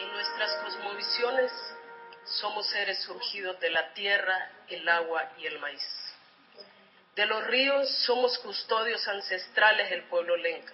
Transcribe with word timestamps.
En 0.00 0.10
nuestras 0.12 0.54
cosmovisiones 0.62 1.52
somos 2.24 2.66
seres 2.68 3.02
surgidos 3.02 3.60
de 3.60 3.68
la 3.68 3.92
tierra, 3.92 4.50
el 4.68 4.88
agua 4.88 5.30
y 5.36 5.44
el 5.44 5.58
maíz. 5.58 5.86
De 7.14 7.26
los 7.26 7.44
ríos 7.44 7.86
somos 8.06 8.38
custodios 8.38 9.06
ancestrales 9.06 9.90
del 9.90 10.04
pueblo 10.04 10.38
lenca, 10.38 10.72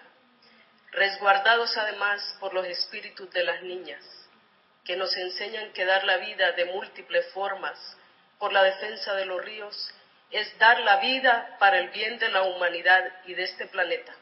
resguardados 0.92 1.76
además 1.76 2.36
por 2.38 2.54
los 2.54 2.66
espíritus 2.66 3.28
de 3.32 3.42
las 3.42 3.62
niñas, 3.62 4.04
que 4.84 4.96
nos 4.96 5.16
enseñan 5.16 5.72
que 5.72 5.84
dar 5.84 6.04
la 6.04 6.18
vida 6.18 6.52
de 6.52 6.66
múltiples 6.66 7.26
formas 7.32 7.76
por 8.38 8.52
la 8.52 8.62
defensa 8.62 9.14
de 9.14 9.26
los 9.26 9.44
ríos 9.44 9.92
es 10.30 10.56
dar 10.58 10.78
la 10.80 10.98
vida 10.98 11.56
para 11.58 11.80
el 11.80 11.88
bien 11.88 12.16
de 12.20 12.28
la 12.28 12.42
humanidad 12.42 13.12
y 13.24 13.34
de 13.34 13.42
este 13.42 13.66
planeta. 13.66 14.14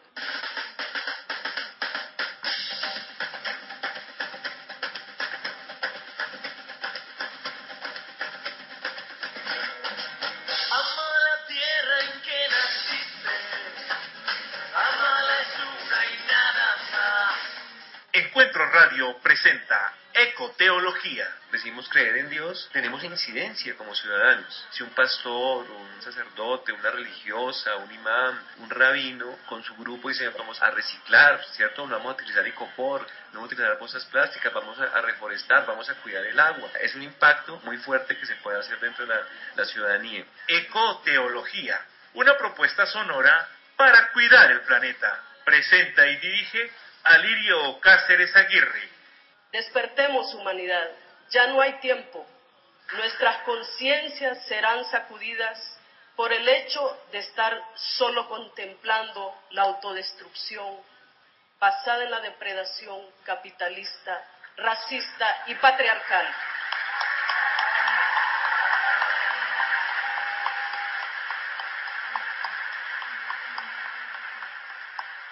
Presenta 19.44 19.92
Ecoteología. 20.14 21.28
Decimos 21.52 21.88
creer 21.88 22.16
en 22.18 22.30
Dios, 22.30 22.70
tenemos 22.72 23.02
incidencia 23.04 23.74
como 23.76 23.94
ciudadanos. 23.94 24.66
Si 24.70 24.82
un 24.82 24.90
pastor, 24.90 25.68
un 25.70 26.02
sacerdote, 26.02 26.72
una 26.72 26.90
religiosa, 26.90 27.76
un 27.76 27.92
imán, 27.92 28.40
un 28.58 28.70
rabino, 28.70 29.38
con 29.46 29.62
su 29.62 29.74
grupo 29.76 30.08
dice 30.08 30.28
vamos 30.30 30.62
a 30.62 30.70
reciclar, 30.70 31.44
¿cierto? 31.52 31.86
No 31.86 31.96
vamos 31.96 32.12
a 32.12 32.14
utilizar 32.14 32.46
icopor, 32.46 33.02
no 33.02 33.40
vamos 33.40 33.44
a 33.50 33.54
utilizar 33.54 33.78
bolsas 33.78 34.04
plásticas, 34.06 34.52
vamos 34.54 34.78
a, 34.78 35.00
reforestar, 35.02 35.66
vamos 35.66 35.90
a 35.90 35.94
cuidar 35.96 36.24
el 36.24 36.40
agua. 36.40 36.70
Es 36.80 36.94
un 36.94 37.02
impacto 37.02 37.60
muy 37.64 37.76
fuerte 37.78 38.16
que 38.16 38.24
se 38.24 38.36
puede 38.36 38.60
hacer 38.60 38.78
dentro 38.80 39.04
de 39.04 39.14
la, 39.14 39.20
la 39.56 39.64
ciudadanía. 39.66 40.24
Ecoteología, 40.46 41.84
una 42.14 42.38
propuesta 42.38 42.86
sonora 42.86 43.46
para 43.76 44.10
cuidar 44.12 44.50
el 44.52 44.60
planeta. 44.62 45.20
Presenta 45.44 46.06
y 46.06 46.16
dirige 46.16 46.70
Alirio 47.02 47.78
Cáceres 47.80 48.34
Aguirre. 48.34 48.93
Despertemos 49.54 50.34
humanidad, 50.34 50.90
ya 51.30 51.46
no 51.46 51.60
hay 51.60 51.74
tiempo. 51.74 52.26
Nuestras 52.94 53.36
conciencias 53.44 54.44
serán 54.48 54.84
sacudidas 54.86 55.78
por 56.16 56.32
el 56.32 56.48
hecho 56.48 57.06
de 57.12 57.18
estar 57.18 57.62
solo 57.76 58.28
contemplando 58.28 59.32
la 59.50 59.62
autodestrucción 59.62 60.76
basada 61.60 62.02
en 62.02 62.10
la 62.10 62.18
depredación 62.18 63.00
capitalista, 63.22 64.24
racista 64.56 65.44
y 65.46 65.54
patriarcal. 65.54 66.34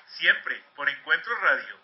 siempre 0.06 0.62
por 0.76 0.88
Encuentro 0.88 1.34
Radio. 1.40 1.81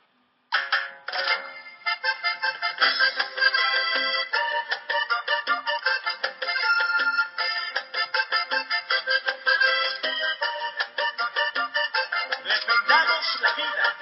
La 13.40 13.52
vida, 13.54 13.94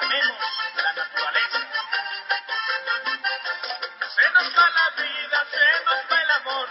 amemos 0.00 0.38
la 0.76 0.92
naturaleza. 0.92 1.58
Se 4.14 4.30
nos 4.30 4.58
va 4.58 4.70
la 4.70 5.02
vida, 5.02 5.46
se 5.50 5.84
nos 5.84 6.00
va 6.10 6.22
el 6.22 6.30
amor, 6.30 6.68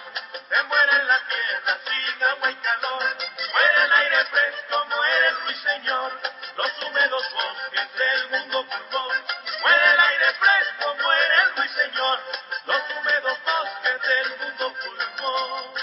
se 0.49 0.63
muere 0.63 1.03
la 1.03 1.19
tierra 1.27 1.77
sin 1.85 2.23
agua 2.23 2.51
y 2.51 2.55
calor, 2.55 3.17
muere 3.53 3.83
el 3.85 3.93
aire 3.93 4.25
fresco, 4.25 4.85
muere 4.85 5.27
el 5.27 5.41
ruiseñor 5.41 6.39
los 6.59 6.71
húmedos 6.83 7.23
bosques 7.33 7.93
del 7.97 8.29
mundo 8.31 8.65
pulmón. 8.65 9.15
Muere 9.61 9.91
el 9.93 9.99
aire 9.99 10.33
fresco, 10.33 10.95
muere 10.95 11.35
el 11.43 11.55
ruiseñor, 11.55 12.19
los 12.65 12.81
húmedos 12.91 13.37
bosques 13.45 14.01
del 14.01 14.37
mundo 14.39 14.73
pulmón. 14.83 15.78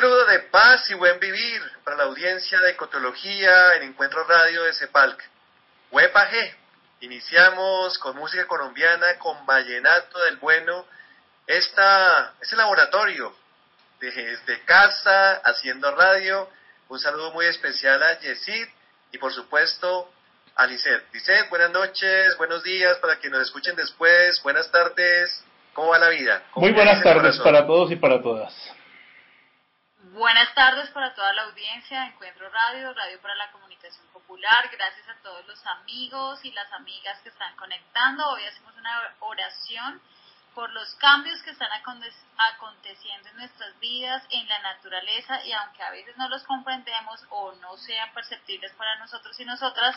Saludo 0.00 0.26
de 0.26 0.38
paz 0.50 0.88
y 0.90 0.94
buen 0.94 1.18
vivir 1.18 1.60
para 1.82 1.96
la 1.96 2.04
audiencia 2.04 2.60
de 2.60 2.70
Ecotología 2.70 3.74
en 3.74 3.82
Encuentro 3.82 4.22
Radio 4.28 4.62
de 4.62 4.72
Cepalc. 4.72 5.20
Huepa 5.90 6.30
G. 6.30 6.54
Iniciamos 7.00 7.98
con 7.98 8.16
música 8.16 8.46
colombiana, 8.46 9.18
con 9.18 9.44
Vallenato 9.44 10.20
del 10.20 10.36
Bueno. 10.36 10.86
Esta, 11.48 12.34
este 12.40 12.54
laboratorio 12.54 13.34
desde 13.98 14.62
casa, 14.66 15.40
haciendo 15.44 15.92
radio. 15.96 16.48
Un 16.90 17.00
saludo 17.00 17.32
muy 17.32 17.46
especial 17.46 18.00
a 18.00 18.20
Yesid 18.20 18.68
y 19.10 19.18
por 19.18 19.32
supuesto 19.32 20.12
a 20.54 20.64
Lisset. 20.66 21.12
Lisset, 21.12 21.48
buenas 21.48 21.72
noches, 21.72 22.36
buenos 22.36 22.62
días 22.62 22.98
para 22.98 23.16
quienes 23.16 23.40
nos 23.40 23.48
escuchen 23.48 23.74
después. 23.74 24.40
Buenas 24.44 24.70
tardes. 24.70 25.42
¿Cómo 25.72 25.88
va 25.88 25.98
la 25.98 26.10
vida? 26.10 26.44
¿Cómo 26.52 26.66
Muy 26.66 26.72
buenas 26.72 27.02
tardes 27.02 27.36
para 27.38 27.66
todos 27.66 27.90
y 27.90 27.96
para 27.96 28.22
todas. 28.22 28.54
Buenas 30.12 30.54
tardes 30.54 30.88
para 30.90 31.14
toda 31.14 31.32
la 31.34 31.42
audiencia 31.42 32.00
de 32.00 32.06
Encuentro 32.06 32.48
Radio, 32.48 32.94
Radio 32.94 33.20
para 33.20 33.34
la 33.34 33.50
Comunicación 33.52 34.06
Popular. 34.08 34.68
Gracias 34.72 35.06
a 35.08 35.16
todos 35.22 35.46
los 35.46 35.66
amigos 35.66 36.42
y 36.44 36.52
las 36.52 36.72
amigas 36.72 37.20
que 37.20 37.28
están 37.28 37.54
conectando. 37.56 38.26
Hoy 38.30 38.42
hacemos 38.44 38.74
una 38.76 39.14
oración 39.20 40.00
por 40.54 40.70
los 40.70 40.94
cambios 40.94 41.42
que 41.42 41.50
están 41.50 41.70
aconte- 41.72 42.12
aconteciendo 42.54 43.28
en 43.28 43.36
nuestras 43.36 43.78
vidas, 43.80 44.24
en 44.30 44.48
la 44.48 44.58
naturaleza, 44.60 45.44
y 45.44 45.52
aunque 45.52 45.82
a 45.82 45.90
veces 45.90 46.16
no 46.16 46.28
los 46.28 46.42
comprendemos 46.44 47.24
o 47.30 47.52
no 47.56 47.76
sean 47.76 48.12
perceptibles 48.14 48.72
para 48.74 48.96
nosotros 48.96 49.38
y 49.38 49.44
nosotras, 49.44 49.94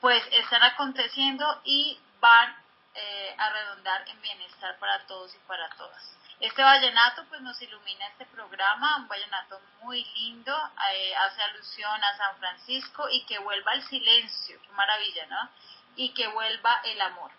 pues 0.00 0.22
están 0.32 0.62
aconteciendo 0.62 1.60
y 1.64 2.00
van 2.20 2.56
eh, 2.94 3.34
a 3.38 3.50
redondar 3.50 4.08
en 4.08 4.20
bienestar 4.22 4.78
para 4.78 5.06
todos 5.06 5.34
y 5.34 5.38
para 5.46 5.68
todas. 5.76 6.16
Este 6.42 6.60
vallenato 6.60 7.24
pues 7.28 7.40
nos 7.40 7.62
ilumina 7.62 8.04
este 8.08 8.26
programa, 8.26 8.96
un 8.96 9.06
vallenato 9.06 9.60
muy 9.82 10.04
lindo, 10.16 10.52
eh, 10.92 11.14
hace 11.14 11.40
alusión 11.40 12.02
a 12.02 12.16
San 12.16 12.36
Francisco 12.38 13.08
y 13.08 13.24
que 13.26 13.38
vuelva 13.38 13.74
el 13.74 13.84
silencio, 13.84 14.60
qué 14.60 14.72
maravilla, 14.72 15.24
¿no? 15.26 15.50
Y 15.94 16.12
que 16.14 16.26
vuelva 16.26 16.80
el 16.82 17.00
amor. 17.00 17.30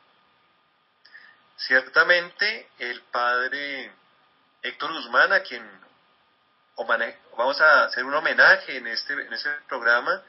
Ciertamente 1.58 2.70
el 2.80 3.02
padre 3.02 3.92
Héctor 4.62 4.94
Guzmán, 4.94 5.34
a 5.34 5.42
quien 5.42 5.70
vamos 7.38 7.60
a 7.60 7.84
hacer 7.84 8.06
un 8.06 8.14
homenaje 8.14 8.78
en 8.78 8.88
este, 8.88 9.14
en 9.16 9.34
este 9.34 9.50
programa, 9.68 10.22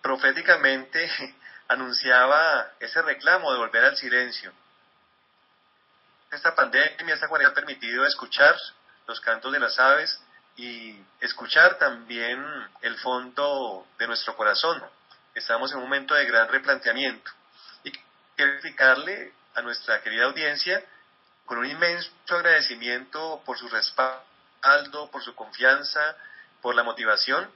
proféticamente 0.00 1.10
anunciaba 1.66 2.70
ese 2.78 3.02
reclamo 3.02 3.52
de 3.52 3.58
volver 3.58 3.84
al 3.84 3.96
silencio. 3.96 4.52
Esta 6.32 6.54
pandemia, 6.54 7.14
esta 7.14 7.28
cuarentena 7.28 7.52
ha 7.52 7.54
permitido 7.54 8.06
escuchar 8.06 8.56
los 9.06 9.20
cantos 9.20 9.52
de 9.52 9.60
las 9.60 9.78
aves 9.78 10.18
y 10.56 10.98
escuchar 11.20 11.76
también 11.76 12.42
el 12.80 12.96
fondo 13.00 13.86
de 13.98 14.06
nuestro 14.06 14.34
corazón. 14.34 14.82
Estamos 15.34 15.70
en 15.72 15.76
un 15.76 15.84
momento 15.84 16.14
de 16.14 16.24
gran 16.24 16.48
replanteamiento. 16.48 17.30
Y 17.84 17.92
quiero 18.34 18.52
explicarle 18.52 19.34
a 19.54 19.60
nuestra 19.60 20.00
querida 20.00 20.24
audiencia 20.24 20.82
con 21.44 21.58
un 21.58 21.66
inmenso 21.66 22.10
agradecimiento 22.30 23.42
por 23.44 23.58
su 23.58 23.68
respaldo, 23.68 25.10
por 25.10 25.22
su 25.22 25.34
confianza, 25.34 26.16
por 26.62 26.74
la 26.74 26.82
motivación, 26.82 27.50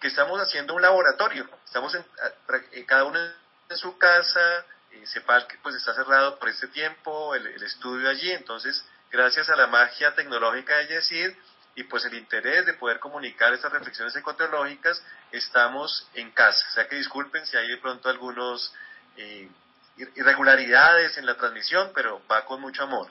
que 0.00 0.06
estamos 0.06 0.40
haciendo 0.40 0.74
un 0.74 0.82
laboratorio. 0.82 1.50
Estamos 1.64 1.96
en, 1.96 2.84
cada 2.84 3.04
uno 3.06 3.18
en 3.18 3.76
su 3.76 3.98
casa, 3.98 4.64
eh, 4.92 5.06
sepa 5.06 5.46
que 5.46 5.56
pues 5.58 5.74
está 5.76 5.94
cerrado 5.94 6.38
por 6.38 6.48
este 6.48 6.68
tiempo 6.68 7.34
el, 7.34 7.46
estudio 7.62 8.08
allí, 8.08 8.30
entonces 8.32 8.84
gracias 9.10 9.48
a 9.48 9.56
la 9.56 9.66
magia 9.66 10.14
tecnológica 10.14 10.76
de 10.78 10.88
Yesid 10.88 11.32
y 11.76 11.84
pues 11.84 12.04
el 12.04 12.14
interés 12.14 12.66
de 12.66 12.74
poder 12.74 12.98
comunicar 12.98 13.52
estas 13.52 13.72
reflexiones 13.72 14.14
ecoteológicas, 14.16 15.02
estamos 15.30 16.08
en 16.14 16.30
casa. 16.32 16.66
O 16.70 16.72
sea 16.74 16.88
que 16.88 16.96
disculpen 16.96 17.46
si 17.46 17.56
hay 17.56 17.68
de 17.68 17.76
pronto 17.76 18.08
algunos 18.08 18.74
eh, 19.16 19.48
irregularidades 19.96 21.16
en 21.16 21.26
la 21.26 21.36
transmisión, 21.36 21.92
pero 21.94 22.20
va 22.30 22.44
con 22.44 22.60
mucho 22.60 22.82
amor. 22.82 23.08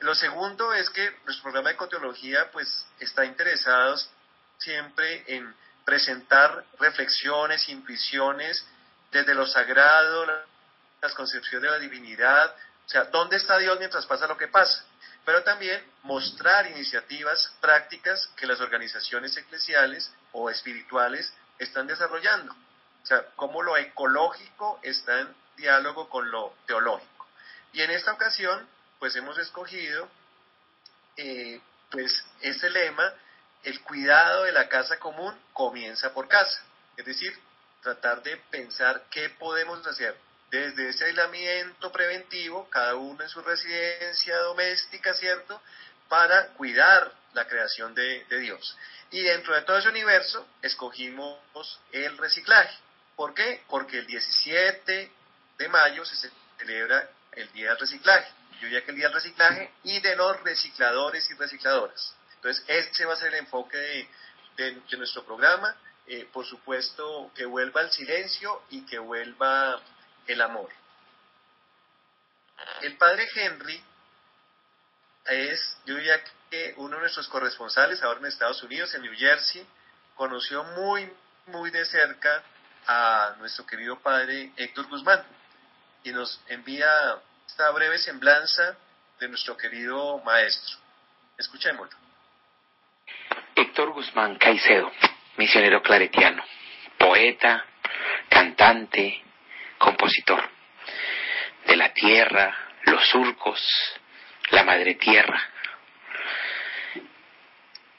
Lo 0.00 0.14
segundo 0.14 0.72
es 0.72 0.90
que 0.90 1.10
nuestro 1.24 1.44
programa 1.44 1.68
de 1.70 1.74
ecoteología 1.74 2.50
pues 2.50 2.86
está 2.98 3.24
interesado 3.24 3.96
siempre 4.58 5.24
en 5.26 5.54
presentar 5.84 6.64
reflexiones, 6.78 7.68
intuiciones 7.68 8.64
desde 9.10 9.34
lo 9.34 9.46
sagrado, 9.46 10.26
las 11.02 11.14
concepciones 11.14 11.62
de 11.62 11.70
la 11.70 11.78
divinidad, 11.80 12.54
o 12.86 12.88
sea, 12.88 13.04
¿dónde 13.04 13.36
está 13.36 13.58
Dios 13.58 13.76
mientras 13.78 14.06
pasa 14.06 14.28
lo 14.28 14.38
que 14.38 14.46
pasa? 14.46 14.84
Pero 15.24 15.42
también 15.42 15.84
mostrar 16.04 16.66
iniciativas 16.68 17.52
prácticas 17.60 18.28
que 18.36 18.46
las 18.46 18.60
organizaciones 18.60 19.36
eclesiales 19.36 20.12
o 20.30 20.48
espirituales 20.48 21.32
están 21.58 21.88
desarrollando. 21.88 22.52
O 22.52 23.06
sea, 23.06 23.26
cómo 23.34 23.62
lo 23.62 23.76
ecológico 23.76 24.78
está 24.82 25.20
en 25.20 25.34
diálogo 25.56 26.08
con 26.08 26.30
lo 26.30 26.54
teológico. 26.66 27.26
Y 27.72 27.82
en 27.82 27.90
esta 27.90 28.12
ocasión, 28.12 28.68
pues 29.00 29.16
hemos 29.16 29.36
escogido 29.38 30.08
eh, 31.16 31.60
pues 31.90 32.24
ese 32.40 32.70
lema, 32.70 33.12
el 33.64 33.80
cuidado 33.82 34.44
de 34.44 34.52
la 34.52 34.68
casa 34.68 35.00
común 35.00 35.36
comienza 35.52 36.12
por 36.14 36.28
casa. 36.28 36.62
Es 36.96 37.04
decir, 37.04 37.36
tratar 37.82 38.22
de 38.22 38.36
pensar 38.50 39.02
qué 39.10 39.30
podemos 39.30 39.84
hacer 39.84 40.16
desde 40.52 40.90
ese 40.90 41.06
aislamiento 41.06 41.90
preventivo, 41.90 42.68
cada 42.68 42.94
uno 42.94 43.22
en 43.22 43.28
su 43.30 43.40
residencia 43.40 44.36
doméstica, 44.36 45.14
¿cierto? 45.14 45.60
Para 46.08 46.48
cuidar 46.48 47.10
la 47.32 47.48
creación 47.48 47.94
de, 47.94 48.26
Dios. 48.28 48.76
Y 49.10 49.22
dentro 49.22 49.54
de 49.54 49.62
todo 49.62 49.78
ese 49.78 49.88
universo 49.88 50.46
escogimos 50.60 51.80
el 51.90 52.18
reciclaje. 52.18 52.76
¿Por 53.16 53.32
qué? 53.32 53.62
Porque 53.66 53.98
el 53.98 54.06
17 54.06 55.10
de 55.56 55.68
mayo 55.70 56.04
se 56.04 56.30
celebra 56.58 57.08
el 57.32 57.50
Día 57.52 57.70
del 57.70 57.78
Reciclaje. 57.78 58.30
Yo 58.60 58.68
ya 58.68 58.82
que 58.82 58.90
el 58.90 58.98
Día 58.98 59.06
del 59.06 59.14
Reciclaje 59.14 59.72
y 59.84 60.00
de 60.00 60.16
los 60.16 60.38
recicladores 60.42 61.30
y 61.30 61.34
recicladoras. 61.34 62.14
Entonces, 62.34 62.62
ese 62.66 63.06
va 63.06 63.14
a 63.14 63.16
ser 63.16 63.28
el 63.28 63.40
enfoque 63.40 64.06
de, 64.58 64.82
nuestro 64.98 65.24
programa. 65.24 65.74
Eh, 66.06 66.28
por 66.30 66.44
supuesto, 66.44 67.30
que 67.34 67.46
vuelva 67.46 67.80
el 67.80 67.90
silencio 67.90 68.62
y 68.68 68.84
que 68.84 68.98
vuelva 68.98 69.80
el 70.26 70.40
amor. 70.40 70.70
El 72.82 72.96
padre 72.96 73.28
Henry 73.34 73.82
es, 75.26 75.78
yo 75.86 75.96
diría 75.96 76.22
que 76.50 76.74
uno 76.76 76.96
de 76.96 77.02
nuestros 77.02 77.28
corresponsales 77.28 78.02
ahora 78.02 78.20
en 78.20 78.26
Estados 78.26 78.62
Unidos, 78.62 78.94
en 78.94 79.02
New 79.02 79.14
Jersey, 79.16 79.66
conoció 80.14 80.62
muy, 80.64 81.10
muy 81.46 81.70
de 81.70 81.84
cerca 81.84 82.42
a 82.86 83.36
nuestro 83.38 83.64
querido 83.66 83.98
padre 84.00 84.52
Héctor 84.56 84.88
Guzmán 84.88 85.24
y 86.04 86.10
nos 86.10 86.40
envía 86.48 86.88
esta 87.46 87.70
breve 87.70 87.98
semblanza 87.98 88.76
de 89.20 89.28
nuestro 89.28 89.56
querido 89.56 90.18
maestro. 90.18 90.78
Escuchémoslo. 91.38 91.96
Héctor 93.54 93.92
Guzmán 93.92 94.36
Caicedo, 94.36 94.90
misionero 95.36 95.82
claretiano, 95.82 96.42
poeta, 96.98 97.64
cantante, 98.28 99.22
compositor 99.82 100.48
de 101.66 101.76
la 101.76 101.92
tierra, 101.92 102.56
los 102.84 103.06
surcos, 103.08 103.60
la 104.50 104.62
madre 104.62 104.94
tierra. 104.94 105.42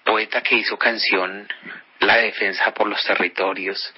Poeta 0.04 0.42
que 0.42 0.56
hizo 0.56 0.78
canción 0.78 1.48
la 2.00 2.18
defensa 2.18 2.74
por 2.74 2.88
los 2.88 3.04
territorios, 3.04 3.94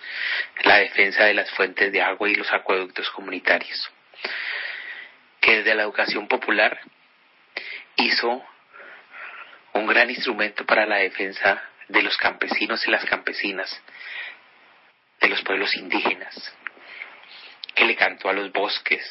la 0.64 0.78
defensa 0.78 1.26
de 1.26 1.34
las 1.34 1.50
fuentes 1.52 1.92
de 1.92 2.02
agua 2.02 2.30
y 2.30 2.36
los 2.36 2.52
acueductos 2.52 3.10
comunitarios. 3.12 3.92
Que 5.40 5.58
desde 5.58 5.76
la 5.76 5.84
educación 5.84 6.28
popular 6.28 6.80
hizo 7.98 8.44
un 9.74 9.88
gran 9.88 10.10
instrumento 10.10 10.66
para 10.66 10.86
la 10.86 10.98
defensa 10.98 11.62
de 11.88 12.02
los 12.02 12.18
campesinos 12.18 12.86
y 12.88 12.92
las 12.92 13.06
campesinas, 13.06 13.82
de 15.20 15.30
los 15.30 15.42
pueblos 15.44 15.76
indígenas, 15.76 16.56
que 17.76 17.86
le 17.86 17.96
cantó 17.96 18.30
a 18.30 18.34
los 18.34 18.52
bosques, 18.52 19.06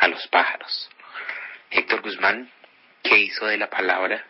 a 0.00 0.08
los 0.08 0.26
pájaros. 0.28 0.90
Héctor 1.70 2.00
Guzmán, 2.00 2.50
que 3.02 3.18
hizo 3.18 3.46
de 3.46 3.58
la 3.58 3.68
palabra 3.68 4.24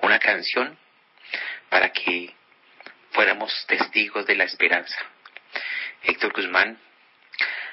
una 0.00 0.18
canción 0.18 0.78
para 1.68 1.92
que 1.92 2.34
fuéramos 3.12 3.52
testigos 3.66 4.26
de 4.26 4.36
la 4.36 4.44
esperanza. 4.44 4.96
Héctor 6.02 6.32
Guzmán 6.32 6.78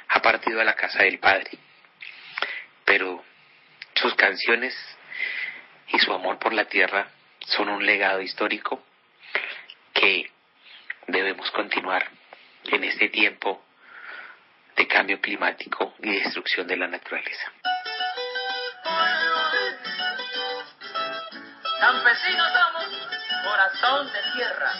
ha 0.10 0.22
partido 0.22 0.60
a 0.62 0.66
la 0.66 0.76
casa 0.76 1.04
del 1.04 1.20
Padre, 1.20 1.52
pero 2.86 3.24
sus 3.96 4.14
canciones 4.16 4.76
y 5.88 6.00
su 6.00 6.14
amor 6.14 6.38
por 6.40 6.54
la 6.54 6.66
tierra 6.66 7.08
son 7.40 7.70
un 7.70 7.86
legado 7.86 8.22
histórico 8.22 8.84
que 9.94 10.30
debemos 11.08 11.50
continuar 11.52 12.08
en 12.66 12.84
este 12.84 13.10
tiempo 13.10 13.64
de 14.80 14.88
cambio 14.88 15.20
climático 15.20 15.94
y 16.02 16.10
destrucción 16.10 16.66
de 16.66 16.78
la 16.78 16.88
naturaleza. 16.88 17.52
Campesinos 21.82 22.48
somos, 22.54 23.10
corazón 23.44 24.08
de 24.08 24.20
tierra. 24.36 24.72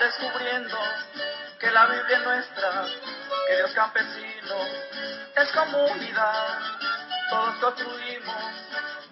Descubriendo 0.00 0.78
que 1.58 1.70
la 1.70 1.86
Biblia 1.86 2.16
es 2.16 2.24
nuestra, 2.24 2.84
que 3.46 3.56
Dios 3.56 3.70
campesino 3.72 4.56
es 5.36 5.52
comunidad. 5.52 6.58
Todos 7.28 7.54
construimos 7.56 8.36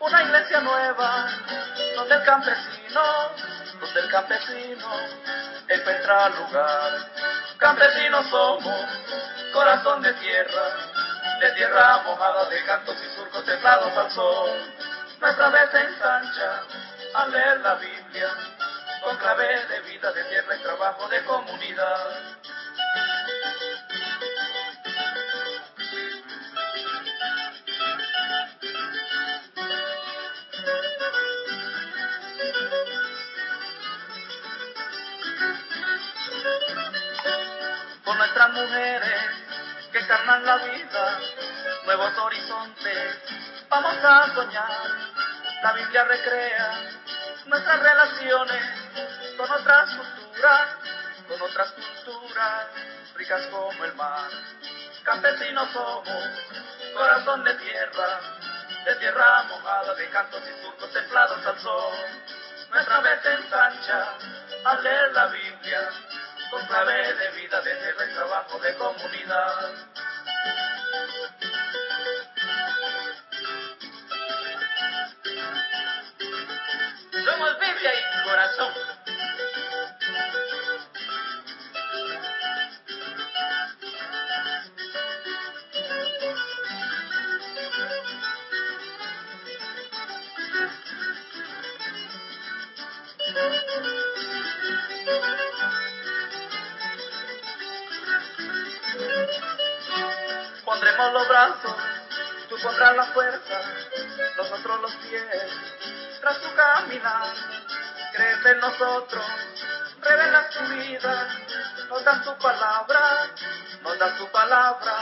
una 0.01 0.23
iglesia 0.23 0.61
nueva, 0.61 1.29
donde 1.95 2.15
el 2.15 2.25
campesino, 2.25 3.03
donde 3.79 4.01
el 4.01 4.11
campesino 4.11 4.89
encuentra 5.69 6.29
lugar. 6.31 6.93
Campesinos 7.59 8.27
somos, 8.31 8.87
corazón 9.53 10.03
de 10.03 10.13
tierra, 10.15 10.63
de 11.41 11.51
tierra 11.53 12.03
mojada 12.05 12.49
de 12.49 12.65
cantos 12.65 12.97
y 12.97 13.15
surcos 13.15 13.45
templados 13.45 13.97
al 13.97 14.11
sol. 14.11 14.51
Nuestra 15.21 15.49
vez 15.51 15.71
se 15.71 15.81
ensancha 15.81 16.63
al 17.15 17.33
leer 17.33 17.61
la 17.61 17.75
Biblia 17.75 18.31
con 19.03 19.17
clave 19.17 19.67
de 19.67 19.81
de 19.99 20.25
tierra 20.25 20.55
y 20.55 20.63
trabajo 20.63 21.09
de 21.09 21.25
comunidad. 21.25 22.07
Por 38.05 38.17
nuestras 38.17 38.53
mujeres 38.53 39.23
que 39.91 40.07
carnan 40.07 40.47
la 40.47 40.57
vida, 40.59 41.21
nuevos 41.87 42.19
horizontes, 42.19 43.17
vamos 43.69 43.97
a 44.05 44.33
soñar. 44.33 44.71
La 45.61 45.73
Biblia 45.73 46.05
recrea 46.05 46.71
nuestras 47.47 47.81
relaciones 47.81 48.78
con 49.49 49.61
otras 49.61 49.95
culturas, 49.95 50.69
con 51.27 51.43
otras 51.43 51.73
culturas, 51.73 52.67
ricas 53.15 53.47
como 53.47 53.85
el 53.85 53.95
mar. 53.95 54.31
Campesinos 55.05 55.71
somos, 55.73 56.29
corazón 56.95 57.45
de 57.45 57.55
tierra, 57.55 58.21
de 58.85 58.95
tierra 58.97 59.43
mojada, 59.45 59.95
de 59.95 60.09
cantos 60.11 60.43
y 60.43 60.63
surcos 60.63 60.93
templados 60.93 61.47
al 61.47 61.59
sol. 61.61 61.95
Nuestra 62.71 63.01
vez 63.01 63.25
ensancha 63.25 64.09
al 64.65 64.85
leer 64.85 65.13
la 65.13 65.27
Biblia, 65.29 65.91
con 66.51 66.67
clave 66.67 67.15
de 67.15 67.31
vida, 67.31 67.61
de 67.63 67.75
tierra 67.75 68.05
y 68.05 68.15
trabajo 68.15 68.59
de 68.59 68.75
comunidad. 68.75 69.88
Caminar. 107.09 107.35
Crees 108.13 108.47
en 108.47 108.61
nosotros, 108.61 109.25
revelas 110.01 110.51
tu 110.51 110.61
vida, 110.75 111.29
nos 111.89 112.05
das 112.05 112.25
tu 112.25 112.39
palabra, 112.39 113.29
nos 113.83 113.99
das 113.99 114.17
tu 114.17 114.27
palabra, 114.31 114.95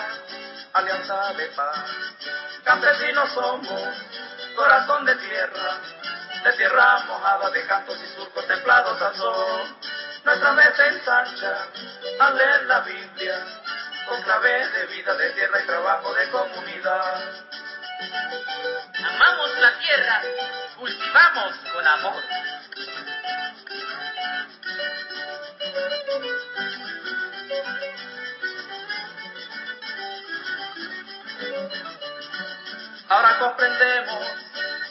alianza 0.75 1.32
de 1.34 1.46
paz. 1.46 1.78
Campesinos 2.64 3.32
somos, 3.32 3.94
corazón 4.54 5.04
de 5.06 5.14
tierra, 5.16 5.78
de 6.44 6.52
tierra 6.52 6.98
mojada 7.06 7.50
de 7.50 7.66
cantos 7.66 7.96
y 8.02 8.16
surcos 8.16 8.46
templados 8.46 9.00
al 9.00 9.16
sol. 9.16 9.76
Nuestra 10.25 10.52
mente 10.52 10.88
ensancha 10.88 11.66
al 12.18 12.36
leer 12.36 12.62
la 12.64 12.80
Biblia, 12.80 13.46
con 14.08 14.20
clave 14.22 14.68
de 14.68 14.86
vida, 14.86 15.14
de 15.14 15.30
tierra 15.30 15.60
y 15.62 15.66
trabajo 15.66 16.12
de 16.12 16.30
comunidad. 16.30 17.46
Amamos 19.08 19.58
la 19.58 19.78
tierra, 19.78 20.22
cultivamos 20.76 21.54
con 21.72 21.86
amor. 21.86 22.22
Ahora 33.08 33.38
comprendemos 33.38 34.26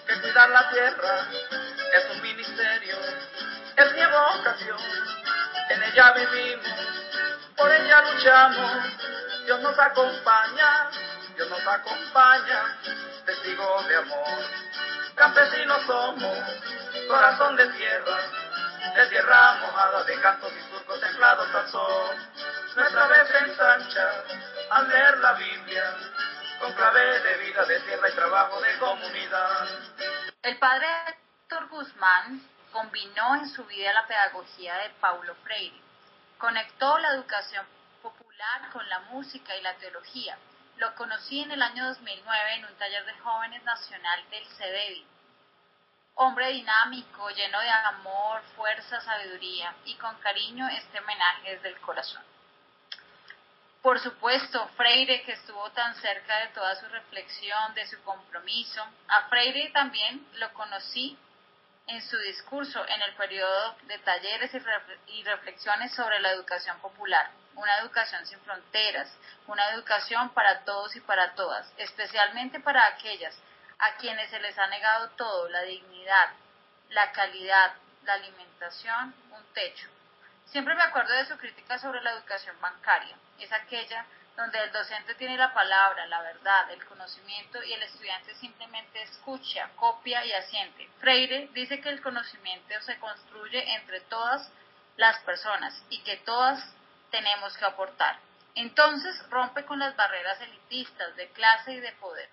que 0.07 0.21
cuidar 0.21 0.49
la 0.49 0.69
tierra 0.69 1.27
es 1.93 2.15
un 2.15 2.21
ministerio, 2.21 2.95
es 3.75 3.93
mi 3.93 4.05
vocación. 4.05 4.79
En 5.69 5.83
ella 5.83 6.13
vivimos, 6.13 6.67
por 7.57 7.71
ella 7.71 8.01
luchamos. 8.13 8.71
Dios 9.45 9.59
nos 9.59 9.77
acompaña, 9.77 10.89
Dios 11.35 11.49
nos 11.49 11.67
acompaña, 11.67 12.77
testigos 13.45 13.87
de 13.87 13.95
amor. 13.95 14.43
Campesinos 15.15 15.81
somos, 15.85 16.37
corazón 17.07 17.55
de 17.55 17.67
tierra, 17.69 18.17
de 18.95 19.05
tierra 19.07 19.53
mojada, 19.61 20.03
de 20.03 20.19
cantos 20.19 20.51
y 20.51 20.71
surcos 20.71 20.99
templados 20.99 21.53
al 21.53 21.69
sol. 21.69 22.15
Nuestra 22.75 23.07
vez 23.07 23.29
ensancha 23.47 24.23
al 24.71 24.89
leer 24.89 25.17
la 25.19 25.33
Biblia 25.33 25.95
con 26.59 26.73
clave 26.73 27.19
de 27.19 27.37
vida, 27.37 27.65
de 27.65 27.79
tierra 27.81 28.09
y 28.09 28.13
trabajo 28.13 28.61
de 28.61 28.77
comunidad. 28.79 29.67
El 30.41 30.57
padre 30.57 30.87
Héctor 31.07 31.67
Guzmán 31.69 32.41
combinó 32.71 33.35
en 33.35 33.49
su 33.49 33.63
vida 33.65 33.93
la 33.93 34.07
pedagogía 34.07 34.75
de 34.77 34.89
Paulo 34.99 35.35
Freire. 35.43 35.79
Conectó 36.37 36.97
la 36.97 37.13
educación 37.13 37.65
popular 38.01 38.69
con 38.73 38.87
la 38.89 38.99
música 39.11 39.55
y 39.55 39.61
la 39.61 39.75
teología. 39.75 40.37
Lo 40.77 40.93
conocí 40.95 41.41
en 41.41 41.51
el 41.51 41.61
año 41.61 41.85
2009 41.87 42.53
en 42.55 42.65
un 42.65 42.75
taller 42.75 43.05
de 43.05 43.13
jóvenes 43.19 43.63
nacional 43.63 44.29
del 44.29 44.45
CEDEVI. 44.45 45.05
Hombre 46.15 46.49
dinámico, 46.49 47.29
lleno 47.29 47.59
de 47.61 47.69
amor, 47.69 48.41
fuerza, 48.57 48.99
sabiduría 48.99 49.73
y 49.85 49.95
con 49.95 50.17
cariño 50.19 50.67
este 50.67 50.99
homenaje 50.99 51.55
desde 51.55 51.69
el 51.69 51.79
corazón. 51.79 52.23
Por 53.81 53.99
supuesto, 53.99 54.67
Freire, 54.75 55.23
que 55.23 55.33
estuvo 55.33 55.69
tan 55.71 55.95
cerca 55.95 56.39
de 56.39 56.47
toda 56.47 56.75
su 56.75 56.87
reflexión, 56.87 57.73
de 57.73 57.87
su 57.87 58.01
compromiso. 58.03 58.85
A 59.07 59.29
Freire 59.29 59.69
también 59.69 60.27
lo 60.33 60.51
conocí 60.53 61.17
en 61.87 62.01
su 62.01 62.17
discurso 62.17 62.85
en 62.87 63.01
el 63.01 63.13
periodo 63.13 63.75
de 63.83 63.97
talleres 63.99 64.51
y 65.07 65.23
reflexiones 65.23 65.93
sobre 65.93 66.19
la 66.19 66.31
educación 66.31 66.79
popular, 66.79 67.29
una 67.55 67.77
educación 67.79 68.25
sin 68.25 68.39
fronteras, 68.41 69.11
una 69.47 69.69
educación 69.71 70.29
para 70.29 70.63
todos 70.65 70.95
y 70.95 71.01
para 71.01 71.33
todas, 71.35 71.71
especialmente 71.77 72.59
para 72.59 72.85
aquellas 72.87 73.35
a 73.79 73.95
quienes 73.97 74.29
se 74.29 74.39
les 74.39 74.57
ha 74.57 74.67
negado 74.67 75.09
todo, 75.11 75.49
la 75.49 75.61
dignidad, 75.63 76.29
la 76.89 77.11
calidad, 77.11 77.73
la 78.03 78.13
alimentación, 78.13 79.13
un 79.31 79.43
techo. 79.53 79.87
Siempre 80.45 80.75
me 80.75 80.83
acuerdo 80.83 81.13
de 81.13 81.25
su 81.25 81.37
crítica 81.37 81.77
sobre 81.79 82.01
la 82.01 82.11
educación 82.11 82.55
bancaria 82.61 83.15
es 83.39 83.51
aquella 83.51 84.05
donde 84.35 84.59
el 84.59 84.71
docente 84.71 85.15
tiene 85.15 85.37
la 85.37 85.53
palabra, 85.53 86.05
la 86.07 86.21
verdad, 86.21 86.69
el 86.71 86.83
conocimiento 86.85 87.63
y 87.63 87.71
el 87.71 87.83
estudiante 87.83 88.35
simplemente 88.35 89.01
escucha, 89.01 89.69
copia 89.77 90.25
y 90.25 90.33
asiente. 90.33 90.89
Freire 90.99 91.49
dice 91.53 91.79
que 91.79 91.89
el 91.89 92.01
conocimiento 92.01 92.73
se 92.81 92.99
construye 92.99 93.75
entre 93.75 94.01
todas 94.01 94.51
las 94.97 95.17
personas 95.19 95.81
y 95.89 95.99
que 95.99 96.17
todas 96.17 96.61
tenemos 97.15 97.55
que 97.55 97.63
aportar. 97.63 98.19
Entonces 98.55 99.15
rompe 99.29 99.63
con 99.63 99.79
las 99.79 99.95
barreras 99.95 100.41
elitistas 100.41 101.15
de 101.15 101.29
clase 101.29 101.71
y 101.71 101.79
de 101.79 101.93
poder. 101.93 102.29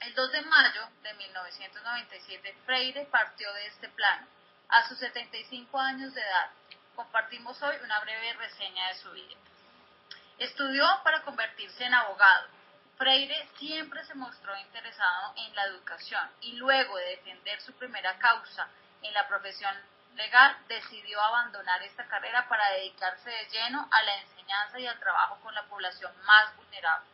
El 0.00 0.14
2 0.14 0.32
de 0.32 0.40
mayo 0.40 0.88
de 1.02 1.12
1997, 1.12 2.56
Freire 2.64 3.04
partió 3.10 3.52
de 3.52 3.66
este 3.66 3.90
plano. 3.90 4.26
A 4.70 4.88
sus 4.88 4.98
75 4.98 5.78
años 5.78 6.14
de 6.14 6.22
edad, 6.22 6.48
compartimos 6.96 7.60
hoy 7.60 7.76
una 7.84 8.00
breve 8.00 8.32
reseña 8.34 8.88
de 8.88 8.94
su 8.94 9.10
vida. 9.10 9.36
Estudió 10.38 10.86
para 11.04 11.20
convertirse 11.20 11.84
en 11.84 11.92
abogado. 11.92 12.48
Freire 12.96 13.50
siempre 13.58 14.02
se 14.04 14.14
mostró 14.14 14.56
interesado 14.56 15.34
en 15.36 15.54
la 15.54 15.64
educación 15.64 16.26
y 16.40 16.52
luego 16.52 16.96
de 16.96 17.16
defender 17.16 17.60
su 17.60 17.74
primera 17.74 18.16
causa 18.18 18.66
en 19.02 19.12
la 19.12 19.28
profesión 19.28 19.76
legal 20.14 20.56
decidió 20.68 21.20
abandonar 21.20 21.82
esta 21.82 22.06
carrera 22.06 22.48
para 22.48 22.70
dedicarse 22.72 23.30
de 23.30 23.48
lleno 23.50 23.88
a 23.90 24.02
la 24.02 24.16
enseñanza 24.18 24.78
y 24.78 24.86
al 24.86 24.98
trabajo 24.98 25.38
con 25.42 25.54
la 25.54 25.64
población 25.64 26.12
más 26.24 26.56
vulnerable. 26.56 27.08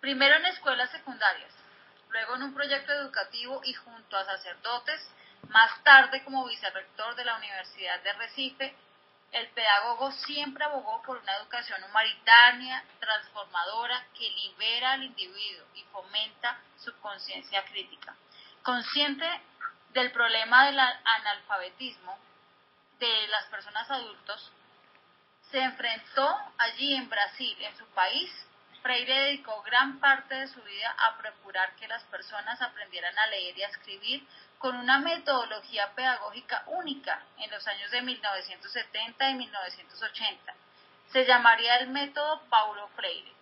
Primero 0.00 0.36
en 0.36 0.46
escuelas 0.46 0.90
secundarias, 0.90 1.52
luego 2.10 2.36
en 2.36 2.42
un 2.42 2.54
proyecto 2.54 2.92
educativo 2.92 3.60
y 3.64 3.72
junto 3.74 4.16
a 4.16 4.24
sacerdotes, 4.24 5.10
más 5.48 5.82
tarde 5.82 6.22
como 6.24 6.46
vicerrector 6.46 7.14
de 7.16 7.24
la 7.24 7.36
Universidad 7.36 8.00
de 8.02 8.12
Recife 8.14 8.76
el 9.34 9.48
pedagogo 9.48 10.12
siempre 10.12 10.64
abogó 10.64 11.02
por 11.02 11.18
una 11.18 11.36
educación 11.38 11.82
humanitaria, 11.82 12.84
transformadora, 13.00 14.06
que 14.16 14.30
libera 14.30 14.92
al 14.92 15.02
individuo 15.02 15.66
y 15.74 15.82
fomenta 15.90 16.56
su 16.78 16.96
conciencia 17.00 17.64
crítica. 17.64 18.14
Consciente 18.62 19.28
del 19.94 20.10
problema 20.10 20.66
del 20.66 20.78
analfabetismo 20.78 22.18
de 22.98 23.28
las 23.28 23.46
personas 23.46 23.90
adultos, 23.90 24.52
se 25.50 25.60
enfrentó 25.60 26.36
allí 26.58 26.94
en 26.94 27.08
Brasil, 27.08 27.56
en 27.60 27.76
su 27.76 27.86
país. 27.86 28.30
Freire 28.82 29.20
dedicó 29.20 29.62
gran 29.62 30.00
parte 30.00 30.34
de 30.34 30.48
su 30.48 30.60
vida 30.62 30.94
a 30.98 31.16
procurar 31.16 31.74
que 31.76 31.88
las 31.88 32.02
personas 32.04 32.60
aprendieran 32.60 33.16
a 33.18 33.28
leer 33.28 33.56
y 33.56 33.62
a 33.62 33.68
escribir 33.68 34.26
con 34.58 34.76
una 34.76 34.98
metodología 34.98 35.94
pedagógica 35.94 36.64
única 36.66 37.22
en 37.38 37.50
los 37.50 37.66
años 37.66 37.90
de 37.92 38.02
1970 38.02 39.30
y 39.30 39.34
1980. 39.34 40.54
Se 41.12 41.24
llamaría 41.24 41.76
el 41.76 41.88
método 41.88 42.42
Paulo 42.50 42.88
Freire. 42.96 43.32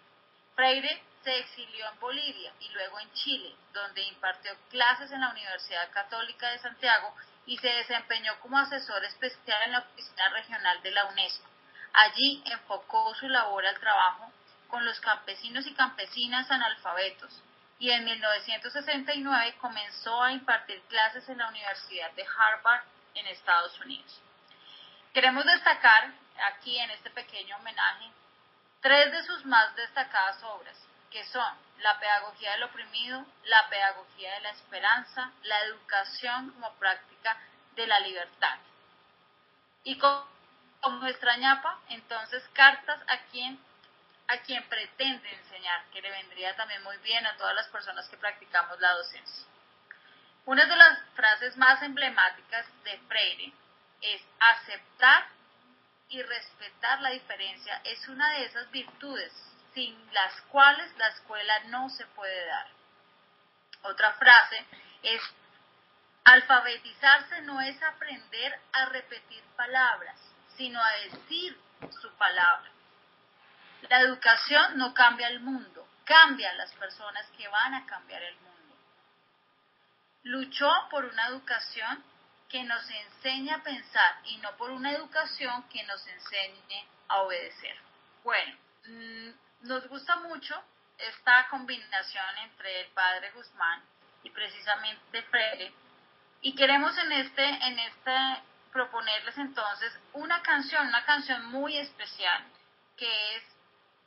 Freire 0.54 1.02
se 1.22 1.38
exilió 1.38 1.88
en 1.88 2.00
Bolivia 2.00 2.52
y 2.60 2.68
luego 2.70 2.98
en 3.00 3.12
Chile, 3.14 3.54
donde 3.72 4.02
impartió 4.02 4.52
clases 4.70 5.10
en 5.10 5.20
la 5.20 5.30
Universidad 5.30 5.90
Católica 5.92 6.50
de 6.50 6.58
Santiago 6.58 7.14
y 7.46 7.56
se 7.58 7.68
desempeñó 7.68 8.38
como 8.40 8.58
asesor 8.58 9.04
especial 9.04 9.62
en 9.64 9.72
la 9.72 9.80
Oficina 9.80 10.28
Regional 10.30 10.82
de 10.82 10.90
la 10.90 11.06
UNESCO. 11.06 11.48
Allí 11.92 12.42
enfocó 12.46 13.14
su 13.14 13.28
labor 13.28 13.66
al 13.66 13.78
trabajo 13.78 14.32
con 14.68 14.84
los 14.84 14.98
campesinos 15.00 15.66
y 15.66 15.74
campesinas 15.74 16.50
analfabetos, 16.50 17.42
y 17.78 17.90
en 17.90 18.04
1969 18.04 19.56
comenzó 19.60 20.22
a 20.22 20.32
impartir 20.32 20.80
clases 20.88 21.28
en 21.28 21.38
la 21.38 21.48
Universidad 21.48 22.10
de 22.12 22.24
Harvard 22.24 22.84
en 23.14 23.26
Estados 23.26 23.78
Unidos. 23.80 24.20
Queremos 25.12 25.44
destacar 25.44 26.12
aquí 26.54 26.78
en 26.78 26.90
este 26.90 27.10
pequeño 27.10 27.56
homenaje 27.56 28.10
tres 28.80 29.12
de 29.12 29.22
sus 29.24 29.44
más 29.44 29.74
destacadas 29.76 30.42
obras, 30.42 30.76
que 31.12 31.24
son 31.26 31.54
la 31.78 31.98
pedagogía 32.00 32.52
del 32.52 32.62
oprimido, 32.64 33.24
la 33.44 33.68
pedagogía 33.68 34.34
de 34.34 34.40
la 34.40 34.50
esperanza, 34.50 35.30
la 35.42 35.60
educación 35.64 36.50
como 36.52 36.72
práctica 36.74 37.36
de 37.76 37.86
la 37.86 38.00
libertad. 38.00 38.58
Y 39.84 39.98
con, 39.98 40.32
nuestra 41.00 41.36
ñapa, 41.36 41.78
entonces, 41.90 42.42
cartas 42.54 43.00
a 43.06 43.18
quien 43.30 43.58
a 44.28 44.38
quien 44.38 44.66
pretende 44.68 45.30
enseñar, 45.34 45.84
que 45.92 46.00
le 46.00 46.10
vendría 46.10 46.56
también 46.56 46.82
muy 46.84 46.96
bien 46.98 47.26
a 47.26 47.36
todas 47.36 47.54
las 47.54 47.68
personas 47.68 48.08
que 48.08 48.16
practicamos 48.16 48.80
la 48.80 48.94
docencia. 48.94 49.44
Una 50.46 50.64
de 50.64 50.74
las 50.74 50.98
frases 51.14 51.56
más 51.56 51.82
emblemáticas 51.82 52.66
de 52.84 52.98
Freire 53.08 53.52
es 54.00 54.22
aceptar 54.40 55.26
y 56.08 56.22
respetar 56.22 57.00
la 57.02 57.10
diferencia 57.10 57.80
es 57.84 58.08
una 58.08 58.30
de 58.30 58.44
esas 58.44 58.70
virtudes 58.70 59.51
sin 59.74 60.12
las 60.12 60.40
cuales 60.42 60.96
la 60.96 61.08
escuela 61.08 61.60
no 61.66 61.88
se 61.90 62.06
puede 62.06 62.46
dar. 62.46 62.66
Otra 63.82 64.12
frase 64.14 64.64
es 65.02 65.20
alfabetizarse 66.24 67.42
no 67.42 67.60
es 67.60 67.82
aprender 67.82 68.58
a 68.72 68.86
repetir 68.86 69.42
palabras, 69.56 70.18
sino 70.56 70.82
a 70.82 70.90
decir 70.92 71.58
su 72.00 72.10
palabra. 72.12 72.70
La 73.88 74.00
educación 74.00 74.78
no 74.78 74.94
cambia 74.94 75.28
el 75.28 75.40
mundo, 75.40 75.86
cambia 76.04 76.52
las 76.54 76.72
personas 76.74 77.26
que 77.36 77.48
van 77.48 77.74
a 77.74 77.86
cambiar 77.86 78.22
el 78.22 78.36
mundo. 78.36 78.76
Luchó 80.22 80.70
por 80.90 81.04
una 81.04 81.26
educación 81.26 82.04
que 82.48 82.62
nos 82.62 82.88
enseñe 82.88 83.50
a 83.50 83.62
pensar 83.62 84.20
y 84.24 84.36
no 84.36 84.56
por 84.56 84.70
una 84.70 84.92
educación 84.92 85.64
que 85.68 85.82
nos 85.84 86.06
enseñe 86.06 86.86
a 87.08 87.22
obedecer. 87.22 87.76
Bueno, 88.22 88.56
mm, 88.86 89.30
nos 89.62 89.86
gusta 89.88 90.16
mucho 90.16 90.54
esta 90.98 91.48
combinación 91.48 92.38
entre 92.44 92.82
el 92.82 92.88
padre 92.88 93.30
Guzmán 93.32 93.82
y 94.22 94.30
precisamente 94.30 95.22
Freire 95.22 95.72
y 96.40 96.54
queremos 96.54 96.96
en 96.98 97.12
este 97.12 97.44
en 97.44 97.78
este 97.78 98.42
proponerles 98.72 99.36
entonces 99.38 99.92
una 100.14 100.42
canción, 100.42 100.86
una 100.88 101.04
canción 101.04 101.46
muy 101.46 101.76
especial 101.78 102.44
que 102.96 103.36
es 103.36 103.42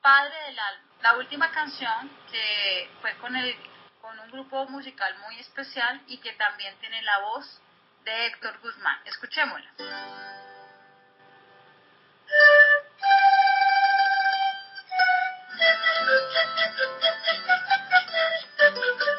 Padre 0.02 0.36
del 0.48 0.60
Alma. 0.60 0.84
La 1.02 1.18
última 1.18 1.52
canción 1.52 2.10
que 2.32 2.90
fue 3.02 3.16
con 3.18 3.36
el 3.36 3.56
con 4.02 4.20
un 4.20 4.32
grupo 4.32 4.68
musical 4.68 5.16
muy 5.20 5.40
especial 5.40 6.02
y 6.08 6.18
que 6.18 6.34
también 6.34 6.76
tiene 6.80 7.02
la 7.02 7.20
voz 7.20 7.62
de 8.04 8.28
Héctor 8.28 8.60
Guzmán. 8.60 9.00
Escuchémosla. 9.06 10.55
Esperanza, 15.56 17.06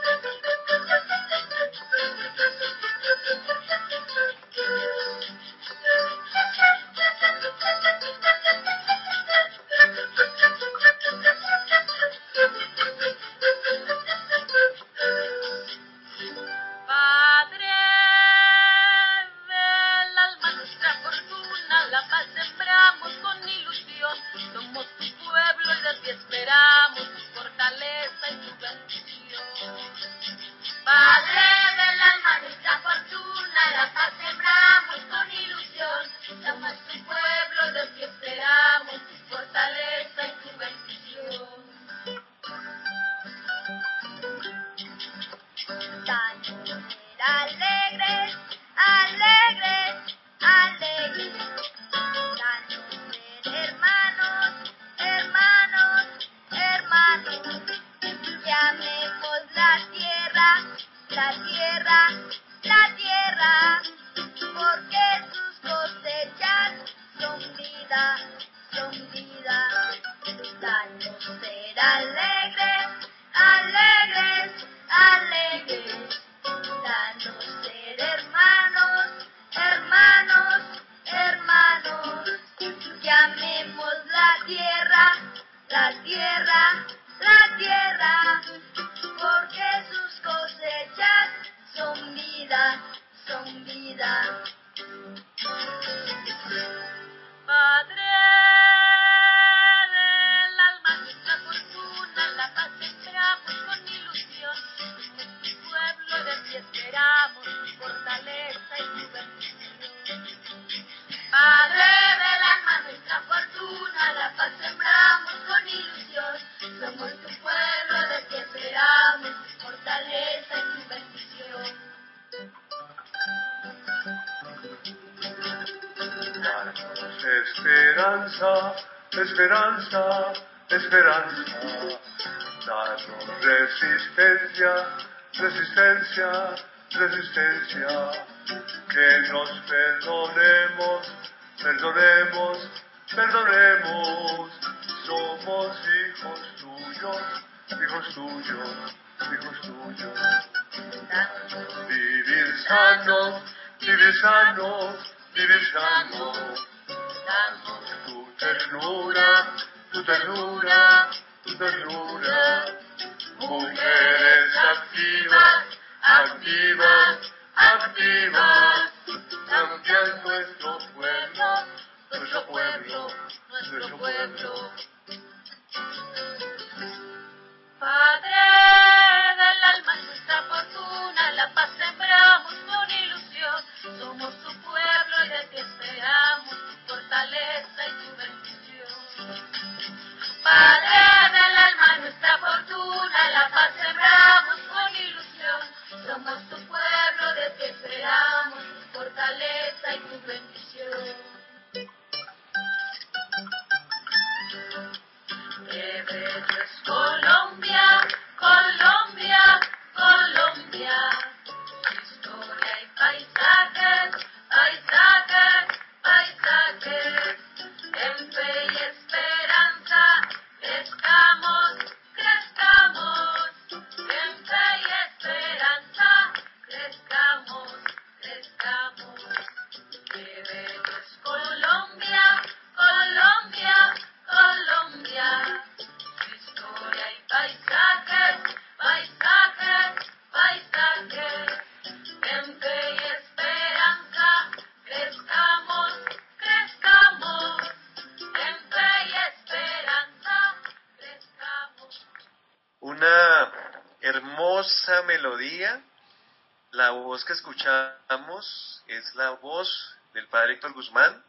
es 258.87 259.15
la 259.17 259.31
voz 259.31 259.97
del 260.15 260.29
padre 260.29 260.53
Héctor 260.53 260.73
Guzmán. 260.73 261.25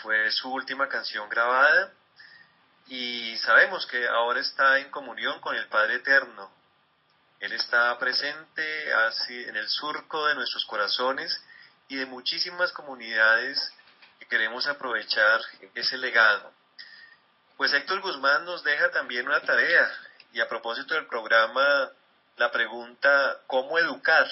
Fue 0.00 0.30
su 0.30 0.50
última 0.50 0.88
canción 0.88 1.28
grabada 1.28 1.92
y 2.86 3.36
sabemos 3.38 3.84
que 3.86 4.08
ahora 4.08 4.40
está 4.40 4.78
en 4.78 4.90
comunión 4.90 5.38
con 5.40 5.54
el 5.54 5.66
Padre 5.68 5.96
Eterno. 5.96 6.50
Él 7.40 7.52
está 7.52 7.98
presente 7.98 8.94
así 8.94 9.44
en 9.44 9.56
el 9.56 9.68
surco 9.68 10.24
de 10.26 10.36
nuestros 10.36 10.64
corazones 10.64 11.38
y 11.88 11.96
de 11.96 12.06
muchísimas 12.06 12.72
comunidades 12.72 13.74
que 14.18 14.28
queremos 14.28 14.66
aprovechar 14.66 15.42
ese 15.74 15.98
legado. 15.98 16.50
Pues 17.58 17.74
Héctor 17.74 18.00
Guzmán 18.00 18.46
nos 18.46 18.64
deja 18.64 18.90
también 18.90 19.26
una 19.26 19.42
tarea 19.42 19.86
y 20.32 20.40
a 20.40 20.48
propósito 20.48 20.94
del 20.94 21.06
programa 21.06 21.90
la 22.38 22.50
pregunta 22.50 23.38
¿cómo 23.46 23.78
educar 23.78 24.26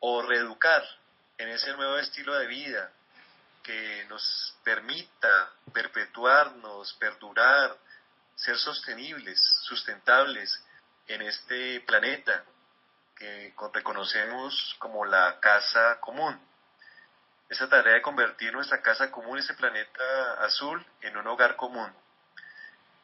o 0.00 0.22
reeducar 0.22 0.82
en 1.38 1.48
ese 1.48 1.72
nuevo 1.74 1.96
estilo 1.98 2.34
de 2.34 2.46
vida 2.46 2.92
que 3.62 4.04
nos 4.08 4.56
permita 4.64 5.50
perpetuarnos, 5.72 6.94
perdurar, 6.94 7.76
ser 8.34 8.56
sostenibles, 8.56 9.40
sustentables 9.62 10.64
en 11.06 11.22
este 11.22 11.80
planeta 11.82 12.44
que 13.16 13.54
reconocemos 13.72 14.76
como 14.78 15.04
la 15.04 15.38
casa 15.40 16.00
común? 16.00 16.40
Esa 17.48 17.68
tarea 17.68 17.94
de 17.94 18.02
convertir 18.02 18.52
nuestra 18.52 18.80
casa 18.80 19.10
común, 19.10 19.38
ese 19.38 19.54
planeta 19.54 20.34
azul, 20.44 20.84
en 21.02 21.16
un 21.16 21.26
hogar 21.26 21.56
común 21.56 21.92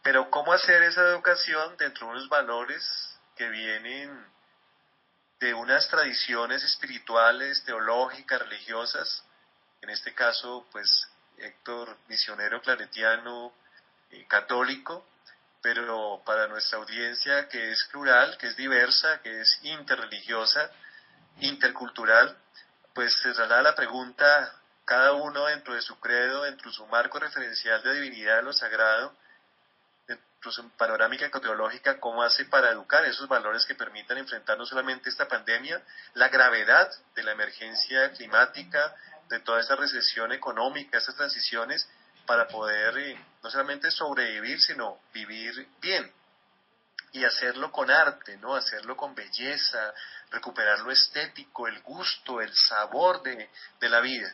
pero 0.06 0.30
¿cómo 0.30 0.52
hacer 0.52 0.84
esa 0.84 1.00
educación 1.00 1.76
dentro 1.78 2.06
de 2.06 2.12
unos 2.12 2.28
valores 2.28 3.18
que 3.34 3.48
vienen 3.48 4.24
de 5.40 5.54
unas 5.54 5.88
tradiciones 5.88 6.62
espirituales, 6.62 7.62
teológicas, 7.64 8.40
religiosas? 8.40 9.24
En 9.82 9.90
este 9.90 10.14
caso, 10.14 10.66
pues 10.72 11.08
Héctor, 11.38 11.96
misionero 12.08 12.60
claretiano, 12.62 13.52
eh, 14.10 14.24
católico, 14.26 15.06
pero 15.60 16.22
para 16.24 16.46
nuestra 16.46 16.78
audiencia 16.78 17.48
que 17.48 17.72
es 17.72 17.84
plural, 17.90 18.36
que 18.38 18.46
es 18.46 18.56
diversa, 18.56 19.20
que 19.22 19.40
es 19.40 19.58
interreligiosa, 19.62 20.70
intercultural, 21.40 22.36
pues 22.94 23.12
se 23.20 23.32
traslada 23.32 23.62
la 23.62 23.74
pregunta, 23.74 24.54
cada 24.84 25.12
uno 25.12 25.46
dentro 25.46 25.74
de 25.74 25.82
su 25.82 25.98
credo, 25.98 26.42
dentro 26.42 26.70
de 26.70 26.76
su 26.76 26.86
marco 26.86 27.18
referencial 27.18 27.82
de 27.82 27.94
divinidad 27.94 28.36
de 28.36 28.42
lo 28.44 28.52
sagrado, 28.52 29.14
incluso 30.46 30.62
en 30.62 30.70
panorámica 30.70 31.26
ecoteológica, 31.26 31.98
cómo 31.98 32.22
hace 32.22 32.44
para 32.44 32.70
educar 32.70 33.04
esos 33.04 33.26
valores 33.26 33.66
que 33.66 33.74
permitan 33.74 34.16
enfrentar 34.16 34.56
no 34.56 34.64
solamente 34.64 35.10
esta 35.10 35.26
pandemia, 35.26 35.82
la 36.14 36.28
gravedad 36.28 36.88
de 37.16 37.24
la 37.24 37.32
emergencia 37.32 38.12
climática, 38.12 38.94
de 39.28 39.40
toda 39.40 39.60
esta 39.60 39.74
recesión 39.74 40.30
económica, 40.30 40.98
estas 40.98 41.16
transiciones, 41.16 41.88
para 42.26 42.46
poder 42.46 42.96
eh, 42.96 43.18
no 43.42 43.50
solamente 43.50 43.90
sobrevivir, 43.90 44.60
sino 44.60 45.00
vivir 45.12 45.66
bien 45.80 46.12
y 47.10 47.24
hacerlo 47.24 47.72
con 47.72 47.90
arte, 47.90 48.36
¿no? 48.36 48.54
Hacerlo 48.54 48.96
con 48.96 49.16
belleza, 49.16 49.92
recuperar 50.30 50.78
lo 50.78 50.92
estético, 50.92 51.66
el 51.66 51.80
gusto, 51.82 52.40
el 52.40 52.54
sabor 52.54 53.20
de, 53.24 53.50
de 53.80 53.88
la 53.88 53.98
vida. 53.98 54.32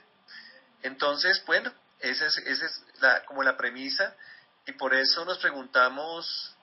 Entonces, 0.83 1.43
bueno, 1.47 1.73
esa 2.01 2.27
es, 2.27 2.37
esa 2.37 2.67
es 2.67 2.83
la, 3.01 3.25
como 3.25 3.43
la 3.43 3.57
premisa 3.57 4.15
y 4.67 4.73
por 4.73 4.95
eso 4.95 5.25
nos 5.25 5.39
preguntamos 5.39 6.57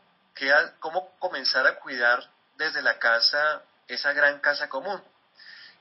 cómo 0.79 1.17
comenzar 1.19 1.67
a 1.67 1.79
cuidar 1.79 2.29
desde 2.57 2.81
la 2.81 2.97
casa, 2.97 3.61
esa 3.87 4.13
gran 4.13 4.39
casa 4.39 4.69
común. 4.69 5.01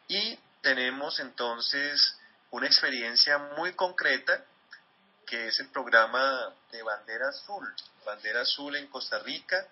Y 0.09 0.38
tenemos 0.62 1.20
entonces 1.20 2.18
una 2.50 2.66
experiencia 2.66 3.38
muy 3.38 3.72
concreta 3.74 4.44
que 5.26 5.48
es 5.48 5.61
el 5.61 5.68
programa 5.68 6.54
de 6.72 6.83
Bandera 6.83 7.28
Azul. 7.28 7.72
Bandera 8.04 8.40
Azul 8.40 8.74
en 8.76 8.87
Costa 8.88 9.18
Rica 9.18 9.66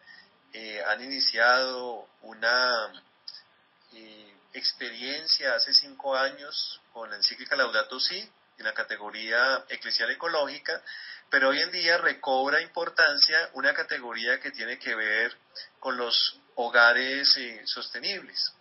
eh, 0.53 0.85
han 0.87 1.03
iniciado 1.03 2.07
una 2.23 3.03
eh, 3.93 4.37
experiencia 4.53 5.55
hace 5.55 5.73
cinco 5.73 6.15
años 6.15 6.81
con 6.93 7.11
la 7.11 7.17
encíclica 7.17 7.57
Laudato 7.57 7.99
Si 7.99 8.19
en 8.59 8.65
la 8.65 8.75
categoría 8.75 9.65
eclesial 9.69 10.11
ecológica 10.11 10.83
pero 11.31 11.49
hoy 11.49 11.61
en 11.61 11.73
día 11.73 11.99
recobra 11.99 12.61
importancia 12.61 13.51
una 13.55 13.75
categoría 13.75 14.41
que 14.41 14.51
tiene 14.51 14.79
que 14.79 14.95
ver 14.95 15.37
con 15.81 15.97
los 15.97 16.41
hogares 16.55 17.37
eh, 17.37 17.63
sostenibles. 17.65 18.53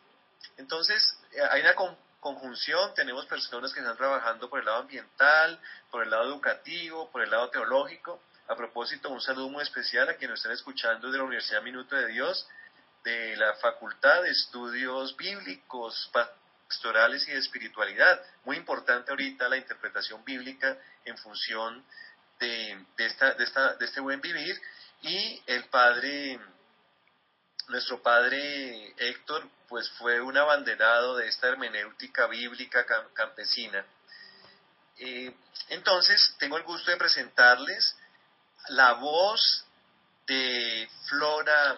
Entonces, 0.57 1.17
eh, 1.31 1.41
hay 1.51 1.61
una 1.61 1.75
conjunción, 2.19 2.93
tenemos 2.95 3.25
personas 3.27 3.73
que 3.73 3.79
están 3.79 3.97
trabajando 3.97 4.49
por 4.49 4.59
el 4.59 4.65
lado 4.65 4.79
ambiental, 4.79 5.59
por 5.91 6.03
el 6.03 6.09
lado 6.09 6.25
educativo, 6.25 7.09
por 7.11 7.21
el 7.21 7.29
lado 7.29 7.49
teológico. 7.49 8.21
A 8.47 8.55
propósito, 8.55 9.09
un 9.09 9.21
saludo 9.21 9.49
muy 9.49 9.63
especial 9.63 10.09
a 10.09 10.15
quienes 10.15 10.39
están 10.39 10.51
escuchando 10.51 11.11
de 11.11 11.17
la 11.17 11.23
Universidad 11.23 11.61
Minuto 11.61 11.95
de 11.95 12.07
Dios, 12.07 12.47
de 13.03 13.35
la 13.37 13.53
Facultad 13.55 14.23
de 14.23 14.31
Estudios 14.31 15.15
Bíblicos, 15.15 16.09
Pastorales 16.11 17.27
y 17.27 17.31
de 17.31 17.37
Espiritualidad. 17.37 18.21
Muy 18.43 18.57
importante 18.57 19.11
ahorita 19.11 19.47
la 19.47 19.57
interpretación 19.57 20.23
bíblica 20.25 20.77
en 21.05 21.17
función 21.17 21.85
de, 22.39 22.85
esta, 22.97 23.33
de, 23.33 23.43
esta, 23.43 23.73
de 23.75 23.85
este 23.85 24.01
buen 24.01 24.21
vivir 24.21 24.59
y 25.01 25.41
el 25.47 25.65
padre, 25.65 26.39
nuestro 27.67 28.01
padre 28.01 28.93
Héctor, 28.97 29.47
pues 29.67 29.89
fue 29.91 30.21
un 30.21 30.37
abanderado 30.37 31.15
de 31.17 31.27
esta 31.27 31.47
hermenéutica 31.47 32.27
bíblica 32.27 32.85
campesina. 33.13 33.85
Eh, 34.97 35.33
entonces, 35.69 36.35
tengo 36.39 36.57
el 36.57 36.63
gusto 36.63 36.91
de 36.91 36.97
presentarles 36.97 37.95
la 38.69 38.93
voz 38.93 39.65
de 40.27 40.89
Flora 41.07 41.77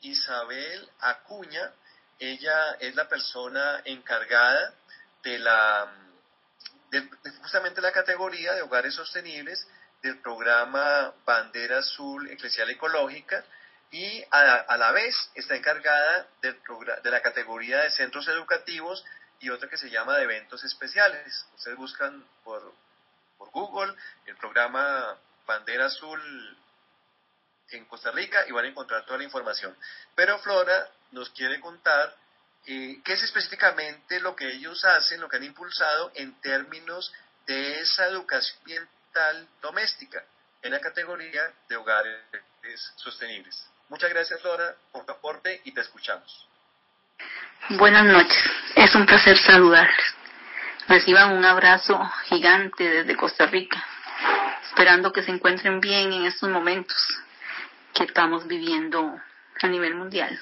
Isabel 0.00 0.88
Acuña. 1.00 1.72
Ella 2.18 2.72
es 2.80 2.94
la 2.94 3.08
persona 3.08 3.82
encargada 3.84 4.74
de 5.22 5.38
la 5.38 6.01
justamente 7.40 7.80
la 7.80 7.92
categoría 7.92 8.54
de 8.54 8.62
hogares 8.62 8.94
sostenibles 8.94 9.66
del 10.02 10.18
programa 10.20 11.14
Bandera 11.24 11.78
Azul 11.78 12.28
Eclesial 12.30 12.70
Ecológica 12.70 13.44
y 13.90 14.24
a, 14.30 14.76
la 14.76 14.92
vez 14.92 15.14
está 15.34 15.54
encargada 15.54 16.26
de 16.40 17.10
la 17.10 17.20
categoría 17.20 17.78
de 17.80 17.90
centros 17.90 18.26
educativos 18.28 19.04
y 19.38 19.50
otra 19.50 19.68
que 19.68 19.76
se 19.76 19.90
llama 19.90 20.16
de 20.16 20.24
eventos 20.24 20.64
especiales. 20.64 21.46
Ustedes 21.56 21.76
buscan 21.76 22.26
por, 22.42 22.74
por 23.36 23.50
Google 23.50 23.94
el 24.26 24.36
programa 24.36 25.18
Bandera 25.46 25.86
Azul 25.86 26.58
en 27.70 27.84
Costa 27.86 28.10
Rica 28.12 28.44
y 28.46 28.52
van 28.52 28.64
a 28.64 28.68
encontrar 28.68 29.04
toda 29.04 29.18
la 29.18 29.24
información. 29.24 29.76
Pero 30.14 30.38
Flora 30.38 30.88
nos 31.10 31.30
quiere 31.30 31.60
contar 31.60 32.16
eh, 32.66 33.00
qué 33.04 33.12
es 33.12 33.22
específicamente 33.22 34.20
lo 34.20 34.36
que 34.36 34.48
ellos 34.52 34.84
hacen, 34.84 35.20
lo 35.20 35.28
que 35.28 35.36
han 35.36 35.44
impulsado 35.44 36.12
en 36.14 36.40
términos 36.40 37.12
de 37.46 37.80
esa 37.80 38.06
educación 38.06 38.58
ambiental 38.60 39.48
doméstica 39.60 40.22
en 40.62 40.72
la 40.72 40.80
categoría 40.80 41.50
de 41.68 41.76
hogares 41.76 42.22
sostenibles. 42.96 43.68
Muchas 43.88 44.10
gracias, 44.10 44.42
Laura, 44.44 44.74
por 44.92 45.04
tu 45.04 45.12
aporte 45.12 45.60
y 45.64 45.72
te 45.72 45.80
escuchamos. 45.80 46.46
Buenas 47.70 48.04
noches, 48.04 48.42
es 48.74 48.94
un 48.94 49.06
placer 49.06 49.36
saludarles. 49.38 50.14
Reciban 50.88 51.32
un 51.32 51.44
abrazo 51.44 52.00
gigante 52.24 52.88
desde 52.88 53.16
Costa 53.16 53.46
Rica, 53.46 53.84
esperando 54.64 55.12
que 55.12 55.22
se 55.22 55.30
encuentren 55.30 55.80
bien 55.80 56.12
en 56.12 56.26
estos 56.26 56.48
momentos 56.48 56.96
que 57.94 58.04
estamos 58.04 58.46
viviendo 58.46 59.20
a 59.60 59.66
nivel 59.68 59.94
mundial. 59.94 60.38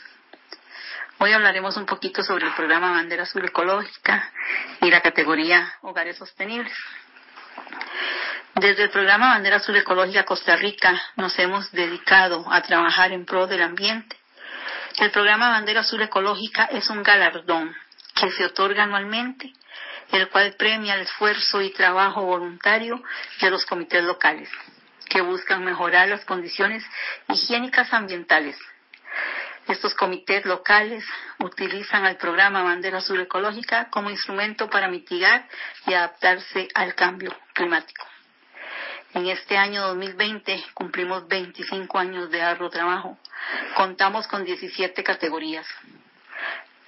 Hoy 1.22 1.34
hablaremos 1.34 1.76
un 1.76 1.84
poquito 1.84 2.22
sobre 2.22 2.46
el 2.46 2.54
programa 2.54 2.92
Bandera 2.92 3.24
Azul 3.24 3.44
Ecológica 3.44 4.32
y 4.80 4.90
la 4.90 5.02
categoría 5.02 5.70
Hogares 5.82 6.16
Sostenibles. 6.16 6.72
Desde 8.54 8.84
el 8.84 8.88
programa 8.88 9.34
Bandera 9.34 9.56
Azul 9.56 9.76
Ecológica 9.76 10.24
Costa 10.24 10.56
Rica 10.56 10.98
nos 11.16 11.38
hemos 11.38 11.70
dedicado 11.72 12.50
a 12.50 12.62
trabajar 12.62 13.12
en 13.12 13.26
pro 13.26 13.46
del 13.46 13.60
ambiente. 13.60 14.16
El 14.96 15.10
programa 15.10 15.50
Bandera 15.50 15.80
Azul 15.80 16.00
Ecológica 16.00 16.64
es 16.72 16.88
un 16.88 17.02
galardón 17.02 17.76
que 18.14 18.30
se 18.30 18.46
otorga 18.46 18.84
anualmente, 18.84 19.52
el 20.12 20.26
cual 20.30 20.54
premia 20.56 20.94
el 20.94 21.02
esfuerzo 21.02 21.60
y 21.60 21.68
trabajo 21.68 22.22
voluntario 22.22 23.02
de 23.42 23.50
los 23.50 23.66
comités 23.66 24.02
locales, 24.04 24.48
que 25.10 25.20
buscan 25.20 25.66
mejorar 25.66 26.08
las 26.08 26.24
condiciones 26.24 26.82
higiénicas 27.28 27.92
ambientales 27.92 28.56
estos 29.68 29.94
comités 29.94 30.44
locales 30.44 31.04
utilizan 31.38 32.04
al 32.04 32.16
programa 32.16 32.62
Bandera 32.62 32.98
Azul 32.98 33.20
Ecológica 33.20 33.88
como 33.90 34.10
instrumento 34.10 34.68
para 34.68 34.88
mitigar 34.88 35.46
y 35.86 35.94
adaptarse 35.94 36.68
al 36.74 36.94
cambio 36.94 37.34
climático. 37.52 38.06
En 39.12 39.26
este 39.26 39.56
año 39.56 39.82
2020 39.88 40.64
cumplimos 40.74 41.26
25 41.26 41.98
años 41.98 42.30
de 42.30 42.42
arduo 42.42 42.70
trabajo. 42.70 43.18
Contamos 43.74 44.28
con 44.28 44.44
17 44.44 45.02
categorías. 45.02 45.66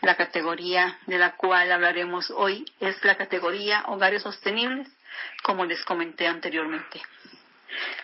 La 0.03 0.17
categoría 0.17 0.99
de 1.07 1.19
la 1.19 1.37
cual 1.37 1.71
hablaremos 1.71 2.31
hoy 2.31 2.65
es 2.81 3.05
la 3.05 3.17
categoría 3.17 3.85
Hogares 3.87 4.23
Sostenibles, 4.23 4.89
como 5.43 5.65
les 5.65 5.85
comenté 5.85 6.27
anteriormente, 6.27 7.01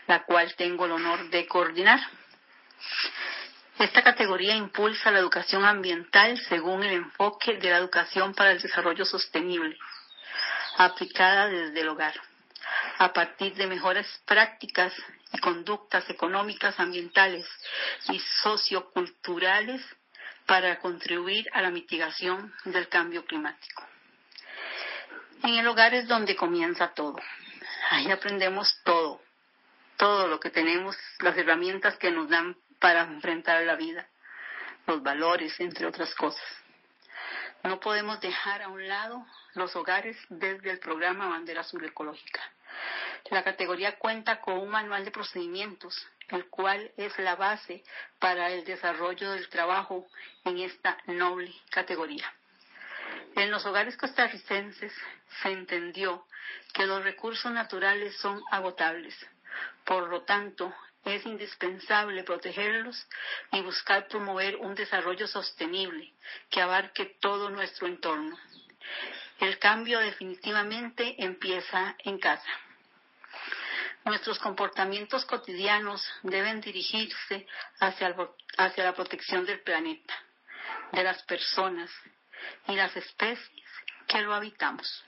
la 0.07 0.25
cual 0.25 0.55
tengo 0.57 0.87
el 0.87 0.93
honor 0.93 1.31
de 1.31 1.47
coordinar. 1.47 2.01
Esta 3.79 4.03
categoría 4.03 4.57
impulsa 4.57 5.13
la 5.13 5.21
educación 5.21 5.65
ambiental 5.65 6.37
según 6.49 6.83
el 6.83 6.95
enfoque 6.95 7.59
de 7.59 7.71
la 7.71 7.79
educación 7.79 8.35
para 8.35 8.51
el 8.51 8.61
desarrollo 8.61 9.05
sostenible, 9.05 9.79
aplicada 10.79 11.47
desde 11.47 11.81
el 11.81 11.89
hogar, 11.89 12.21
a 12.99 13.13
partir 13.13 13.55
de 13.55 13.69
mejores 13.69 14.07
prácticas 14.27 14.93
y 15.33 15.39
conductas 15.39 16.11
económicas, 16.11 16.81
ambientales 16.81 17.47
y 18.09 18.19
socioculturales 18.43 19.81
para 20.45 20.81
contribuir 20.81 21.47
a 21.53 21.63
la 21.63 21.71
mitigación 21.71 22.53
del 22.65 22.89
cambio 22.89 23.25
climático. 23.27 23.87
En 25.45 25.55
el 25.55 25.69
hogar 25.69 25.95
es 25.95 26.09
donde 26.09 26.35
comienza 26.35 26.95
todo. 26.95 27.17
Ahí 27.91 28.11
aprendemos 28.11 28.81
todo, 28.83 29.23
todo 29.97 30.27
lo 30.27 30.41
que 30.41 30.51
tenemos, 30.51 30.97
las 31.21 31.37
herramientas 31.37 31.97
que 31.97 32.11
nos 32.11 32.29
dan 32.29 32.57
para 32.79 33.03
enfrentar 33.03 33.63
la 33.65 33.77
vida, 33.77 34.07
los 34.87 35.03
valores, 35.03 35.59
entre 35.61 35.87
otras 35.87 36.15
cosas. 36.15 36.43
No 37.65 37.81
podemos 37.81 38.21
dejar 38.21 38.63
a 38.63 38.69
un 38.69 38.87
lado 38.87 39.27
los 39.55 39.75
hogares 39.75 40.17
desde 40.29 40.71
el 40.71 40.79
programa 40.79 41.29
Bandera 41.29 41.63
Azul 41.63 41.85
Ecológica. 41.85 42.41
La 43.31 43.43
categoría 43.43 43.99
cuenta 43.99 44.41
con 44.41 44.59
un 44.59 44.69
manual 44.69 45.05
de 45.05 45.11
procedimientos, 45.11 46.07
el 46.29 46.47
cual 46.49 46.91
es 46.97 47.19
la 47.19 47.35
base 47.35 47.83
para 48.19 48.51
el 48.51 48.65
desarrollo 48.65 49.33
del 49.33 49.49
trabajo 49.49 50.07
en 50.45 50.59
esta 50.59 50.97
noble 51.07 51.53
categoría. 51.71 52.33
En 53.35 53.51
los 53.51 53.67
hogares 53.67 53.97
costarricenses 53.97 54.93
se 55.43 55.51
entendió 55.51 56.27
que 56.73 56.87
los 56.87 57.03
recursos 57.03 57.51
naturales 57.53 58.17
son 58.19 58.41
agotables. 58.51 59.15
Por 59.85 60.09
lo 60.09 60.23
tanto, 60.23 60.73
es 61.15 61.27
indispensable 61.27 62.25
protegerlos 62.25 63.07
y 63.53 63.61
buscar 63.61 64.09
promover 64.09 64.57
un 64.57 64.75
desarrollo 64.75 65.27
sostenible 65.27 66.13
que 66.51 66.61
abarque 66.61 67.17
todo 67.21 67.51
nuestro 67.51 67.87
entorno. 67.87 68.39
El 69.41 69.59
cambio 69.59 70.01
definitivamente 70.01 71.15
empieza 71.19 71.97
en 72.01 72.19
casa. 72.19 72.51
Nuestros 74.05 74.39
comportamientos 74.39 75.25
cotidianos 75.25 76.03
deben 76.23 76.61
dirigirse 76.61 77.47
hacia, 77.79 78.15
hacia 78.57 78.85
la 78.85 78.95
protección 78.95 79.45
del 79.45 79.61
planeta, 79.61 80.15
de 80.93 81.05
las 81.05 81.23
personas 81.25 81.91
y 82.67 82.75
las 82.75 82.97
especies 82.97 83.68
que 84.09 84.21
lo 84.23 84.35
habitamos. 84.35 85.05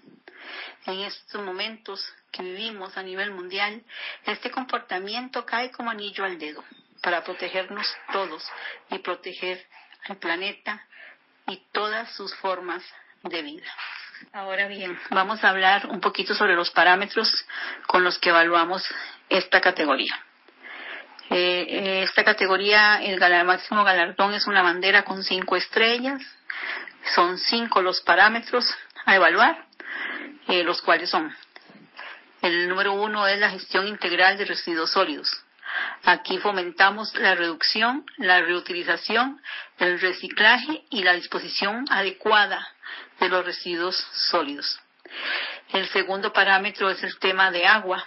En 0.86 1.00
estos 1.00 1.42
momentos 1.42 2.06
que 2.30 2.42
vivimos 2.42 2.96
a 2.96 3.02
nivel 3.02 3.32
mundial, 3.32 3.82
este 4.24 4.50
comportamiento 4.50 5.44
cae 5.44 5.70
como 5.70 5.90
anillo 5.90 6.24
al 6.24 6.38
dedo 6.38 6.62
para 7.02 7.24
protegernos 7.24 7.86
todos 8.12 8.46
y 8.90 8.98
proteger 8.98 9.66
al 10.08 10.18
planeta 10.18 10.86
y 11.48 11.56
todas 11.72 12.14
sus 12.14 12.34
formas 12.36 12.84
de 13.22 13.42
vida. 13.42 13.72
Ahora 14.32 14.68
bien, 14.68 14.98
vamos 15.10 15.42
a 15.42 15.48
hablar 15.48 15.86
un 15.86 16.00
poquito 16.00 16.34
sobre 16.34 16.54
los 16.54 16.70
parámetros 16.70 17.44
con 17.86 18.04
los 18.04 18.18
que 18.18 18.28
evaluamos 18.28 18.84
esta 19.28 19.60
categoría. 19.60 20.24
Eh, 21.30 21.66
eh, 21.68 22.02
esta 22.02 22.24
categoría, 22.24 23.02
el 23.02 23.18
máximo 23.44 23.84
galardón 23.84 24.34
es 24.34 24.46
una 24.46 24.62
bandera 24.62 25.04
con 25.04 25.22
cinco 25.22 25.56
estrellas. 25.56 26.20
Son 27.14 27.38
cinco 27.38 27.80
los 27.80 28.00
parámetros 28.02 28.66
a 29.06 29.16
evaluar, 29.16 29.66
eh, 30.48 30.62
los 30.64 30.80
cuales 30.82 31.10
son. 31.10 31.34
El 32.42 32.68
número 32.68 32.94
uno 32.94 33.26
es 33.26 33.38
la 33.38 33.50
gestión 33.50 33.86
integral 33.86 34.38
de 34.38 34.46
residuos 34.46 34.90
sólidos. 34.90 35.30
Aquí 36.04 36.38
fomentamos 36.38 37.14
la 37.14 37.34
reducción, 37.34 38.04
la 38.16 38.40
reutilización, 38.40 39.40
el 39.78 40.00
reciclaje 40.00 40.84
y 40.90 41.02
la 41.02 41.12
disposición 41.12 41.84
adecuada 41.90 42.66
de 43.20 43.28
los 43.28 43.44
residuos 43.44 43.96
sólidos. 44.30 44.80
El 45.72 45.86
segundo 45.88 46.32
parámetro 46.32 46.90
es 46.90 47.02
el 47.02 47.18
tema 47.18 47.50
de 47.50 47.66
agua. 47.66 48.04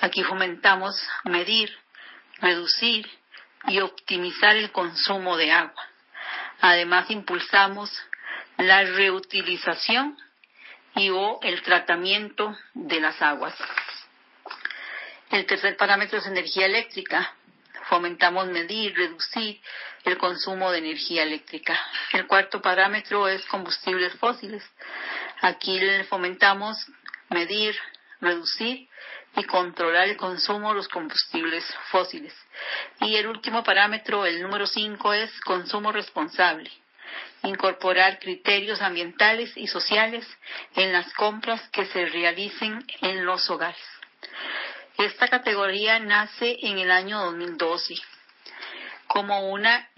Aquí 0.00 0.22
fomentamos 0.24 1.00
medir, 1.24 1.72
reducir 2.40 3.08
y 3.68 3.80
optimizar 3.80 4.56
el 4.56 4.70
consumo 4.72 5.36
de 5.36 5.52
agua. 5.52 5.82
Además, 6.60 7.10
impulsamos 7.10 7.90
la 8.58 8.82
reutilización 8.84 10.18
y 10.96 11.10
o 11.10 11.40
el 11.42 11.62
tratamiento 11.62 12.56
de 12.74 13.00
las 13.00 13.20
aguas. 13.20 13.54
El 15.30 15.46
tercer 15.46 15.76
parámetro 15.76 16.18
es 16.18 16.26
energía 16.26 16.66
eléctrica. 16.66 17.34
Fomentamos 17.88 18.46
medir, 18.46 18.94
reducir 18.96 19.60
el 20.04 20.16
consumo 20.16 20.70
de 20.70 20.78
energía 20.78 21.22
eléctrica. 21.24 21.78
El 22.12 22.26
cuarto 22.26 22.62
parámetro 22.62 23.26
es 23.28 23.44
combustibles 23.46 24.12
fósiles. 24.14 24.62
Aquí 25.40 25.80
fomentamos 26.08 26.86
medir, 27.30 27.76
reducir 28.20 28.88
y 29.36 29.44
controlar 29.44 30.08
el 30.08 30.16
consumo 30.16 30.68
de 30.68 30.76
los 30.76 30.88
combustibles 30.88 31.64
fósiles. 31.90 32.34
Y 33.00 33.16
el 33.16 33.26
último 33.26 33.64
parámetro, 33.64 34.24
el 34.24 34.40
número 34.40 34.66
5, 34.66 35.12
es 35.14 35.40
consumo 35.40 35.90
responsable. 35.90 36.70
Incorporar 37.42 38.18
criterios 38.18 38.80
ambientales 38.80 39.56
y 39.56 39.66
sociales 39.66 40.26
en 40.76 40.92
las 40.92 41.12
compras 41.14 41.60
que 41.70 41.84
se 41.86 42.06
realicen 42.06 42.84
en 43.02 43.24
los 43.24 43.48
hogares. 43.50 43.82
Esta 44.98 45.28
categoría 45.28 45.98
nace 45.98 46.56
en 46.62 46.78
el 46.78 46.90
año 46.90 47.18
2012 47.24 47.94
como 49.06 49.50
una 49.50 49.88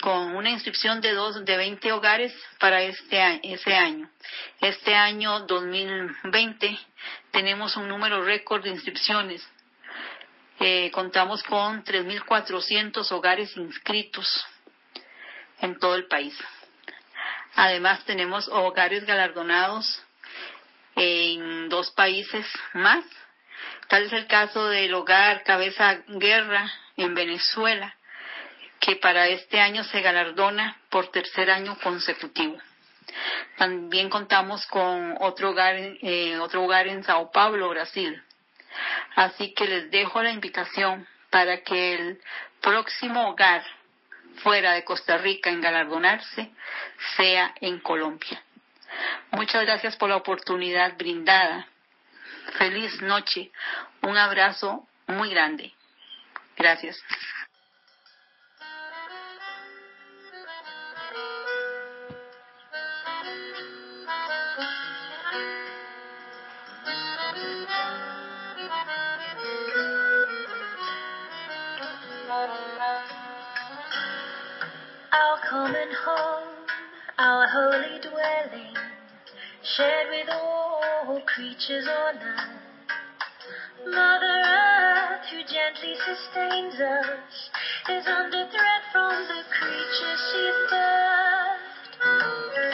con 0.00 0.36
una 0.36 0.50
inscripción 0.50 1.00
de 1.00 1.12
dos 1.12 1.44
de 1.44 1.56
20 1.56 1.90
hogares 1.92 2.32
para 2.58 2.82
este 2.82 3.40
ese 3.42 3.74
año. 3.74 4.08
Este 4.60 4.94
año 4.94 5.40
2020 5.40 6.78
tenemos 7.32 7.76
un 7.76 7.88
número 7.88 8.22
récord 8.22 8.62
de 8.62 8.70
inscripciones. 8.70 9.44
Eh, 10.60 10.90
contamos 10.92 11.42
con 11.42 11.82
3.400 11.82 13.10
hogares 13.12 13.56
inscritos 13.56 14.46
en 15.60 15.78
todo 15.78 15.94
el 15.94 16.06
país. 16.06 16.36
Además 17.54 18.04
tenemos 18.04 18.48
hogares 18.48 19.04
galardonados 19.04 20.02
en 20.96 21.68
dos 21.68 21.90
países 21.92 22.46
más. 22.74 23.04
Tal 23.88 24.04
es 24.04 24.12
el 24.12 24.26
caso 24.26 24.68
del 24.68 24.94
hogar 24.94 25.42
Cabeza 25.42 26.02
Guerra 26.06 26.70
en 26.96 27.14
Venezuela, 27.14 27.94
que 28.78 28.96
para 28.96 29.26
este 29.28 29.60
año 29.60 29.84
se 29.84 30.00
galardona 30.00 30.76
por 30.90 31.10
tercer 31.10 31.50
año 31.50 31.76
consecutivo. 31.82 32.56
También 33.56 34.08
contamos 34.08 34.64
con 34.66 35.16
otro 35.20 35.50
hogar, 35.50 35.74
eh, 35.76 36.38
otro 36.38 36.62
hogar 36.64 36.86
en 36.86 37.02
Sao 37.02 37.30
Paulo, 37.32 37.68
Brasil. 37.68 38.22
Así 39.16 39.52
que 39.54 39.66
les 39.66 39.90
dejo 39.90 40.22
la 40.22 40.30
invitación 40.30 41.06
para 41.30 41.62
que 41.62 41.94
el 41.94 42.20
próximo 42.60 43.28
hogar 43.28 43.64
fuera 44.36 44.72
de 44.72 44.84
Costa 44.84 45.18
Rica 45.18 45.50
en 45.50 45.60
galardonarse 45.60 46.50
sea 47.16 47.54
en 47.60 47.80
Colombia. 47.80 48.42
Muchas 49.32 49.62
gracias 49.64 49.96
por 49.96 50.08
la 50.08 50.16
oportunidad 50.16 50.96
brindada. 50.96 51.66
Feliz 52.58 53.00
noche. 53.02 53.50
Un 54.02 54.16
abrazo 54.16 54.86
muy 55.06 55.30
grande. 55.30 55.72
Gracias. 56.56 57.00
Creatures 81.40 81.86
on 81.86 82.16
earth. 82.16 82.56
Mother 83.84 84.38
Earth, 84.44 85.24
who 85.30 85.40
gently 85.44 85.94
sustains 86.04 86.74
us, 86.80 87.32
is 87.88 88.04
under 88.06 88.44
threat 88.50 88.82
from 88.92 89.14
the 89.28 89.40
creatures 89.56 90.20
she's 90.30 90.58
birthed. 90.68 91.64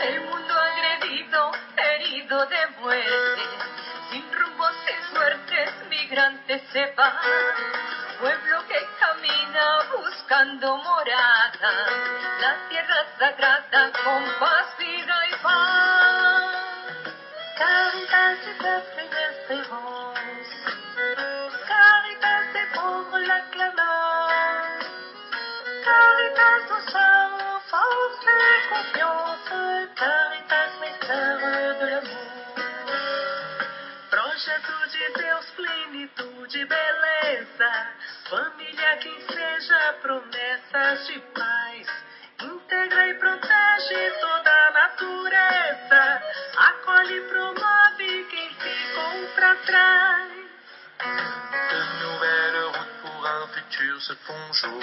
El 0.07 0.19
mundo 0.27 0.55
agredido, 0.55 1.53
herido 1.77 2.47
de 2.47 2.63
muerte, 2.81 3.47
sin 4.11 4.27
rumbo, 4.35 4.67
sin 4.85 5.01
suertes, 5.13 5.71
migrantes 5.91 6.63
se 6.73 6.87
van. 6.97 7.13
Pueblo 8.21 8.67
que 8.69 8.81
camina 8.99 9.67
buscando 9.95 10.77
sagrada, 11.59 11.87
la 12.41 12.69
tierra 12.69 13.07
sagrada 13.19 13.93
con 14.05 14.25
paz, 14.39 14.67
vida 14.79 15.17
y 15.31 15.35
paz. 15.43 16.45
Caritas 17.59 18.45
de 18.45 18.53
pepe 18.55 19.05
caritas 21.67 22.53
de 22.53 22.63
pobre 22.75 23.27
la 23.27 23.41
clamant, 23.51 24.81
caritas 25.85 26.63
nous 26.71 26.85
sommes 26.93 27.61
force 27.71 28.29
et 28.29 28.61
confiance, 28.69 29.89
caritas 29.97 30.71
mestre 30.81 31.21
de 31.81 31.89
amor. 31.95 32.37
Projeto 34.11 34.75
de 34.93 35.05
Deus, 35.23 35.47
plenitude, 35.57 36.61
beleza, 36.65 37.73
família 38.31 38.99
que 38.99 39.15
se 39.33 39.46
seja 39.61 39.95
promessas 40.03 41.07
de 41.07 41.19
paz. 41.35 41.87
Integra 42.43 43.09
e 43.09 43.15
protege 43.15 44.11
toda 44.21 44.51
a 44.51 44.71
natureza. 44.71 46.23
Acolhe 46.57 47.17
e 47.17 47.21
promove 47.23 48.25
quem 48.31 48.51
ficou 48.51 49.27
pra 49.35 49.55
trás. 49.57 50.33
De 51.71 51.81
nouvelles 52.03 52.77
routes 52.77 53.01
pour 53.01 53.27
un 53.27 53.49
futur 53.49 54.01
se 54.03 54.15
font 54.27 54.53
jour. 54.53 54.83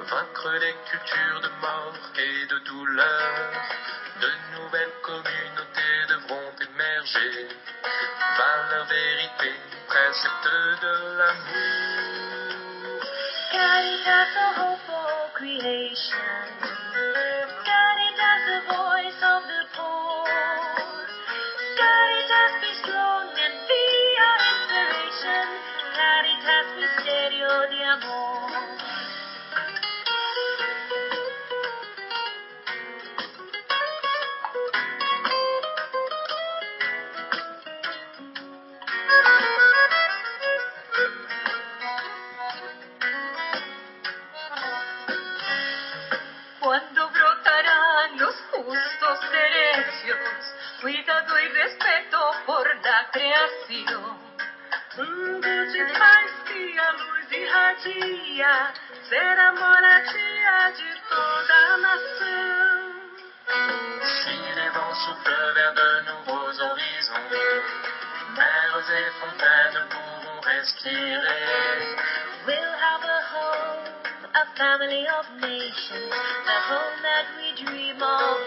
Vaincre 0.00 0.50
les 0.58 0.74
cultures 0.90 1.40
de 1.40 1.48
mort 1.60 1.94
et 2.16 2.46
de 2.46 2.58
douleur. 2.60 3.52
De 4.20 4.58
nouvelles 4.58 5.00
communautés 5.02 6.06
devront 6.08 6.52
émerger. 6.60 7.48
Valeur, 8.36 8.84
vérité, 8.86 9.54
précepte 9.88 10.82
de 10.82 11.16
l'amour. 11.16 12.19
Caritas, 13.70 14.36
a 14.36 14.60
hope 14.62 14.79
We'll 72.44 72.74
have 72.74 73.02
a 73.06 73.20
home, 73.30 73.86
a 74.34 74.44
family 74.58 75.06
of 75.06 75.26
nations, 75.40 76.10
the 76.10 76.58
home 76.66 76.98
that 77.02 77.26
we 77.38 77.54
dream 77.64 78.02
of, 78.02 78.39